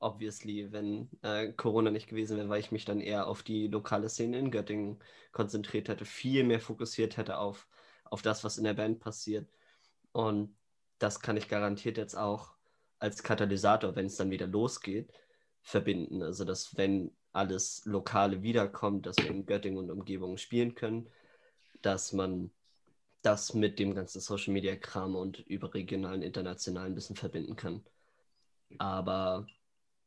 Obviously, 0.00 0.72
wenn 0.72 1.08
äh, 1.22 1.52
Corona 1.52 1.90
nicht 1.90 2.08
gewesen 2.08 2.36
wäre, 2.36 2.48
weil 2.48 2.60
ich 2.60 2.72
mich 2.72 2.84
dann 2.84 3.00
eher 3.00 3.26
auf 3.28 3.42
die 3.42 3.68
lokale 3.68 4.08
Szene 4.08 4.38
in 4.38 4.50
Göttingen 4.50 4.98
konzentriert 5.32 5.88
hätte, 5.88 6.04
viel 6.04 6.44
mehr 6.44 6.60
fokussiert 6.60 7.16
hätte 7.16 7.38
auf, 7.38 7.68
auf 8.04 8.22
das, 8.22 8.44
was 8.44 8.58
in 8.58 8.64
der 8.64 8.74
Band 8.74 9.00
passiert. 9.00 9.48
Und 10.12 10.56
das 10.98 11.20
kann 11.20 11.36
ich 11.36 11.48
garantiert 11.48 11.96
jetzt 11.96 12.16
auch 12.16 12.54
als 12.98 13.22
Katalysator, 13.22 13.96
wenn 13.96 14.06
es 14.06 14.16
dann 14.16 14.30
wieder 14.30 14.46
losgeht, 14.46 15.12
verbinden. 15.62 16.22
Also, 16.22 16.44
dass 16.44 16.76
wenn 16.76 17.10
alles 17.32 17.84
Lokale 17.84 18.42
wiederkommt, 18.42 19.06
dass 19.06 19.16
wir 19.16 19.26
in 19.26 19.46
Göttingen 19.46 19.78
und 19.78 19.90
Umgebung 19.90 20.36
spielen 20.38 20.74
können, 20.74 21.08
dass 21.82 22.12
man 22.12 22.50
das 23.22 23.54
mit 23.54 23.78
dem 23.78 23.94
ganzen 23.94 24.20
Social 24.20 24.52
Media 24.52 24.76
Kram 24.76 25.16
und 25.16 25.40
überregionalen, 25.40 26.22
internationalen 26.22 26.92
ein 26.92 26.94
bisschen 26.94 27.16
verbinden 27.16 27.56
kann. 27.56 27.84
Aber 28.78 29.46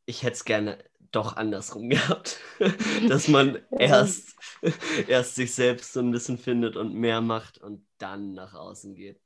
ich 0.07 0.23
hätte 0.23 0.33
es 0.33 0.45
gerne 0.45 0.83
doch 1.11 1.35
andersrum 1.35 1.89
gehabt, 1.89 2.39
dass 3.07 3.27
man 3.27 3.59
erst, 3.71 4.35
erst 5.07 5.35
sich 5.35 5.53
selbst 5.53 5.93
so 5.93 5.99
ein 5.99 6.11
bisschen 6.11 6.39
findet 6.39 6.75
und 6.75 6.95
mehr 6.95 7.21
macht 7.21 7.59
und 7.59 7.85
dann 7.99 8.33
nach 8.33 8.55
außen 8.55 8.95
geht. 8.95 9.21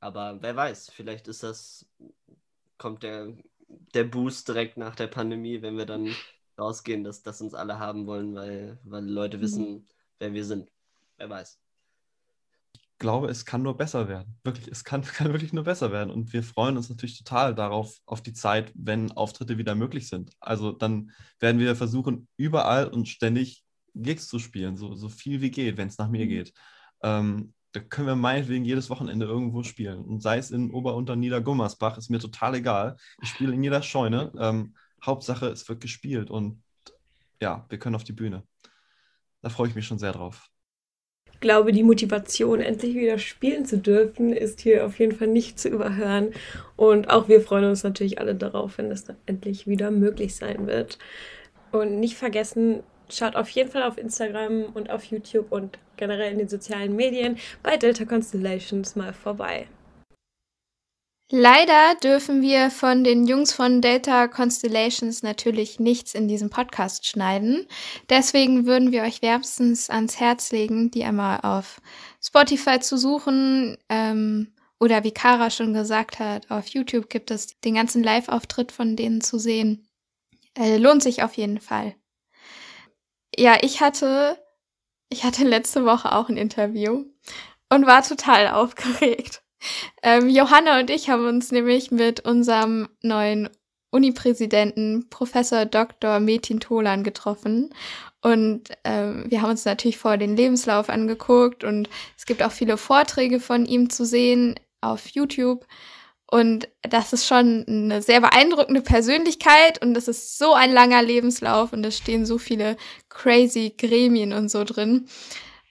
Aber 0.00 0.42
wer 0.42 0.56
weiß, 0.56 0.90
vielleicht 0.90 1.28
ist 1.28 1.42
das, 1.42 1.86
kommt 2.76 3.02
der, 3.02 3.32
der 3.68 4.04
Boost 4.04 4.48
direkt 4.48 4.76
nach 4.76 4.96
der 4.96 5.06
Pandemie, 5.06 5.62
wenn 5.62 5.78
wir 5.78 5.86
dann 5.86 6.14
rausgehen, 6.58 7.04
dass 7.04 7.22
das 7.22 7.40
uns 7.40 7.54
alle 7.54 7.78
haben 7.78 8.06
wollen, 8.06 8.34
weil, 8.34 8.78
weil 8.84 9.04
Leute 9.04 9.40
wissen, 9.40 9.72
mhm. 9.72 9.86
wer 10.18 10.34
wir 10.34 10.44
sind. 10.44 10.70
Wer 11.16 11.30
weiß 11.30 11.63
glaube, 12.98 13.28
es 13.28 13.44
kann 13.44 13.62
nur 13.62 13.76
besser 13.76 14.08
werden. 14.08 14.38
Wirklich, 14.44 14.68
es 14.68 14.84
kann, 14.84 15.02
kann 15.02 15.32
wirklich 15.32 15.52
nur 15.52 15.64
besser 15.64 15.92
werden. 15.92 16.10
Und 16.10 16.32
wir 16.32 16.42
freuen 16.42 16.76
uns 16.76 16.88
natürlich 16.88 17.18
total 17.18 17.54
darauf, 17.54 17.98
auf 18.06 18.22
die 18.22 18.32
Zeit, 18.32 18.72
wenn 18.74 19.12
Auftritte 19.12 19.58
wieder 19.58 19.74
möglich 19.74 20.08
sind. 20.08 20.32
Also 20.40 20.72
dann 20.72 21.12
werden 21.40 21.60
wir 21.60 21.76
versuchen, 21.76 22.28
überall 22.36 22.88
und 22.88 23.08
ständig 23.08 23.64
Gigs 23.94 24.28
zu 24.28 24.38
spielen, 24.38 24.76
so, 24.76 24.94
so 24.94 25.08
viel 25.08 25.40
wie 25.40 25.50
geht, 25.50 25.76
wenn 25.76 25.88
es 25.88 25.98
nach 25.98 26.08
mir 26.08 26.24
mhm. 26.24 26.28
geht. 26.28 26.52
Ähm, 27.02 27.54
da 27.72 27.80
können 27.80 28.06
wir 28.06 28.16
meinetwegen 28.16 28.64
jedes 28.64 28.88
Wochenende 28.90 29.26
irgendwo 29.26 29.64
spielen. 29.64 30.04
Und 30.04 30.20
sei 30.20 30.38
es 30.38 30.50
in 30.50 30.70
Ober- 30.70 30.94
und 30.94 31.08
Niedergummersbach, 31.18 31.98
ist 31.98 32.10
mir 32.10 32.20
total 32.20 32.54
egal. 32.54 32.96
Ich 33.20 33.30
spiele 33.30 33.52
in 33.52 33.62
jeder 33.62 33.82
Scheune. 33.82 34.32
Ähm, 34.38 34.76
Hauptsache, 35.04 35.48
es 35.48 35.68
wird 35.68 35.80
gespielt 35.80 36.30
und 36.30 36.62
ja, 37.40 37.66
wir 37.68 37.78
können 37.78 37.96
auf 37.96 38.04
die 38.04 38.12
Bühne. 38.12 38.44
Da 39.42 39.50
freue 39.50 39.68
ich 39.68 39.74
mich 39.74 39.86
schon 39.86 39.98
sehr 39.98 40.12
drauf 40.12 40.48
glaube, 41.40 41.72
die 41.72 41.82
Motivation, 41.82 42.60
endlich 42.60 42.94
wieder 42.94 43.18
spielen 43.18 43.66
zu 43.66 43.78
dürfen, 43.78 44.32
ist 44.32 44.60
hier 44.60 44.86
auf 44.86 44.98
jeden 44.98 45.14
Fall 45.14 45.28
nicht 45.28 45.58
zu 45.58 45.68
überhören. 45.68 46.32
Und 46.76 47.10
auch 47.10 47.28
wir 47.28 47.40
freuen 47.40 47.64
uns 47.64 47.82
natürlich 47.82 48.18
alle 48.18 48.34
darauf, 48.34 48.78
wenn 48.78 48.90
es 48.90 49.04
dann 49.04 49.16
endlich 49.26 49.66
wieder 49.66 49.90
möglich 49.90 50.34
sein 50.36 50.66
wird. 50.66 50.98
Und 51.72 52.00
nicht 52.00 52.16
vergessen, 52.16 52.82
schaut 53.08 53.36
auf 53.36 53.48
jeden 53.50 53.70
Fall 53.70 53.82
auf 53.82 53.98
Instagram 53.98 54.64
und 54.74 54.90
auf 54.90 55.04
YouTube 55.04 55.52
und 55.52 55.78
generell 55.96 56.32
in 56.32 56.38
den 56.38 56.48
sozialen 56.48 56.96
Medien 56.96 57.36
bei 57.62 57.76
Delta 57.76 58.04
Constellations 58.04 58.96
mal 58.96 59.12
vorbei. 59.12 59.66
Leider 61.36 61.96
dürfen 61.96 62.42
wir 62.42 62.70
von 62.70 63.02
den 63.02 63.26
Jungs 63.26 63.52
von 63.52 63.80
Delta 63.80 64.28
Constellations 64.28 65.24
natürlich 65.24 65.80
nichts 65.80 66.14
in 66.14 66.28
diesem 66.28 66.48
Podcast 66.48 67.08
schneiden. 67.08 67.66
Deswegen 68.08 68.66
würden 68.66 68.92
wir 68.92 69.02
euch 69.02 69.20
wärmstens 69.20 69.90
ans 69.90 70.20
Herz 70.20 70.52
legen, 70.52 70.92
die 70.92 71.02
einmal 71.02 71.40
auf 71.40 71.80
Spotify 72.22 72.78
zu 72.78 72.96
suchen. 72.96 73.76
Ähm, 73.88 74.54
oder 74.78 75.02
wie 75.02 75.10
Kara 75.10 75.50
schon 75.50 75.74
gesagt 75.74 76.20
hat, 76.20 76.48
auf 76.52 76.68
YouTube 76.68 77.10
gibt 77.10 77.32
es 77.32 77.58
den 77.62 77.74
ganzen 77.74 78.04
Live-Auftritt 78.04 78.70
von 78.70 78.94
denen 78.94 79.20
zu 79.20 79.40
sehen. 79.40 79.88
Äh, 80.56 80.76
lohnt 80.76 81.02
sich 81.02 81.24
auf 81.24 81.34
jeden 81.34 81.58
Fall. 81.60 81.96
Ja, 83.36 83.58
ich 83.60 83.80
hatte, 83.80 84.38
ich 85.08 85.24
hatte 85.24 85.42
letzte 85.42 85.84
Woche 85.84 86.12
auch 86.12 86.28
ein 86.28 86.36
Interview 86.36 87.06
und 87.70 87.86
war 87.86 88.04
total 88.04 88.46
aufgeregt. 88.50 89.43
Ähm, 90.02 90.28
Johanna 90.28 90.80
und 90.80 90.90
ich 90.90 91.08
haben 91.10 91.26
uns 91.26 91.52
nämlich 91.52 91.90
mit 91.90 92.20
unserem 92.20 92.88
neuen 93.02 93.48
Unipräsidenten 93.90 95.08
Professor 95.08 95.66
Dr. 95.66 96.18
Metin 96.20 96.60
Tolan 96.60 97.04
getroffen 97.04 97.70
und 98.24 98.70
ähm, 98.84 99.26
wir 99.28 99.42
haben 99.42 99.50
uns 99.50 99.66
natürlich 99.66 99.98
vorher 99.98 100.16
den 100.16 100.34
Lebenslauf 100.34 100.88
angeguckt 100.88 101.62
und 101.62 101.90
es 102.16 102.24
gibt 102.24 102.42
auch 102.42 102.52
viele 102.52 102.78
Vorträge 102.78 103.38
von 103.38 103.66
ihm 103.66 103.90
zu 103.90 104.06
sehen 104.06 104.54
auf 104.80 105.08
YouTube. 105.08 105.66
Und 106.30 106.68
das 106.80 107.12
ist 107.12 107.26
schon 107.26 107.66
eine 107.68 108.00
sehr 108.00 108.22
beeindruckende 108.22 108.80
Persönlichkeit 108.80 109.82
und 109.82 109.92
das 109.92 110.08
ist 110.08 110.38
so 110.38 110.54
ein 110.54 110.72
langer 110.72 111.02
Lebenslauf 111.02 111.74
und 111.74 111.84
es 111.84 111.98
stehen 111.98 112.24
so 112.24 112.38
viele 112.38 112.78
crazy 113.10 113.74
Gremien 113.76 114.32
und 114.32 114.50
so 114.50 114.64
drin. 114.64 115.06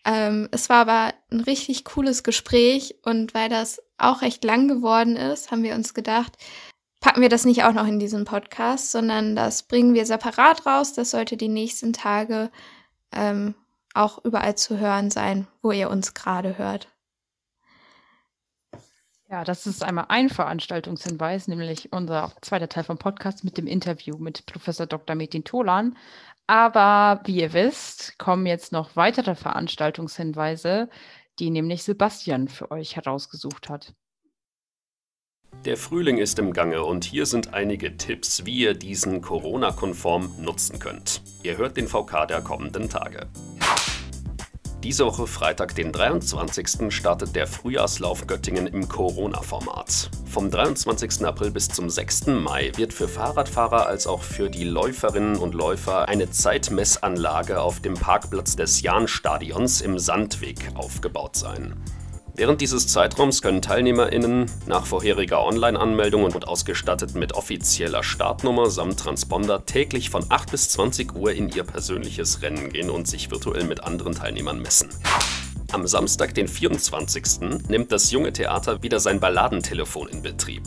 Ähm, 0.05 0.49
es 0.51 0.69
war 0.69 0.77
aber 0.77 1.13
ein 1.31 1.39
richtig 1.39 1.85
cooles 1.85 2.23
Gespräch 2.23 2.95
und 3.03 3.33
weil 3.33 3.49
das 3.49 3.81
auch 3.97 4.21
recht 4.21 4.43
lang 4.43 4.67
geworden 4.67 5.15
ist, 5.15 5.51
haben 5.51 5.63
wir 5.63 5.75
uns 5.75 5.93
gedacht, 5.93 6.37
packen 6.99 7.21
wir 7.21 7.29
das 7.29 7.45
nicht 7.45 7.63
auch 7.63 7.73
noch 7.73 7.87
in 7.87 7.99
diesen 7.99 8.25
Podcast, 8.25 8.91
sondern 8.91 9.35
das 9.35 9.63
bringen 9.63 9.93
wir 9.93 10.05
separat 10.05 10.65
raus. 10.65 10.93
Das 10.93 11.11
sollte 11.11 11.37
die 11.37 11.49
nächsten 11.49 11.93
Tage 11.93 12.49
ähm, 13.11 13.55
auch 13.93 14.23
überall 14.23 14.55
zu 14.55 14.79
hören 14.79 15.11
sein, 15.11 15.47
wo 15.61 15.71
ihr 15.71 15.89
uns 15.89 16.13
gerade 16.13 16.57
hört. 16.57 16.89
Ja, 19.29 19.43
das 19.43 19.65
ist 19.65 19.83
einmal 19.83 20.05
ein 20.09 20.29
Veranstaltungshinweis, 20.29 21.47
nämlich 21.47 21.91
unser 21.91 22.31
zweiter 22.41 22.69
Teil 22.69 22.83
vom 22.83 22.99
Podcast 22.99 23.43
mit 23.43 23.57
dem 23.57 23.65
Interview 23.65 24.17
mit 24.17 24.45
Professor 24.45 24.85
Dr. 24.85 25.15
Metin 25.15 25.43
Tolan. 25.43 25.97
Aber 26.53 27.19
wie 27.25 27.41
ihr 27.41 27.51
wisst, 27.53 28.19
kommen 28.19 28.45
jetzt 28.45 28.71
noch 28.71 28.95
weitere 28.95 29.33
Veranstaltungshinweise, 29.33 30.87
die 31.39 31.49
nämlich 31.49 31.81
Sebastian 31.81 32.47
für 32.47 32.69
euch 32.69 32.95
herausgesucht 32.95 33.69
hat. 33.69 33.95
Der 35.65 35.77
Frühling 35.77 36.19
ist 36.19 36.37
im 36.37 36.53
Gange 36.53 36.83
und 36.83 37.05
hier 37.05 37.25
sind 37.25 37.55
einige 37.55 37.97
Tipps, 37.97 38.45
wie 38.45 38.55
ihr 38.59 38.75
diesen 38.75 39.21
Corona-konform 39.21 40.43
nutzen 40.43 40.77
könnt. 40.77 41.23
Ihr 41.41 41.57
hört 41.57 41.75
den 41.75 41.87
VK 41.87 42.27
der 42.27 42.41
kommenden 42.41 42.87
Tage. 42.87 43.27
Diese 44.83 45.05
Woche 45.05 45.27
Freitag, 45.27 45.75
den 45.75 45.93
23. 45.93 46.93
startet 46.93 47.37
der 47.37 47.47
Frühjahrslauf 47.47 48.27
Göttingen 48.27 48.67
im 48.67 48.89
Corona-Format. 48.89 50.11
Vom 50.25 50.51
23. 50.51 51.25
April 51.25 51.51
bis 51.51 51.69
zum 51.69 51.89
6. 51.89 52.27
Mai 52.27 52.73
wird 52.75 52.91
für 52.91 53.07
Fahrradfahrer 53.07 53.87
als 53.87 54.07
auch 54.07 54.23
für 54.23 54.49
die 54.49 54.65
Läuferinnen 54.65 55.37
und 55.37 55.53
Läufer 55.53 56.09
eine 56.09 56.29
Zeitmessanlage 56.31 57.61
auf 57.61 57.79
dem 57.79 57.93
Parkplatz 57.93 58.57
des 58.57 58.81
Jahnstadions 58.81 59.79
im 59.79 59.97
Sandweg 59.97 60.57
aufgebaut 60.75 61.37
sein. 61.37 61.81
Während 62.35 62.61
dieses 62.61 62.87
Zeitraums 62.87 63.43
können 63.43 63.61
TeilnehmerInnen 63.61 64.49
nach 64.65 64.87
vorheriger 64.87 65.45
Online-Anmeldung 65.45 66.23
und 66.23 66.47
ausgestattet 66.47 67.13
mit 67.13 67.33
offizieller 67.33 68.01
Startnummer 68.01 68.71
samt 68.71 68.99
Transponder 68.99 69.67
täglich 69.67 70.09
von 70.09 70.25
8 70.29 70.49
bis 70.49 70.69
20 70.69 71.15
Uhr 71.15 71.31
in 71.31 71.49
ihr 71.49 71.63
persönliches 71.63 72.41
Rennen 72.41 72.69
gehen 72.69 72.89
und 72.89 73.07
sich 73.07 73.29
virtuell 73.29 73.65
mit 73.65 73.83
anderen 73.83 74.15
Teilnehmern 74.15 74.59
messen. 74.59 74.89
Am 75.71 75.85
Samstag, 75.85 76.33
den 76.33 76.47
24. 76.47 77.67
nimmt 77.67 77.91
das 77.91 78.09
junge 78.09 78.33
Theater 78.33 78.81
wieder 78.81 78.99
sein 78.99 79.19
Balladentelefon 79.19 80.07
in 80.07 80.23
Betrieb. 80.23 80.63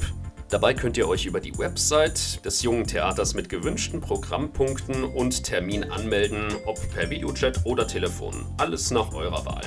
Dabei 0.49 0.73
könnt 0.73 0.97
ihr 0.97 1.09
euch 1.09 1.27
über 1.27 1.41
die 1.41 1.59
Website 1.59 2.45
des 2.45 2.63
jungen 2.63 2.87
Theaters 2.87 3.35
mit 3.35 3.49
gewünschten 3.49 4.01
Programmpunkten 4.01 5.03
und 5.03 5.43
Termin 5.43 5.83
anmelden, 5.83 6.47
ob 6.65 6.79
per 6.95 7.11
Videochat 7.11 7.63
oder 7.65 7.89
Telefon. 7.89 8.47
Alles 8.57 8.93
nach 8.93 9.13
eurer 9.13 9.45
Wahl. 9.45 9.63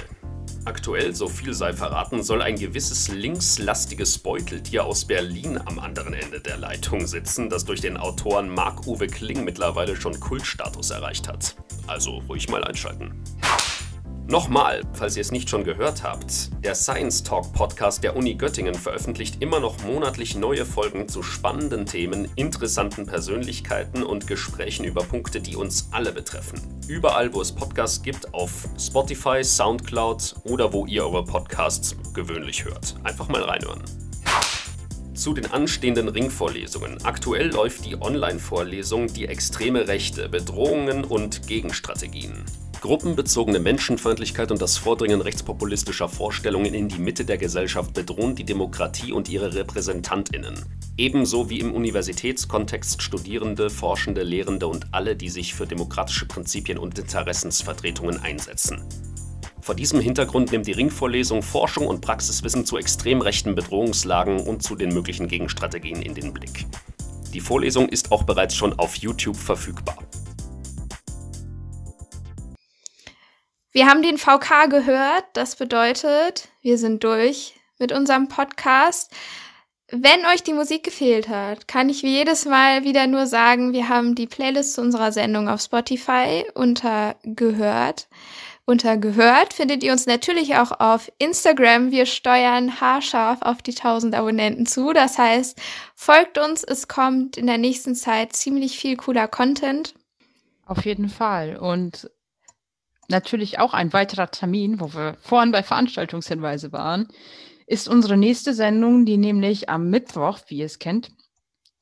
Aktuell, 0.66 1.16
so 1.16 1.28
viel 1.28 1.53
sei 1.53 1.74
verraten, 1.74 2.22
soll 2.22 2.41
ein 2.41 2.55
gewisses 2.55 3.07
linkslastiges 3.07 4.18
Beuteltier 4.20 4.86
aus 4.86 5.05
Berlin 5.05 5.57
am 5.66 5.80
anderen 5.80 6.14
Ende 6.14 6.41
der 6.41 6.57
Leitung 6.57 7.07
sitzen, 7.07 7.49
das 7.49 7.66
durch 7.66 7.82
den 7.82 7.97
Autoren 7.97 8.49
Marc-Uwe 8.49 9.07
Kling 9.07 9.43
mittlerweile 9.43 9.95
schon 9.95 10.20
Kultstatus 10.20 10.91
erreicht 10.91 11.28
hat. 11.28 11.55
Also 11.88 12.22
ruhig 12.28 12.49
mal 12.49 12.64
einschalten. 12.64 13.24
Nochmal, 14.30 14.84
falls 14.94 15.18
ihr 15.18 15.22
es 15.22 15.32
nicht 15.32 15.50
schon 15.50 15.64
gehört 15.64 16.04
habt, 16.04 16.52
der 16.64 16.76
Science 16.76 17.24
Talk 17.24 17.52
Podcast 17.52 18.04
der 18.04 18.16
Uni 18.16 18.36
Göttingen 18.36 18.76
veröffentlicht 18.76 19.42
immer 19.42 19.60
noch 19.60 19.84
monatlich 19.84 20.36
neue 20.36 20.68
Folgen 20.68 21.08
zu 21.08 21.24
spannenden 21.24 21.88
Themen, 21.88 22.28
interessanten 22.36 23.08
Persönlichkeiten 23.08 24.04
und 24.04 24.28
Gesprächen 24.28 24.86
über 24.86 25.02
Punkte, 25.02 25.42
die 25.42 25.56
uns 25.56 25.90
alle 25.90 26.12
betreffen. 26.12 26.62
Überall, 26.88 27.34
wo 27.34 27.42
es 27.42 27.52
Podcasts 27.52 28.04
gibt, 28.04 28.32
auf 28.36 28.70
Spotify, 28.80 29.44
Soundcloud 29.44 30.36
oder 30.44 30.72
wo 30.74 30.86
ihr 30.86 31.06
eure 31.06 31.26
Podcasts 31.26 31.98
gewöhnlich 32.14 32.66
hört. 32.66 32.98
Einfach 33.04 33.30
mal 33.30 33.42
reinhören. 33.42 33.82
Zu 35.16 35.34
den 35.34 35.52
anstehenden 35.52 36.08
Ringvorlesungen. 36.08 37.04
Aktuell 37.04 37.48
läuft 37.48 37.84
die 37.84 38.00
Online-Vorlesung 38.00 39.08
Die 39.08 39.26
extreme 39.26 39.88
Rechte, 39.88 40.30
Bedrohungen 40.30 41.04
und 41.04 41.48
Gegenstrategien. 41.48 42.46
Gruppenbezogene 42.82 43.60
Menschenfeindlichkeit 43.60 44.52
und 44.52 44.62
das 44.62 44.78
Vordringen 44.78 45.20
rechtspopulistischer 45.20 46.08
Vorstellungen 46.08 46.74
in 46.74 46.88
die 46.88 47.00
Mitte 47.00 47.26
der 47.26 47.38
Gesellschaft 47.38 47.94
bedrohen 47.94 48.36
die 48.36 48.46
Demokratie 48.46 49.12
und 49.12 49.28
ihre 49.28 49.54
Repräsentantinnen. 49.54 50.56
Ebenso 50.96 51.50
wie 51.50 51.60
im 51.60 51.74
Universitätskontext 51.74 53.02
Studierende, 53.02 53.70
Forschende, 53.70 54.24
Lehrende 54.24 54.68
und 54.68 54.88
alle, 54.94 55.18
die 55.18 55.28
sich 55.28 55.54
für 55.54 55.68
demokratische 55.68 56.26
Prinzipien 56.26 56.78
und 56.78 56.98
Interessensvertretungen 56.98 58.22
einsetzen. 58.22 58.82
Vor 59.60 59.76
diesem 59.76 60.00
Hintergrund 60.00 60.54
nimmt 60.54 60.66
die 60.66 60.72
Ringvorlesung 60.72 61.44
Forschung 61.44 61.86
und 61.86 62.00
Praxiswissen 62.00 62.66
zu 62.66 62.78
extrem 62.78 63.20
rechten 63.20 63.56
Bedrohungslagen 63.56 64.40
und 64.40 64.64
zu 64.64 64.76
den 64.76 64.94
möglichen 64.94 65.28
Gegenstrategien 65.28 66.02
in 66.02 66.16
den 66.16 66.34
Blick. 66.34 66.66
Die 67.34 67.42
Vorlesung 67.42 67.90
ist 67.90 68.12
auch 68.14 68.24
bereits 68.24 68.56
schon 68.56 68.74
auf 68.80 68.96
YouTube 68.96 69.38
verfügbar. 69.38 69.98
Wir 73.72 73.88
haben 73.88 74.01
den 74.01 74.17
VK 74.17 74.67
gehört. 74.70 75.26
Das 75.34 75.55
bedeutet, 75.55 76.49
wir 76.61 76.78
sind 76.78 77.03
durch 77.03 77.53
mit 77.78 77.91
unserem 77.91 78.28
Podcast. 78.28 79.11
Wenn 79.91 80.26
euch 80.26 80.43
die 80.43 80.53
Musik 80.53 80.84
gefehlt 80.84 81.30
hat, 81.30 81.67
kann 81.67 81.89
ich 81.89 82.03
wie 82.03 82.15
jedes 82.15 82.45
Mal 82.45 82.84
wieder 82.84 83.07
nur 83.07 83.28
sagen, 83.28 83.74
wir 83.74 83.89
haben 83.89 84.15
die 84.15 84.28
Playlist 84.28 84.74
zu 84.74 84.82
unserer 84.82 85.11
Sendung 85.11 85.49
auf 85.49 85.61
Spotify 85.61 86.45
unter 86.53 87.15
gehört. 87.24 88.07
Unter 88.65 88.97
gehört 88.97 89.53
findet 89.53 89.84
ihr 89.84 89.91
uns 89.91 90.05
natürlich 90.05 90.55
auch 90.57 90.80
auf 90.80 91.11
Instagram. 91.17 91.89
Wir 91.89 92.05
steuern 92.05 92.80
haarscharf 92.80 93.41
auf 93.41 93.63
die 93.63 93.76
1000 93.76 94.13
Abonnenten 94.13 94.67
zu. 94.67 94.93
Das 94.93 95.17
heißt, 95.17 95.59
folgt 95.95 96.38
uns. 96.38 96.63
Es 96.63 96.88
kommt 96.88 97.38
in 97.38 97.47
der 97.47 97.57
nächsten 97.57 97.95
Zeit 97.95 98.34
ziemlich 98.34 98.78
viel 98.78 98.95
cooler 98.95 99.28
Content. 99.28 99.95
Auf 100.67 100.86
jeden 100.86 101.09
Fall. 101.09 101.57
Und 101.57 102.11
natürlich 103.10 103.60
auch 103.60 103.74
ein 103.74 103.93
weiterer 103.93 104.32
Termin, 104.32 104.80
wo 104.80 104.93
wir 104.93 105.18
vorhin 105.22 105.51
bei 105.51 105.64
Veranstaltungshinweise 105.64 106.72
waren, 106.72 107.07
ist 107.68 107.88
unsere 107.88 108.18
nächste 108.18 108.53
Sendung, 108.53 109.05
die 109.05 109.18
nämlich 109.18 109.70
am 109.70 109.89
Mittwoch, 109.89 110.39
wie 110.47 110.57
ihr 110.57 110.66
es 110.66 110.80
kennt, 110.80 111.12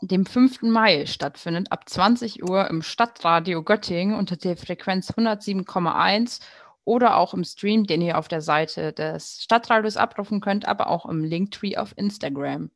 dem 0.01 0.25
5. 0.25 0.63
Mai 0.63 1.05
stattfindet, 1.05 1.71
ab 1.71 1.89
20 1.89 2.43
Uhr 2.43 2.69
im 2.69 2.81
Stadtradio 2.81 3.63
Göttingen 3.63 4.15
unter 4.15 4.35
der 4.35 4.57
Frequenz 4.57 5.11
107,1 5.11 6.41
oder 6.83 7.17
auch 7.17 7.33
im 7.33 7.43
Stream, 7.43 7.85
den 7.85 8.01
ihr 8.01 8.17
auf 8.17 8.27
der 8.27 8.41
Seite 8.41 8.93
des 8.93 9.41
Stadtradios 9.41 9.97
abrufen 9.97 10.39
könnt, 10.39 10.67
aber 10.67 10.89
auch 10.89 11.05
im 11.05 11.23
Linktree 11.23 11.77
auf 11.77 11.93
Instagram. 11.97 12.69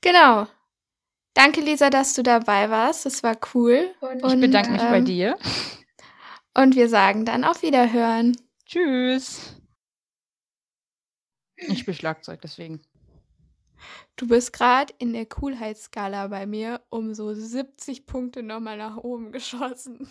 Genau. 0.00 0.46
Danke, 1.34 1.60
Lisa, 1.60 1.90
dass 1.90 2.14
du 2.14 2.22
dabei 2.22 2.70
warst. 2.70 3.06
Das 3.06 3.22
war 3.22 3.36
cool. 3.54 3.90
Und 4.00 4.24
ich 4.24 4.40
bedanke 4.40 4.72
mich 4.72 4.82
ähm, 4.82 4.90
bei 4.90 5.00
dir. 5.00 5.36
Und 6.56 6.74
wir 6.74 6.88
sagen 6.88 7.26
dann 7.26 7.44
auf 7.44 7.60
Wiederhören. 7.60 8.34
Tschüss. 8.64 9.60
Ich 11.56 11.80
spiele 11.80 11.94
Schlagzeug, 11.94 12.40
deswegen. 12.40 12.80
Du 14.16 14.26
bist 14.26 14.54
gerade 14.54 14.94
in 14.98 15.12
der 15.12 15.26
Coolheitsskala 15.26 16.28
bei 16.28 16.46
mir 16.46 16.80
um 16.88 17.12
so 17.12 17.34
70 17.34 18.06
Punkte 18.06 18.42
nochmal 18.42 18.78
nach 18.78 18.96
oben 18.96 19.32
geschossen. 19.32 20.08